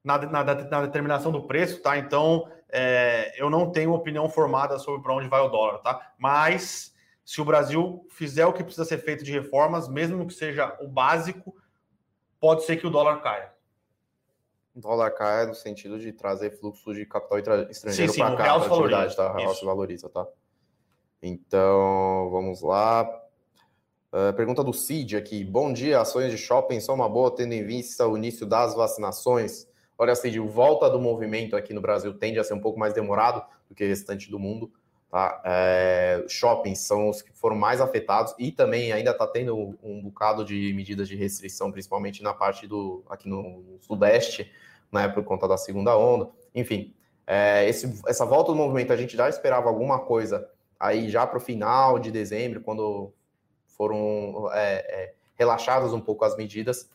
na, 0.02 0.18
na, 0.18 0.44
na, 0.44 0.82
determinação 0.82 1.30
do 1.30 1.46
preço, 1.46 1.80
tá? 1.80 1.96
Então, 1.96 2.50
é, 2.68 3.32
eu 3.40 3.48
não 3.48 3.70
tenho 3.70 3.92
opinião 3.92 4.28
formada 4.28 4.78
sobre 4.78 5.00
para 5.00 5.14
onde 5.14 5.28
vai 5.28 5.40
o 5.40 5.48
dólar, 5.48 5.78
tá? 5.78 6.12
Mas 6.18 6.92
se 7.24 7.40
o 7.40 7.44
Brasil 7.44 8.04
fizer 8.10 8.44
o 8.44 8.52
que 8.52 8.64
precisa 8.64 8.84
ser 8.84 8.98
feito 8.98 9.22
de 9.22 9.30
reformas, 9.32 9.88
mesmo 9.88 10.26
que 10.26 10.34
seja 10.34 10.76
o 10.80 10.88
básico, 10.88 11.56
pode 12.40 12.64
ser 12.64 12.76
que 12.76 12.86
o 12.86 12.90
dólar 12.90 13.22
caia. 13.22 13.52
O 14.74 14.80
dólar 14.80 15.12
caia 15.12 15.46
no 15.46 15.54
sentido 15.54 15.98
de 15.98 16.12
trazer 16.12 16.58
fluxo 16.58 16.92
de 16.92 17.06
capital 17.06 17.38
estrangeiro 17.70 18.12
para 18.12 18.36
cá, 18.36 18.52
a 18.52 18.56
atividade, 18.56 19.16
tá? 19.16 19.32
O 19.32 19.36
real 19.36 19.54
se 19.54 19.64
valoriza, 19.64 20.08
tá? 20.08 20.26
Então, 21.26 22.28
vamos 22.30 22.60
lá. 22.60 23.02
Uh, 24.12 24.34
pergunta 24.36 24.62
do 24.62 24.74
Cid 24.74 25.16
aqui. 25.16 25.42
Bom 25.42 25.72
dia, 25.72 25.98
ações 25.98 26.30
de 26.30 26.36
shopping 26.36 26.80
são 26.80 26.94
uma 26.94 27.08
boa, 27.08 27.34
tendo 27.34 27.54
em 27.54 27.64
vista 27.64 28.06
o 28.06 28.14
início 28.14 28.44
das 28.44 28.74
vacinações. 28.74 29.66
Olha, 29.96 30.14
Cid, 30.14 30.38
volta 30.40 30.90
do 30.90 31.00
movimento 31.00 31.56
aqui 31.56 31.72
no 31.72 31.80
Brasil 31.80 32.12
tende 32.12 32.38
a 32.38 32.44
ser 32.44 32.52
um 32.52 32.60
pouco 32.60 32.78
mais 32.78 32.92
demorado 32.92 33.42
do 33.70 33.74
que 33.74 33.82
o 33.82 33.88
restante 33.88 34.30
do 34.30 34.38
mundo. 34.38 34.70
Tá? 35.10 35.40
É, 35.46 36.26
shoppings 36.28 36.80
são 36.80 37.08
os 37.08 37.22
que 37.22 37.32
foram 37.32 37.56
mais 37.56 37.80
afetados 37.80 38.34
e 38.38 38.52
também 38.52 38.92
ainda 38.92 39.12
está 39.12 39.26
tendo 39.26 39.78
um 39.82 40.02
bocado 40.02 40.44
de 40.44 40.74
medidas 40.74 41.08
de 41.08 41.16
restrição, 41.16 41.72
principalmente 41.72 42.22
na 42.22 42.34
parte 42.34 42.66
do 42.66 43.02
aqui 43.08 43.30
no 43.30 43.78
Sudeste, 43.80 44.52
né, 44.92 45.08
por 45.08 45.24
conta 45.24 45.48
da 45.48 45.56
segunda 45.56 45.96
onda. 45.96 46.28
Enfim, 46.54 46.94
é, 47.26 47.66
esse, 47.66 47.98
essa 48.06 48.26
volta 48.26 48.52
do 48.52 48.58
movimento 48.58 48.92
a 48.92 48.96
gente 48.96 49.16
já 49.16 49.26
esperava 49.26 49.70
alguma 49.70 50.00
coisa 50.00 50.46
aí 50.78 51.08
já 51.08 51.26
para 51.26 51.38
o 51.38 51.40
final 51.40 51.98
de 51.98 52.10
dezembro, 52.10 52.60
quando 52.60 53.12
foram 53.66 54.48
é, 54.52 54.74
é, 54.74 55.14
relaxadas 55.34 55.92
um 55.92 56.00
pouco 56.00 56.24
as 56.24 56.36
medidas. 56.36 56.88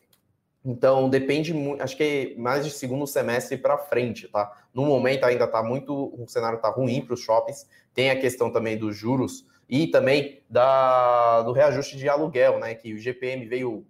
Então, 0.63 1.09
depende 1.09 1.53
muito, 1.53 1.81
acho 1.81 1.95
que 1.95 2.35
mais 2.37 2.65
de 2.65 2.71
segundo 2.71 3.07
semestre 3.07 3.57
para 3.57 3.77
frente, 3.77 4.27
tá? 4.27 4.51
No 4.73 4.85
momento 4.85 5.23
ainda 5.23 5.45
está 5.45 5.63
muito, 5.63 5.93
o 5.93 6.27
cenário 6.27 6.57
está 6.57 6.69
ruim 6.69 7.01
para 7.01 7.13
os 7.13 7.21
shoppings. 7.21 7.67
Tem 7.93 8.09
a 8.09 8.19
questão 8.19 8.51
também 8.51 8.77
dos 8.77 8.95
juros 8.95 9.45
e 9.69 9.87
também 9.87 10.43
da, 10.49 11.41
do 11.43 11.53
reajuste 11.53 11.95
de 11.95 12.09
aluguel, 12.09 12.59
né? 12.59 12.75
Que 12.75 12.93
o 12.93 12.97
GPM 12.97 13.45
veio 13.45 13.85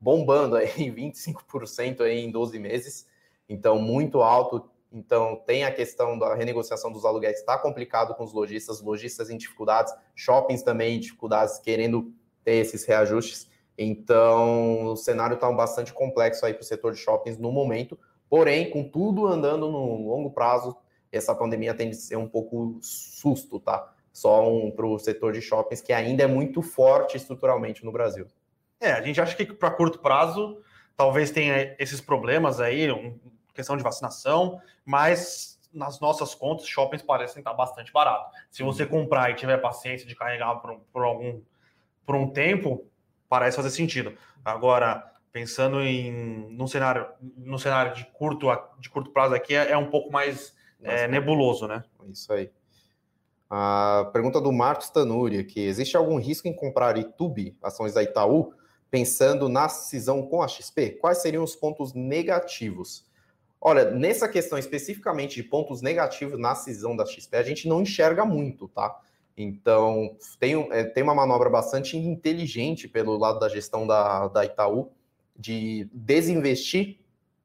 bombando 0.00 0.56
aí 0.56 0.70
em 0.78 0.94
25% 0.94 2.00
aí 2.00 2.20
em 2.20 2.30
12 2.30 2.58
meses. 2.58 3.06
Então, 3.48 3.78
muito 3.78 4.22
alto, 4.22 4.68
então, 4.92 5.36
tem 5.46 5.64
a 5.64 5.72
questão 5.72 6.18
da 6.18 6.34
renegociação 6.34 6.92
dos 6.92 7.04
aluguéis, 7.04 7.38
está 7.38 7.58
complicado 7.58 8.14
com 8.14 8.24
os 8.24 8.32
lojistas, 8.32 8.80
lojistas 8.80 9.30
em 9.30 9.36
dificuldades, 9.36 9.92
shoppings 10.14 10.62
também 10.62 10.96
em 10.96 11.00
dificuldades, 11.00 11.58
querendo 11.58 12.12
ter 12.44 12.56
esses 12.56 12.84
reajustes. 12.84 13.50
Então, 13.76 14.84
o 14.86 14.96
cenário 14.96 15.34
está 15.34 15.50
bastante 15.52 15.92
complexo 15.92 16.46
aí 16.46 16.54
para 16.54 16.62
o 16.62 16.64
setor 16.64 16.92
de 16.92 16.98
shoppings 16.98 17.36
no 17.36 17.52
momento. 17.52 17.98
Porém, 18.28 18.70
com 18.70 18.82
tudo 18.88 19.26
andando 19.26 19.70
no 19.70 20.08
longo 20.08 20.30
prazo, 20.30 20.76
essa 21.12 21.34
pandemia 21.34 21.74
tende 21.74 21.96
a 21.96 22.00
ser 22.00 22.16
um 22.16 22.28
pouco 22.28 22.78
susto, 22.80 23.60
tá? 23.60 23.92
Só 24.12 24.48
um, 24.48 24.70
para 24.70 24.86
o 24.86 24.98
setor 24.98 25.32
de 25.32 25.42
shoppings 25.42 25.82
que 25.82 25.92
ainda 25.92 26.22
é 26.22 26.26
muito 26.26 26.62
forte 26.62 27.16
estruturalmente 27.16 27.84
no 27.84 27.92
Brasil. 27.92 28.26
É, 28.80 28.92
a 28.92 29.02
gente 29.02 29.20
acha 29.20 29.36
que 29.36 29.44
para 29.44 29.70
curto 29.70 29.98
prazo 29.98 30.58
talvez 30.96 31.30
tenha 31.30 31.76
esses 31.78 32.00
problemas 32.00 32.60
aí, 32.60 32.90
um, 32.90 33.18
questão 33.56 33.76
de 33.76 33.82
vacinação, 33.82 34.60
mas 34.84 35.58
nas 35.72 36.00
nossas 36.00 36.34
contas, 36.34 36.66
shoppings 36.66 37.02
parecem 37.02 37.40
estar 37.40 37.52
bastante 37.52 37.92
barato. 37.92 38.30
Se 38.50 38.62
você 38.62 38.84
uhum. 38.84 38.88
comprar 38.88 39.30
e 39.30 39.34
tiver 39.34 39.58
paciência 39.58 40.06
de 40.06 40.14
carregar 40.14 40.54
por, 40.56 40.78
por 40.92 41.04
algum 41.04 41.40
por 42.04 42.14
um 42.14 42.30
tempo, 42.30 42.86
parece 43.28 43.56
fazer 43.56 43.70
sentido. 43.70 44.16
Agora, 44.44 45.12
pensando 45.32 45.82
em 45.82 46.48
num 46.50 46.68
cenário, 46.68 47.06
num 47.36 47.58
cenário 47.58 47.94
de 47.94 48.04
curto 48.06 48.46
de 48.78 48.88
curto 48.88 49.10
prazo 49.10 49.34
aqui 49.34 49.54
é, 49.54 49.72
é 49.72 49.76
um 49.76 49.90
pouco 49.90 50.10
mais 50.10 50.54
é, 50.80 51.08
nebuloso, 51.08 51.66
né? 51.66 51.82
Isso 52.08 52.32
aí. 52.32 52.50
A 53.50 54.08
pergunta 54.12 54.40
do 54.40 54.52
Marcos 54.52 54.88
Tanuri 54.88 55.38
aqui: 55.38 55.60
existe 55.60 55.96
algum 55.96 56.18
risco 56.18 56.48
em 56.48 56.54
comprar 56.54 56.96
Itube, 56.96 57.56
ações 57.62 57.92
da 57.92 58.02
Itaú, 58.02 58.52
pensando 58.90 59.48
na 59.48 59.68
cisão 59.68 60.22
com 60.22 60.42
a 60.42 60.48
XP? 60.48 60.92
Quais 61.00 61.18
seriam 61.18 61.44
os 61.44 61.56
pontos 61.56 61.92
negativos? 61.92 63.04
Olha, 63.60 63.90
nessa 63.90 64.28
questão 64.28 64.58
especificamente 64.58 65.36
de 65.36 65.42
pontos 65.42 65.82
negativos 65.82 66.38
na 66.38 66.54
cisão 66.54 66.96
da 66.96 67.04
XP, 67.04 67.36
a 67.36 67.42
gente 67.42 67.68
não 67.68 67.82
enxerga 67.82 68.24
muito, 68.24 68.68
tá? 68.68 69.00
Então, 69.36 70.16
tem, 70.40 70.54
é, 70.72 70.84
tem 70.84 71.02
uma 71.02 71.14
manobra 71.14 71.50
bastante 71.50 71.96
inteligente 71.96 72.88
pelo 72.88 73.18
lado 73.18 73.38
da 73.38 73.48
gestão 73.48 73.86
da, 73.86 74.28
da 74.28 74.44
Itaú 74.44 74.90
de 75.38 75.88
desinvestir 75.92 76.98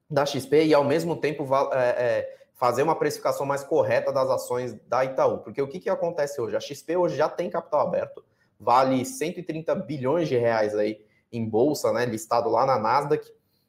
da 0.10 0.26
XP 0.26 0.66
e, 0.66 0.74
ao 0.74 0.84
mesmo 0.84 1.18
tempo, 1.18 1.48
é, 1.74 1.78
é, 1.78 2.38
fazer 2.54 2.84
uma 2.84 2.96
precificação 2.96 3.46
mais 3.46 3.64
correta 3.64 4.14
das 4.14 4.30
ações 4.30 4.74
da 4.88 5.04
Itaú. 5.04 5.40
Porque 5.40 5.62
o 5.62 5.68
que, 5.68 5.80
que 5.80 5.90
acontece 5.90 6.40
hoje? 6.40 6.56
A 6.56 6.60
XP 6.60 6.96
hoje 6.96 7.18
já 7.18 7.28
tem 7.28 7.50
capital 7.50 7.88
aberto, 7.88 8.24
vale 8.60 9.04
130 9.04 9.74
bilhões 9.76 10.30
de 10.30 10.38
reais 10.38 10.76
aí 10.76 11.04
em 11.32 11.48
bolsa, 11.48 11.92
né, 11.92 12.06
listado 12.06 12.50
lá 12.50 12.66
na 12.66 12.78
Nasdaq. 12.78 13.26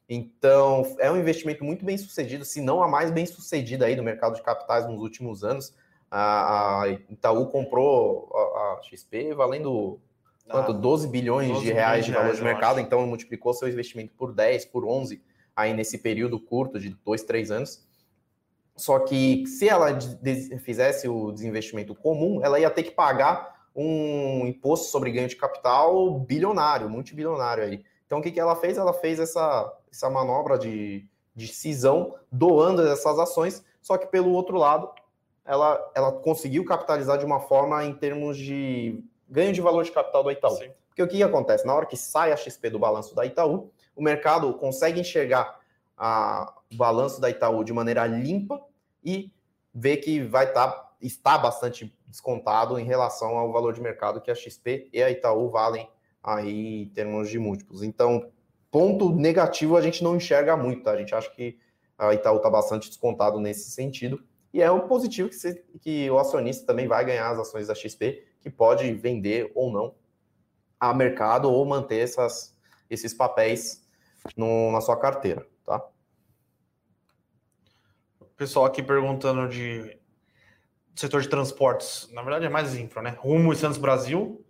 Então, 0.07 0.83
é 0.99 1.09
um 1.09 1.17
investimento 1.17 1.63
muito 1.63 1.85
bem 1.85 1.97
sucedido, 1.97 2.43
se 2.43 2.61
não 2.61 2.83
a 2.83 2.87
mais 2.87 3.09
bem 3.09 3.25
sucedida 3.25 3.85
aí 3.85 3.95
do 3.95 4.03
mercado 4.03 4.35
de 4.35 4.41
capitais 4.41 4.87
nos 4.87 5.01
últimos 5.01 5.43
anos. 5.43 5.73
A, 6.11 6.83
Itaú 7.09 7.47
comprou 7.47 8.29
a, 8.35 8.79
XP 8.83 9.33
valendo 9.33 9.99
quanto? 10.47 10.71
Ah, 10.71 10.75
12 10.75 11.07
bilhões 11.07 11.49
12 11.49 11.65
de 11.65 11.71
reais 11.71 12.05
de 12.05 12.11
valor 12.11 12.35
de 12.35 12.43
mercado, 12.43 12.79
então 12.79 13.05
multiplicou 13.07 13.53
seu 13.53 13.67
investimento 13.67 14.13
por 14.15 14.31
10, 14.31 14.65
por 14.65 14.85
11 14.85 15.21
aí 15.55 15.73
nesse 15.73 15.97
período 15.97 16.39
curto 16.39 16.79
de 16.79 16.89
dois, 17.03 17.23
três 17.23 17.49
anos. 17.49 17.83
Só 18.75 18.99
que 18.99 19.45
se 19.45 19.69
ela 19.69 19.97
fizesse 20.63 21.07
o 21.07 21.31
desinvestimento 21.31 21.93
comum, 21.93 22.43
ela 22.43 22.59
ia 22.59 22.69
ter 22.69 22.83
que 22.83 22.91
pagar 22.91 23.67
um 23.75 24.45
imposto 24.47 24.87
sobre 24.87 25.11
ganho 25.11 25.27
de 25.27 25.35
capital 25.35 26.19
bilionário, 26.19 26.89
multibilionário 26.89 27.63
aí. 27.63 27.83
Então, 28.05 28.19
o 28.19 28.21
que, 28.21 28.31
que 28.31 28.39
ela 28.39 28.55
fez? 28.55 28.77
Ela 28.77 28.93
fez 28.93 29.19
essa, 29.19 29.71
essa 29.93 30.09
manobra 30.09 30.57
de, 30.57 31.07
de 31.35 31.47
cisão, 31.47 32.15
doando 32.31 32.85
essas 32.87 33.19
ações, 33.19 33.63
só 33.79 33.95
que 33.97 34.07
pelo 34.07 34.31
outro 34.31 34.57
lado, 34.57 34.91
ela, 35.45 35.91
ela 35.93 36.11
conseguiu 36.11 36.65
capitalizar 36.65 37.17
de 37.17 37.25
uma 37.25 37.39
forma 37.39 37.85
em 37.85 37.93
termos 37.93 38.35
de 38.37 39.03
ganho 39.29 39.53
de 39.53 39.61
valor 39.61 39.83
de 39.83 39.91
capital 39.91 40.23
do 40.23 40.31
Itaú. 40.31 40.57
Sim. 40.57 40.71
Porque 40.87 41.03
o 41.03 41.07
que, 41.07 41.21
acontece? 41.23 41.65
Na 41.65 41.73
hora 41.73 41.85
que 41.85 41.97
sai 41.97 42.31
a 42.31 42.37
XP 42.37 42.69
do 42.69 42.79
balanço 42.79 43.15
da 43.15 43.25
Itaú, 43.25 43.71
o 43.95 44.01
mercado 44.01 44.53
consegue 44.55 44.99
enxergar 44.99 45.59
a, 45.97 46.53
o 46.71 46.75
balanço 46.75 47.21
da 47.21 47.29
Itaú 47.29 47.63
de 47.63 47.73
maneira 47.73 48.05
limpa 48.05 48.61
e 49.03 49.31
ver 49.73 49.97
que 49.97 50.21
vai 50.21 50.45
estar 50.45 50.67
tá, 50.67 50.91
está 51.01 51.37
bastante 51.37 51.95
descontado 52.07 52.79
em 52.79 52.85
relação 52.85 53.37
ao 53.37 53.51
valor 53.51 53.73
de 53.73 53.81
mercado 53.81 54.21
que 54.21 54.31
a 54.31 54.35
XP 54.35 54.89
e 54.93 55.01
a 55.01 55.09
Itaú 55.09 55.49
valem 55.49 55.89
aí 56.21 56.83
em 56.83 56.89
termos 56.89 57.29
de 57.29 57.37
múltiplos. 57.37 57.83
Então, 57.83 58.31
ponto 58.73 59.13
negativo 59.13 59.77
a 59.77 59.81
gente 59.81 60.03
não 60.03 60.15
enxerga 60.15 60.57
muito, 60.57 60.81
tá? 60.81 60.93
A 60.93 60.97
gente 60.97 61.13
acha 61.13 61.29
que 61.29 61.59
a 61.95 62.11
Itaú 62.11 62.37
está 62.37 62.49
bastante 62.49 62.89
descontado 62.89 63.39
nesse 63.39 63.69
sentido. 63.69 64.25
E 64.51 64.63
é 64.63 64.71
um 64.71 64.87
positivo 64.87 65.29
que, 65.29 65.79
que 65.79 66.09
o 66.09 66.17
acionista 66.17 66.65
também 66.65 66.87
vai 66.87 67.05
ganhar 67.05 67.29
as 67.29 67.37
ações 67.37 67.67
da 67.67 67.75
XP, 67.75 68.25
que 68.41 68.49
pode 68.49 68.91
vender 68.95 69.51
ou 69.53 69.71
não 69.71 69.93
a 70.79 70.91
mercado 70.91 71.51
ou 71.51 71.63
manter 71.63 71.99
essas, 71.99 72.57
esses 72.89 73.13
papéis 73.13 73.87
no, 74.35 74.71
na 74.71 74.81
sua 74.81 74.99
carteira, 74.99 75.47
tá? 75.63 75.79
Pessoal 78.35 78.65
aqui 78.65 78.81
perguntando 78.81 79.47
de 79.47 79.99
setor 80.95 81.21
de 81.21 81.29
transportes. 81.29 82.09
Na 82.11 82.23
verdade 82.23 82.45
é 82.45 82.49
mais 82.49 82.75
infra, 82.75 83.03
né? 83.03 83.15
Rumo 83.19 83.53
e 83.53 83.55
Santos 83.55 83.77
Brasil. 83.77 84.43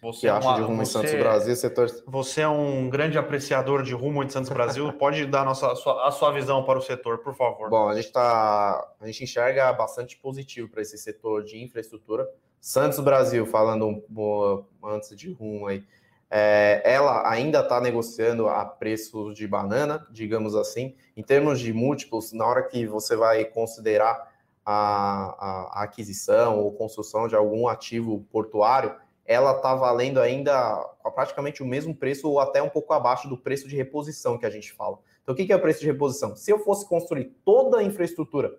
Você 0.00 0.20
que 0.20 0.26
é 0.28 0.30
acha 0.30 0.48
uma, 0.48 0.56
de 0.56 0.62
Rumo 0.62 0.86
você, 0.86 0.90
e 0.90 0.92
Santos 0.92 1.14
Brasil, 1.14 1.56
setor... 1.56 1.90
Você 2.06 2.40
é 2.42 2.48
um 2.48 2.88
grande 2.88 3.18
apreciador 3.18 3.82
de 3.82 3.92
Rumo 3.94 4.22
e 4.22 4.30
Santos 4.30 4.50
Brasil. 4.50 4.92
Pode 4.94 5.26
dar 5.26 5.42
a, 5.42 5.44
nossa, 5.44 5.72
a 5.72 5.76
sua, 5.76 6.06
a 6.06 6.10
sua 6.12 6.30
visão 6.30 6.62
para 6.62 6.78
o 6.78 6.82
setor, 6.82 7.18
por 7.18 7.34
favor. 7.34 7.68
Bom, 7.68 7.88
a 7.88 7.94
gente 7.96 8.12
tá, 8.12 8.94
a 9.00 9.06
gente 9.06 9.24
enxerga 9.24 9.72
bastante 9.72 10.16
positivo 10.16 10.68
para 10.68 10.82
esse 10.82 10.96
setor 10.96 11.42
de 11.42 11.62
infraestrutura. 11.62 12.28
Santos 12.60 13.00
Brasil, 13.00 13.44
falando 13.44 13.86
um, 13.86 14.64
antes 14.84 15.16
de 15.16 15.32
Rumo 15.32 15.66
aí, 15.66 15.84
é, 16.30 16.82
ela 16.84 17.28
ainda 17.28 17.60
está 17.60 17.80
negociando 17.80 18.48
a 18.48 18.64
preços 18.64 19.34
de 19.34 19.48
banana, 19.48 20.06
digamos 20.10 20.54
assim. 20.54 20.94
Em 21.16 21.22
termos 21.22 21.58
de 21.58 21.72
múltiplos, 21.72 22.32
na 22.32 22.46
hora 22.46 22.62
que 22.62 22.86
você 22.86 23.16
vai 23.16 23.44
considerar 23.46 24.30
a, 24.64 24.74
a, 24.74 25.80
a 25.80 25.82
aquisição 25.84 26.58
ou 26.60 26.72
construção 26.72 27.26
de 27.26 27.34
algum 27.34 27.66
ativo 27.66 28.24
portuário, 28.30 28.94
ela 29.28 29.54
está 29.54 29.74
valendo 29.74 30.18
ainda 30.18 30.82
praticamente 31.14 31.62
o 31.62 31.66
mesmo 31.66 31.94
preço 31.94 32.26
ou 32.26 32.40
até 32.40 32.62
um 32.62 32.68
pouco 32.70 32.94
abaixo 32.94 33.28
do 33.28 33.36
preço 33.36 33.68
de 33.68 33.76
reposição 33.76 34.38
que 34.38 34.46
a 34.46 34.50
gente 34.50 34.72
fala. 34.72 34.98
Então, 35.22 35.34
o 35.34 35.36
que 35.36 35.52
é 35.52 35.54
o 35.54 35.60
preço 35.60 35.80
de 35.80 35.86
reposição? 35.86 36.34
Se 36.34 36.50
eu 36.50 36.58
fosse 36.60 36.88
construir 36.88 37.36
toda 37.44 37.78
a 37.78 37.84
infraestrutura 37.84 38.58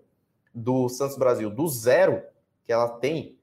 do 0.54 0.88
Santos 0.88 1.18
Brasil 1.18 1.50
do 1.50 1.68
zero 1.68 2.22
que 2.64 2.72
ela 2.72 2.88
tem, 2.88 3.40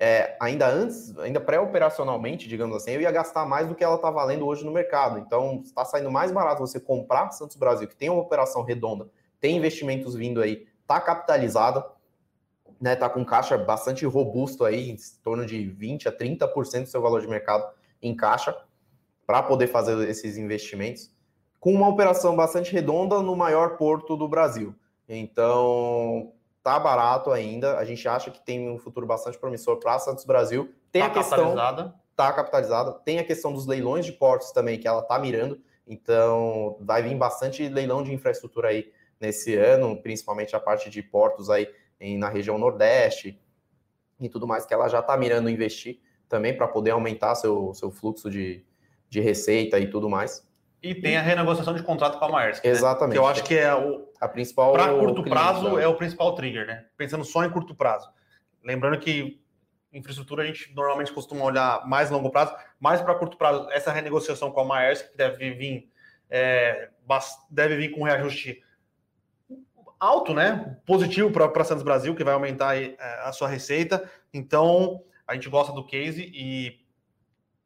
é, 0.00 0.34
ainda 0.40 0.66
antes, 0.66 1.16
ainda 1.18 1.40
pré-operacionalmente, 1.40 2.48
digamos 2.48 2.74
assim, 2.74 2.92
eu 2.92 3.02
ia 3.02 3.10
gastar 3.10 3.44
mais 3.44 3.68
do 3.68 3.74
que 3.74 3.84
ela 3.84 3.96
está 3.96 4.10
valendo 4.10 4.46
hoje 4.46 4.64
no 4.64 4.72
mercado. 4.72 5.18
Então, 5.18 5.60
está 5.62 5.84
saindo 5.84 6.10
mais 6.10 6.32
barato 6.32 6.60
você 6.60 6.80
comprar 6.80 7.32
Santos 7.32 7.56
Brasil, 7.56 7.86
que 7.86 7.96
tem 7.96 8.08
uma 8.08 8.22
operação 8.22 8.62
redonda, 8.62 9.10
tem 9.38 9.58
investimentos 9.58 10.14
vindo 10.14 10.40
aí, 10.40 10.66
está 10.80 10.98
capitalizada, 11.02 11.84
né, 12.80 12.94
tá 12.94 13.08
com 13.08 13.24
caixa 13.24 13.56
bastante 13.56 14.04
robusto 14.04 14.64
aí, 14.64 14.90
em 14.90 14.96
torno 15.22 15.46
de 15.46 15.66
20 15.66 16.08
a 16.08 16.12
30% 16.12 16.82
do 16.82 16.88
seu 16.88 17.00
valor 17.00 17.20
de 17.20 17.28
mercado 17.28 17.66
em 18.02 18.14
caixa, 18.14 18.56
para 19.26 19.42
poder 19.42 19.66
fazer 19.66 20.08
esses 20.08 20.36
investimentos, 20.36 21.10
com 21.58 21.72
uma 21.72 21.88
operação 21.88 22.36
bastante 22.36 22.72
redonda 22.72 23.20
no 23.20 23.34
maior 23.34 23.76
porto 23.76 24.16
do 24.16 24.28
Brasil. 24.28 24.74
Então, 25.08 26.32
tá 26.62 26.78
barato 26.78 27.30
ainda. 27.30 27.78
A 27.78 27.84
gente 27.84 28.06
acha 28.08 28.30
que 28.30 28.40
tem 28.40 28.68
um 28.70 28.78
futuro 28.78 29.06
bastante 29.06 29.38
promissor 29.38 29.78
para 29.78 29.98
Santos 29.98 30.24
Brasil. 30.24 30.72
Tem 30.92 31.02
tá 31.02 31.08
a 31.08 31.10
questão 31.10 31.54
capitalizada. 31.54 31.94
tá 32.14 32.32
capitalizada. 32.32 32.92
Tem 32.92 33.18
a 33.18 33.24
questão 33.24 33.52
dos 33.52 33.66
leilões 33.66 34.04
de 34.04 34.12
portos 34.12 34.52
também 34.52 34.78
que 34.78 34.86
ela 34.86 35.02
tá 35.02 35.18
mirando. 35.18 35.60
Então, 35.86 36.76
vai 36.80 37.02
vir 37.02 37.16
bastante 37.16 37.68
leilão 37.68 38.02
de 38.02 38.12
infraestrutura 38.12 38.68
aí 38.68 38.92
nesse 39.20 39.54
ano, 39.54 39.96
principalmente 40.02 40.54
a 40.54 40.60
parte 40.60 40.90
de 40.90 41.02
portos 41.02 41.48
aí 41.48 41.68
em, 42.00 42.18
na 42.18 42.28
região 42.28 42.58
Nordeste 42.58 43.40
e 44.20 44.28
tudo 44.28 44.46
mais 44.46 44.64
que 44.64 44.72
ela 44.72 44.88
já 44.88 45.00
está 45.00 45.16
mirando 45.16 45.50
investir 45.50 46.00
também 46.28 46.56
para 46.56 46.66
poder 46.66 46.90
aumentar 46.90 47.34
seu, 47.34 47.72
seu 47.74 47.90
fluxo 47.90 48.30
de, 48.30 48.64
de 49.08 49.20
receita 49.20 49.78
e 49.78 49.88
tudo 49.88 50.08
mais. 50.08 50.46
E 50.82 50.94
tem 50.94 51.16
a 51.16 51.22
renegociação 51.22 51.74
de 51.74 51.82
contrato 51.82 52.18
com 52.18 52.24
a 52.26 52.28
Maersk. 52.28 52.64
Exatamente. 52.64 53.08
Né? 53.08 53.14
Que 53.14 53.18
eu 53.18 53.26
acho 53.26 53.44
que 53.44 53.54
é 53.56 53.74
o. 53.74 54.06
A 54.20 54.28
principal. 54.28 54.72
Para 54.72 54.94
curto 54.94 55.22
prazo 55.22 55.78
é 55.78 55.86
o 55.86 55.96
principal 55.96 56.34
trigger, 56.34 56.66
né? 56.66 56.86
Pensando 56.96 57.24
só 57.24 57.44
em 57.44 57.50
curto 57.50 57.74
prazo. 57.74 58.08
Lembrando 58.62 58.98
que 58.98 59.40
infraestrutura 59.92 60.42
a 60.42 60.46
gente 60.46 60.72
normalmente 60.74 61.12
costuma 61.12 61.44
olhar 61.44 61.86
mais 61.86 62.10
longo 62.10 62.30
prazo, 62.30 62.54
mais 62.78 63.00
para 63.00 63.14
curto 63.14 63.36
prazo. 63.36 63.68
Essa 63.70 63.90
renegociação 63.90 64.50
com 64.50 64.60
a 64.60 64.64
Maersk, 64.64 65.10
que 65.10 65.16
deve 65.16 65.52
vir, 65.54 65.90
é, 66.28 66.90
deve 67.50 67.76
vir 67.76 67.90
com 67.90 68.02
um 68.02 68.04
reajuste 68.04 68.62
alto, 69.98 70.34
né? 70.34 70.76
Positivo 70.86 71.30
para 71.30 71.64
Santos 71.64 71.82
Brasil, 71.82 72.14
que 72.14 72.24
vai 72.24 72.34
aumentar 72.34 72.76
é, 72.76 72.96
a 73.24 73.32
sua 73.32 73.48
receita. 73.48 74.08
Então, 74.32 75.02
a 75.26 75.34
gente 75.34 75.48
gosta 75.48 75.72
do 75.72 75.84
case 75.84 76.30
e 76.34 76.80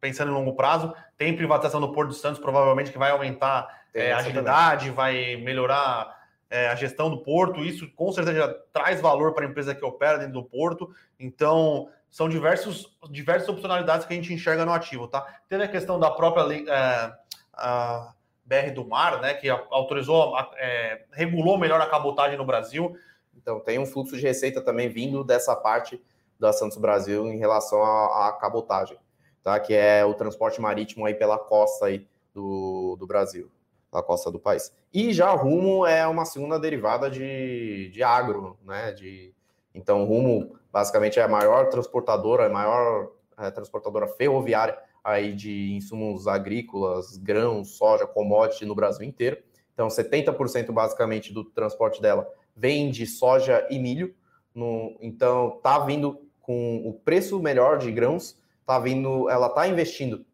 pensando 0.01 0.31
em 0.31 0.35
longo 0.35 0.55
prazo. 0.55 0.95
Tem 1.17 1.37
privatização 1.37 1.81
do 1.81 1.93
Porto 1.93 2.09
do 2.09 2.15
Santos, 2.15 2.41
provavelmente, 2.41 2.91
que 2.91 2.99
vai 2.99 3.11
aumentar 3.11 3.69
é, 3.93 4.13
a 4.13 4.19
agilidade, 4.19 4.91
também. 4.91 4.95
vai 4.95 5.37
melhorar 5.37 6.19
é, 6.49 6.69
a 6.69 6.75
gestão 6.75 7.11
do 7.11 7.23
porto. 7.23 7.65
Isso 7.65 7.89
com 7.95 8.11
certeza 8.13 8.57
traz 8.73 9.01
valor 9.01 9.35
para 9.35 9.45
a 9.45 9.49
empresa 9.49 9.75
que 9.75 9.85
opera 9.85 10.19
dentro 10.19 10.35
do 10.35 10.45
porto. 10.45 10.91
Então, 11.19 11.89
são 12.09 12.29
diversos, 12.29 12.97
diversas 13.11 13.49
opcionalidades 13.49 14.07
que 14.07 14.13
a 14.13 14.17
gente 14.17 14.33
enxerga 14.33 14.65
no 14.65 14.73
ativo, 14.73 15.07
tá? 15.07 15.25
Teve 15.49 15.65
a 15.65 15.69
questão 15.69 15.99
da 15.99 16.11
própria 16.11 16.43
é, 16.69 17.13
a 17.53 18.13
BR 18.51 18.73
do 18.75 18.85
Mar, 18.85 19.21
né, 19.21 19.35
que 19.35 19.49
autorizou, 19.49 20.37
é, 20.57 21.05
regulou 21.13 21.57
melhor 21.57 21.81
a 21.81 21.87
cabotagem 21.87 22.37
no 22.37 22.45
Brasil. 22.45 22.97
Então, 23.37 23.61
tem 23.61 23.79
um 23.79 23.87
fluxo 23.87 24.17
de 24.17 24.23
receita 24.23 24.61
também 24.61 24.89
vindo 24.89 25.23
dessa 25.23 25.55
parte 25.55 26.03
da 26.39 26.53
Santos 26.53 26.77
Brasil 26.77 27.29
em 27.29 27.39
relação 27.39 27.81
à, 27.83 28.37
cabotagem 28.41 28.99
tá? 29.43 29.59
Que 29.59 29.75
é 29.75 30.05
o 30.05 30.15
transporte 30.15 30.61
marítimo 30.61 31.07
aí 31.07 31.15
pela 31.15 31.39
costa 31.39 31.87
aí 31.87 32.07
do, 32.35 32.97
do 32.99 33.07
Brasil, 33.07 33.51
da 33.93 34.03
costa 34.03 34.31
do 34.31 34.39
país. 34.39 34.73
E 34.93 35.13
já 35.13 35.31
Rumo 35.31 35.87
é 35.87 36.07
uma 36.07 36.25
segunda 36.25 36.59
derivada 36.59 37.11
de, 37.11 37.91
de 37.91 38.03
agro, 38.03 38.59
né? 38.65 38.93
De, 38.93 39.35
então, 39.75 40.05
Rumo 40.05 40.57
basicamente 40.73 41.19
é 41.19 41.23
a 41.23 41.29
maior 41.29 41.69
transportadora, 41.69 42.47
a 42.47 42.51
maior 42.51 43.11
é, 43.39 43.51
transportadora 43.51 44.07
ferroviária 44.07 44.79
aí 45.03 45.35
de 45.35 45.73
insumos 45.73 46.27
agrícolas, 46.27 47.17
grãos, 47.17 47.77
soja, 47.77 48.07
commodity 48.07 48.65
no 48.65 48.75
Brasil 48.75 49.07
inteiro. 49.07 49.39
Então, 49.73 49.89
70% 49.89 50.73
basicamente 50.73 51.33
do 51.33 51.45
transporte 51.45 52.03
dela 52.03 52.29
vem 52.55 52.91
de 52.91 53.07
soja 53.07 53.67
e 53.71 53.79
milho. 53.79 54.15
No, 54.55 54.97
então, 55.01 55.59
tá 55.63 55.79
vindo 55.79 56.29
com 56.41 56.83
o 56.85 56.93
preço 56.93 57.41
melhor 57.41 57.79
de 57.79 57.91
grãos 57.91 58.41
tá 58.71 58.79
vindo, 58.79 59.29
ela 59.29 59.49
está 59.49 59.67
investindo 59.67 60.25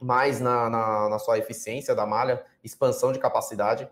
mais 0.00 0.40
na, 0.40 0.70
na, 0.70 1.08
na, 1.08 1.18
sua 1.18 1.36
eficiência 1.36 1.96
da 1.96 2.06
malha, 2.06 2.44
expansão 2.62 3.10
de 3.10 3.18
capacidade, 3.18 3.90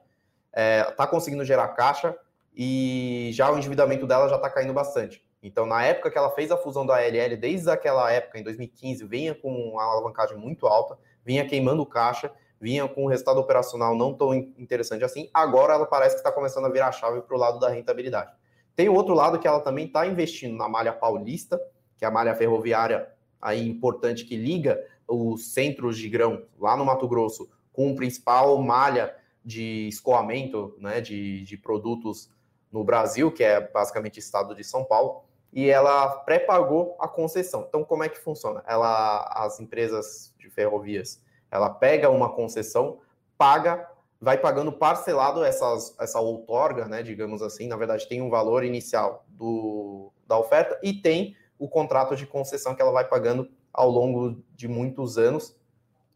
é, 0.52 0.84
tá 0.92 1.08
conseguindo 1.08 1.44
gerar 1.44 1.66
caixa 1.70 2.16
e 2.54 3.30
já 3.32 3.50
o 3.50 3.58
endividamento 3.58 4.06
dela 4.06 4.28
já 4.28 4.36
está 4.36 4.48
caindo 4.48 4.72
bastante. 4.72 5.26
Então, 5.44 5.66
na 5.66 5.84
época 5.84 6.10
que 6.10 6.16
ela 6.16 6.30
fez 6.30 6.50
a 6.50 6.56
fusão 6.56 6.86
da 6.86 6.96
ALL, 6.96 7.36
desde 7.38 7.68
aquela 7.70 8.10
época, 8.10 8.38
em 8.38 8.42
2015, 8.42 9.06
vinha 9.06 9.34
com 9.34 9.52
uma 9.52 9.84
alavancagem 9.84 10.38
muito 10.38 10.66
alta, 10.66 10.98
vinha 11.22 11.46
queimando 11.46 11.84
caixa, 11.84 12.32
vinha 12.58 12.88
com 12.88 13.04
um 13.04 13.08
resultado 13.08 13.38
operacional 13.38 13.94
não 13.94 14.14
tão 14.14 14.32
interessante 14.32 15.04
assim. 15.04 15.28
Agora 15.34 15.74
ela 15.74 15.84
parece 15.84 16.14
que 16.14 16.20
está 16.20 16.32
começando 16.32 16.64
a 16.64 16.70
virar 16.70 16.88
a 16.88 16.92
chave 16.92 17.20
para 17.20 17.36
o 17.36 17.38
lado 17.38 17.60
da 17.60 17.68
rentabilidade. 17.68 18.32
Tem 18.74 18.88
o 18.88 18.94
outro 18.94 19.12
lado 19.12 19.38
que 19.38 19.46
ela 19.46 19.60
também 19.60 19.84
está 19.84 20.06
investindo 20.06 20.56
na 20.56 20.66
malha 20.66 20.94
paulista, 20.94 21.60
que 21.98 22.06
é 22.06 22.08
a 22.08 22.10
malha 22.10 22.34
ferroviária 22.34 23.06
aí 23.38 23.68
importante 23.68 24.24
que 24.24 24.36
liga 24.38 24.82
os 25.06 25.52
centros 25.52 25.98
de 25.98 26.08
grão 26.08 26.46
lá 26.58 26.74
no 26.74 26.86
Mato 26.86 27.06
Grosso 27.06 27.50
com 27.70 27.92
o 27.92 27.94
principal 27.94 28.56
malha 28.62 29.14
de 29.44 29.88
escoamento 29.88 30.74
né, 30.78 31.02
de, 31.02 31.42
de 31.42 31.58
produtos 31.58 32.30
no 32.72 32.82
Brasil, 32.82 33.30
que 33.30 33.44
é 33.44 33.60
basicamente 33.60 34.18
o 34.18 34.20
estado 34.20 34.54
de 34.54 34.64
São 34.64 34.82
Paulo, 34.82 35.22
e 35.54 35.70
ela 35.70 36.08
pré-pagou 36.08 36.96
a 36.98 37.06
concessão. 37.06 37.64
Então, 37.68 37.84
como 37.84 38.02
é 38.02 38.08
que 38.08 38.18
funciona? 38.18 38.64
Ela, 38.66 39.22
as 39.36 39.60
empresas 39.60 40.34
de 40.36 40.50
ferrovias, 40.50 41.22
ela 41.48 41.70
pega 41.70 42.10
uma 42.10 42.28
concessão, 42.28 42.98
paga, 43.38 43.88
vai 44.20 44.36
pagando 44.36 44.72
parcelado 44.72 45.44
essas, 45.44 45.94
essa 46.00 46.18
outorga, 46.18 46.86
né, 46.86 47.04
digamos 47.04 47.40
assim, 47.40 47.68
na 47.68 47.76
verdade 47.76 48.08
tem 48.08 48.20
um 48.20 48.30
valor 48.30 48.64
inicial 48.64 49.24
do, 49.28 50.12
da 50.26 50.36
oferta 50.36 50.78
e 50.82 50.92
tem 50.92 51.36
o 51.56 51.68
contrato 51.68 52.16
de 52.16 52.26
concessão 52.26 52.74
que 52.74 52.82
ela 52.82 52.90
vai 52.90 53.06
pagando 53.06 53.48
ao 53.72 53.88
longo 53.88 54.42
de 54.56 54.66
muitos 54.66 55.18
anos, 55.18 55.56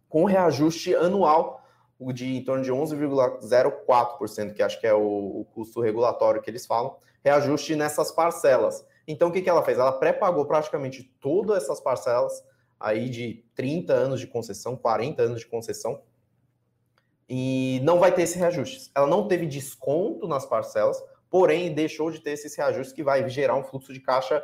com 0.09 0.25
reajuste 0.25 0.95
anual 0.95 1.63
de 2.13 2.37
em 2.37 2.45
torno 2.45 2.65
de 2.65 2.73
11,04%, 2.73 4.55
que 4.55 4.63
acho 4.63 4.81
que 4.81 4.87
é 4.87 4.95
o, 4.95 5.41
o, 5.41 5.47
custo 5.53 5.81
regulatório 5.81 6.41
que 6.41 6.49
eles 6.49 6.65
falam, 6.65 6.97
reajuste 7.25 7.75
nessas 7.75 8.13
parcelas. 8.13 8.87
Então, 9.09 9.29
o 9.29 9.33
que, 9.33 9.41
que 9.41 9.49
ela 9.49 9.63
fez? 9.63 9.79
Ela 9.79 9.91
pré-pagou 9.91 10.45
praticamente 10.45 11.03
todas 11.19 11.65
essas 11.65 11.81
parcelas 11.81 12.45
aí 12.79 13.09
de 13.09 13.43
30 13.55 13.93
anos 13.95 14.21
de 14.21 14.27
concessão, 14.27 14.77
40 14.77 15.23
anos 15.23 15.41
de 15.41 15.47
concessão, 15.47 16.03
e 17.27 17.81
não 17.83 17.99
vai 17.99 18.15
ter 18.15 18.23
esse 18.23 18.39
reajuste. 18.39 18.91
Ela 18.95 19.07
não 19.07 19.27
teve 19.27 19.47
desconto 19.47 20.29
nas 20.29 20.45
parcelas, 20.45 21.03
porém 21.31 21.75
deixou 21.75 22.11
de 22.11 22.21
ter 22.21 22.33
esses 22.33 22.55
reajustes 22.55 22.93
que 22.93 23.03
vai 23.03 23.29
gerar 23.31 23.57
um 23.57 23.65
fluxo 23.65 23.93
de 23.95 24.01
caixa 24.01 24.43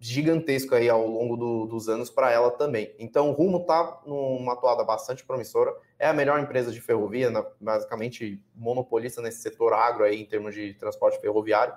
gigantesco 0.00 0.74
aí 0.74 0.88
ao 0.88 1.06
longo 1.06 1.36
do, 1.36 1.66
dos 1.66 1.88
anos 1.88 2.10
para 2.10 2.30
ela 2.30 2.50
também. 2.50 2.94
Então, 2.98 3.30
o 3.30 3.32
Rumo 3.32 3.58
está 3.58 4.02
numa 4.04 4.52
atuada 4.52 4.84
bastante 4.84 5.24
promissora. 5.24 5.74
É 5.98 6.06
a 6.08 6.12
melhor 6.12 6.38
empresa 6.40 6.70
de 6.70 6.80
ferrovia, 6.80 7.30
basicamente 7.60 8.42
monopolista 8.54 9.22
nesse 9.22 9.40
setor 9.40 9.72
agro 9.72 10.04
aí 10.04 10.20
em 10.20 10.26
termos 10.26 10.54
de 10.54 10.74
transporte 10.74 11.20
ferroviário. 11.20 11.74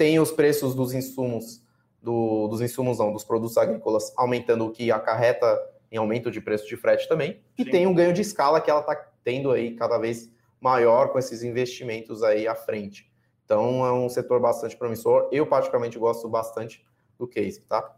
Tem 0.00 0.18
os 0.18 0.30
preços 0.30 0.74
dos 0.74 0.94
insumos, 0.94 1.62
do, 2.02 2.48
dos 2.48 2.62
insumos 2.62 2.98
não, 2.98 3.12
dos 3.12 3.22
produtos 3.22 3.58
agrícolas 3.58 4.14
aumentando, 4.16 4.64
o 4.64 4.70
que 4.70 4.90
acarreta 4.90 5.60
em 5.92 5.98
aumento 5.98 6.30
de 6.30 6.40
preço 6.40 6.66
de 6.66 6.74
frete 6.74 7.06
também. 7.06 7.42
E 7.58 7.64
Sim. 7.64 7.70
tem 7.70 7.86
um 7.86 7.92
ganho 7.92 8.10
de 8.10 8.22
escala 8.22 8.62
que 8.62 8.70
ela 8.70 8.80
está 8.80 8.96
tendo 9.22 9.50
aí 9.50 9.76
cada 9.76 9.98
vez 9.98 10.32
maior 10.58 11.12
com 11.12 11.18
esses 11.18 11.42
investimentos 11.42 12.22
aí 12.22 12.48
à 12.48 12.54
frente. 12.54 13.12
Então, 13.44 13.84
é 13.84 13.92
um 13.92 14.08
setor 14.08 14.40
bastante 14.40 14.74
promissor. 14.74 15.28
Eu, 15.30 15.46
particularmente, 15.46 15.98
gosto 15.98 16.26
bastante 16.30 16.82
do 17.18 17.28
case, 17.28 17.60
tá? 17.60 17.94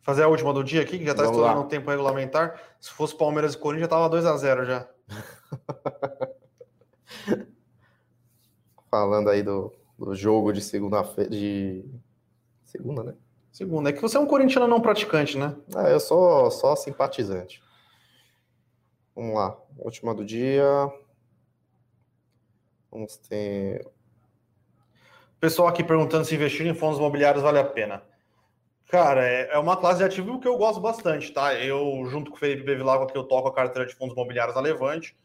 Fazer 0.00 0.24
a 0.24 0.28
última 0.28 0.52
do 0.52 0.64
dia 0.64 0.82
aqui, 0.82 0.98
que 0.98 1.04
já 1.04 1.12
está 1.12 1.26
estourando 1.26 1.60
o 1.60 1.68
tempo 1.68 1.88
regulamentar. 1.90 2.60
Se 2.80 2.90
fosse 2.90 3.16
Palmeiras 3.16 3.54
e 3.54 3.58
Corinthians, 3.58 3.82
já 3.82 3.86
estava 3.86 4.08
2 4.08 4.26
a 4.26 4.36
0 4.36 4.64
já. 4.64 4.88
Falando 8.90 9.30
aí 9.30 9.42
do, 9.42 9.72
do 9.98 10.14
jogo 10.14 10.52
de 10.52 10.60
segunda-feira. 10.60 11.30
De... 11.30 11.84
Segunda, 12.64 13.02
né? 13.02 13.14
Segunda. 13.52 13.90
É 13.90 13.92
que 13.92 14.02
você 14.02 14.16
é 14.16 14.20
um 14.20 14.26
corintiano 14.26 14.66
não 14.66 14.80
praticante, 14.80 15.38
né? 15.38 15.56
É, 15.76 15.92
eu 15.92 16.00
sou 16.00 16.50
só 16.50 16.74
simpatizante. 16.74 17.62
Vamos 19.14 19.34
lá. 19.34 19.56
Última 19.78 20.14
do 20.14 20.24
dia. 20.24 20.64
Vamos 22.90 23.16
ter 23.16 23.86
Pessoal 25.40 25.68
aqui 25.68 25.82
perguntando 25.82 26.26
se 26.26 26.34
investir 26.34 26.66
em 26.66 26.74
fundos 26.74 26.98
imobiliários 26.98 27.42
vale 27.42 27.58
a 27.58 27.64
pena. 27.64 28.02
Cara, 28.88 29.26
é, 29.26 29.52
é 29.52 29.58
uma 29.58 29.74
classe 29.74 29.98
de 29.98 30.04
ativo 30.04 30.38
que 30.38 30.46
eu 30.46 30.58
gosto 30.58 30.82
bastante, 30.82 31.32
tá? 31.32 31.54
Eu, 31.54 32.04
junto 32.10 32.30
com 32.30 32.36
o 32.36 32.38
Felipe 32.38 32.62
Bevilacqua, 32.62 33.06
que 33.06 33.16
eu 33.16 33.24
toco 33.24 33.48
a 33.48 33.54
carteira 33.54 33.88
de 33.88 33.94
fundos 33.94 34.12
imobiliários 34.12 34.54
na 34.54 34.60
Levante, 34.60 35.16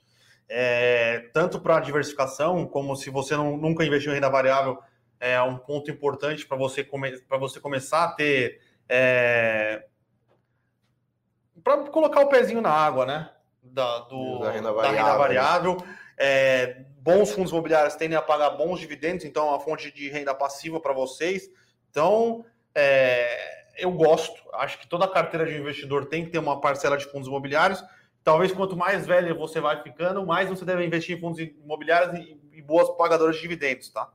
é, 0.49 1.29
tanto 1.33 1.59
para 1.59 1.79
diversificação, 1.79 2.65
como 2.65 2.95
se 2.95 3.09
você 3.09 3.35
não, 3.35 3.57
nunca 3.57 3.83
investiu 3.83 4.11
em 4.11 4.15
renda 4.15 4.29
variável, 4.29 4.77
é 5.19 5.41
um 5.41 5.57
ponto 5.57 5.89
importante 5.89 6.45
para 6.45 6.57
você, 6.57 6.83
come, 6.83 7.11
você 7.39 7.59
começar 7.59 8.03
a 8.03 8.11
ter. 8.11 8.61
É, 8.87 9.85
para 11.63 11.83
colocar 11.89 12.21
o 12.21 12.29
pezinho 12.29 12.61
na 12.61 12.69
água, 12.69 13.05
né? 13.05 13.31
Da, 13.63 13.99
do, 13.99 14.39
da 14.39 14.51
renda 14.51 14.71
variável. 14.71 14.97
Da 14.97 15.03
renda 15.03 15.17
variável. 15.17 15.77
É, 16.17 16.83
bons 16.99 17.31
fundos 17.31 17.51
imobiliários 17.51 17.95
tendem 17.95 18.17
a 18.17 18.21
pagar 18.21 18.51
bons 18.51 18.79
dividendos, 18.79 19.25
então 19.25 19.47
é 19.47 19.49
uma 19.49 19.59
fonte 19.59 19.91
de 19.91 20.09
renda 20.09 20.33
passiva 20.35 20.79
para 20.79 20.93
vocês. 20.93 21.49
Então, 21.89 22.45
é, 22.73 23.65
eu 23.77 23.91
gosto. 23.91 24.41
Acho 24.53 24.79
que 24.79 24.87
toda 24.87 25.07
carteira 25.07 25.45
de 25.45 25.57
investidor 25.57 26.05
tem 26.05 26.23
que 26.23 26.31
ter 26.31 26.39
uma 26.39 26.61
parcela 26.61 26.97
de 26.97 27.05
fundos 27.05 27.27
imobiliários. 27.27 27.83
Talvez 28.25 28.51
quanto 28.51 28.75
mais 28.75 29.05
velho 29.05 29.37
você 29.37 29.61
vai 29.61 29.83
ficando, 29.83 30.25
mais 30.25 30.49
você 30.49 30.65
deve 30.65 30.83
investir 30.83 31.15
em 31.15 31.21
fundos 31.21 31.39
imobiliários 31.39 32.19
e, 32.19 32.35
e 32.53 32.59
boas 32.59 32.89
pagadoras 32.97 33.35
de 33.35 33.41
dividendos, 33.43 33.89
tá? 33.89 34.11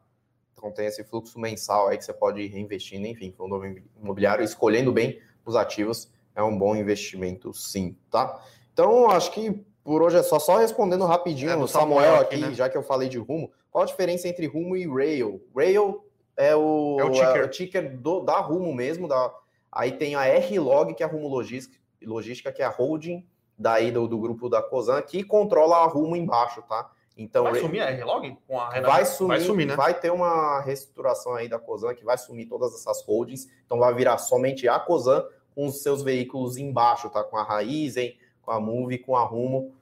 Então 0.52 0.72
tem 0.72 0.86
esse 0.86 1.04
fluxo 1.04 1.38
mensal 1.38 1.86
aí 1.86 1.96
que 1.96 2.04
você 2.04 2.12
pode 2.12 2.40
ir 2.40 2.48
reinvestindo, 2.48 3.06
enfim, 3.06 3.32
fundo 3.38 3.62
imobiliário, 4.02 4.44
escolhendo 4.44 4.90
bem 4.90 5.22
os 5.46 5.54
ativos, 5.54 6.10
é 6.34 6.42
um 6.42 6.58
bom 6.58 6.74
investimento 6.74 7.54
sim, 7.54 7.96
tá? 8.10 8.42
Então, 8.72 9.08
acho 9.12 9.30
que 9.30 9.64
por 9.84 10.02
hoje 10.02 10.16
é 10.16 10.24
só. 10.24 10.40
Só 10.40 10.56
respondendo 10.56 11.06
rapidinho, 11.06 11.52
é, 11.52 11.56
o 11.56 11.68
Samuel, 11.68 12.04
Samuel 12.04 12.20
aqui, 12.20 12.36
né? 12.36 12.52
já 12.52 12.68
que 12.68 12.76
eu 12.76 12.82
falei 12.82 13.08
de 13.08 13.18
rumo. 13.18 13.52
Qual 13.70 13.84
a 13.84 13.86
diferença 13.86 14.26
entre 14.26 14.46
rumo 14.46 14.76
e 14.76 14.88
rail? 14.88 15.40
Rail 15.56 16.04
é 16.36 16.56
o, 16.56 16.96
é 16.98 17.04
o 17.04 17.10
ticker, 17.12 17.36
é 17.36 17.44
o 17.44 17.48
ticker 17.48 17.96
do, 17.96 18.20
da 18.20 18.40
rumo 18.40 18.74
mesmo. 18.74 19.06
Da, 19.06 19.32
aí 19.70 19.92
tem 19.92 20.16
a 20.16 20.26
R-Log, 20.26 20.94
que 20.94 21.02
é 21.04 21.06
a 21.06 21.08
rumo 21.08 21.28
logística, 21.28 21.78
logística 22.02 22.50
que 22.50 22.60
é 22.60 22.64
a 22.64 22.70
holding 22.70 23.24
daí 23.60 23.92
do, 23.92 24.08
do 24.08 24.18
grupo 24.18 24.48
da 24.48 24.62
Cosan, 24.62 25.02
que 25.02 25.22
controla 25.22 25.76
a 25.76 25.86
rumo 25.86 26.16
embaixo, 26.16 26.62
tá? 26.62 26.90
Então, 27.16 27.44
vai 27.44 27.56
sumir 27.56 27.82
a 27.82 27.90
R-Log 27.90 28.38
com 28.48 28.58
a 28.58 28.70
renda? 28.70 28.88
Vai 28.88 29.04
sumir, 29.04 29.28
vai 29.28 29.40
sumir, 29.40 29.66
né? 29.66 29.76
Vai 29.76 29.92
ter 29.92 30.10
uma 30.10 30.60
reestruturação 30.62 31.34
aí 31.34 31.48
da 31.48 31.58
Cosan 31.58 31.94
que 31.94 32.04
vai 32.04 32.16
sumir 32.16 32.48
todas 32.48 32.72
essas 32.72 33.02
holdings. 33.02 33.46
Então 33.66 33.78
vai 33.78 33.92
virar 33.92 34.16
somente 34.16 34.66
a 34.66 34.78
Cosan 34.78 35.22
com 35.54 35.66
os 35.66 35.82
seus 35.82 36.02
veículos 36.02 36.56
embaixo, 36.56 37.10
tá? 37.10 37.22
Com 37.22 37.36
a 37.36 37.42
Raizen, 37.42 38.16
com 38.40 38.50
a 38.50 38.58
Move, 38.58 38.98
com 38.98 39.16
a 39.16 39.24
Rumo 39.24 39.74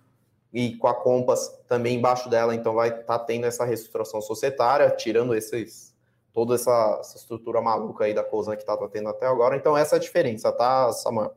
e 0.53 0.75
com 0.77 0.89
a 0.89 0.95
Compass 0.95 1.63
também 1.69 1.97
embaixo 1.97 2.29
dela, 2.29 2.55
então 2.55 2.75
vai 2.75 2.89
estar 2.89 3.05
tá 3.05 3.19
tendo 3.19 3.47
essa 3.47 3.65
reestruturação 3.65 4.21
societária, 4.21 4.91
tirando 4.91 5.35
esses 5.35 5.95
toda 6.33 6.55
essa, 6.55 6.99
essa 7.01 7.17
estrutura 7.17 7.61
maluca 7.61 8.05
aí 8.05 8.15
da 8.15 8.23
Cosan 8.25 8.57
que 8.57 8.63
está 8.63 8.77
tendo 8.89 9.09
até 9.09 9.27
agora. 9.27 9.57
Então 9.57 9.77
essa 9.77 9.97
é 9.97 9.99
a 9.99 10.01
diferença, 10.01 10.51
tá, 10.51 10.91
Samuel? 10.93 11.35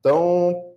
Então, 0.00 0.71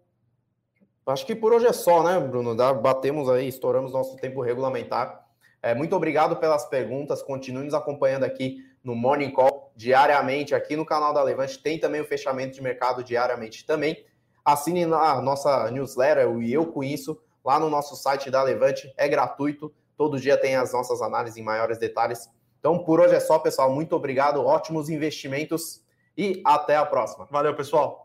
acho 1.06 1.26
que 1.26 1.36
por 1.36 1.54
hoje 1.54 1.68
é 1.68 1.74
só, 1.74 2.04
né, 2.04 2.20
Bruno? 2.20 2.56
Batemos 2.82 3.30
aí, 3.30 3.48
estouramos 3.48 3.94
nosso 3.94 4.16
tempo 4.18 4.42
regulamentar. 4.42 5.26
É, 5.62 5.74
muito 5.74 5.96
obrigado 5.96 6.36
pelas 6.36 6.66
perguntas. 6.66 7.24
Continue 7.24 7.64
nos 7.64 7.74
acompanhando 7.74 8.24
aqui 8.24 8.58
no 8.84 8.96
Morning 8.96 9.32
Call 9.32 9.72
diariamente 9.76 10.54
aqui 10.54 10.76
no 10.76 10.86
canal 10.86 11.12
da 11.12 11.24
Levante. 11.24 11.58
Tem 11.58 11.80
também 11.80 12.02
o 12.02 12.06
fechamento 12.06 12.54
de 12.54 12.62
mercado 12.62 13.04
diariamente 13.04 13.66
também. 13.66 14.06
Assine 14.46 14.84
a 14.84 15.20
nossa 15.22 15.72
newsletter, 15.72 16.30
o 16.30 16.42
Eu 16.44 16.68
Com 16.68 16.84
Isso, 16.84 17.20
lá 17.44 17.60
no 17.60 17.68
nosso 17.68 17.96
site 17.96 18.30
da 18.30 18.44
Levante. 18.44 18.94
É 18.96 19.08
gratuito. 19.08 19.74
Todo 19.98 20.20
dia 20.20 20.38
tem 20.38 20.56
as 20.56 20.72
nossas 20.72 21.02
análises 21.02 21.38
em 21.38 21.44
maiores 21.44 21.80
detalhes. 21.80 22.30
Então, 22.60 22.80
por 22.80 23.00
hoje 23.00 23.16
é 23.16 23.20
só, 23.20 23.40
pessoal. 23.40 23.72
Muito 23.74 23.96
obrigado. 23.96 24.46
Ótimos 24.46 24.88
investimentos 24.88 25.84
e 26.16 26.44
até 26.46 26.76
a 26.76 26.86
próxima. 26.86 27.28
Valeu, 27.32 27.56
pessoal. 27.56 28.05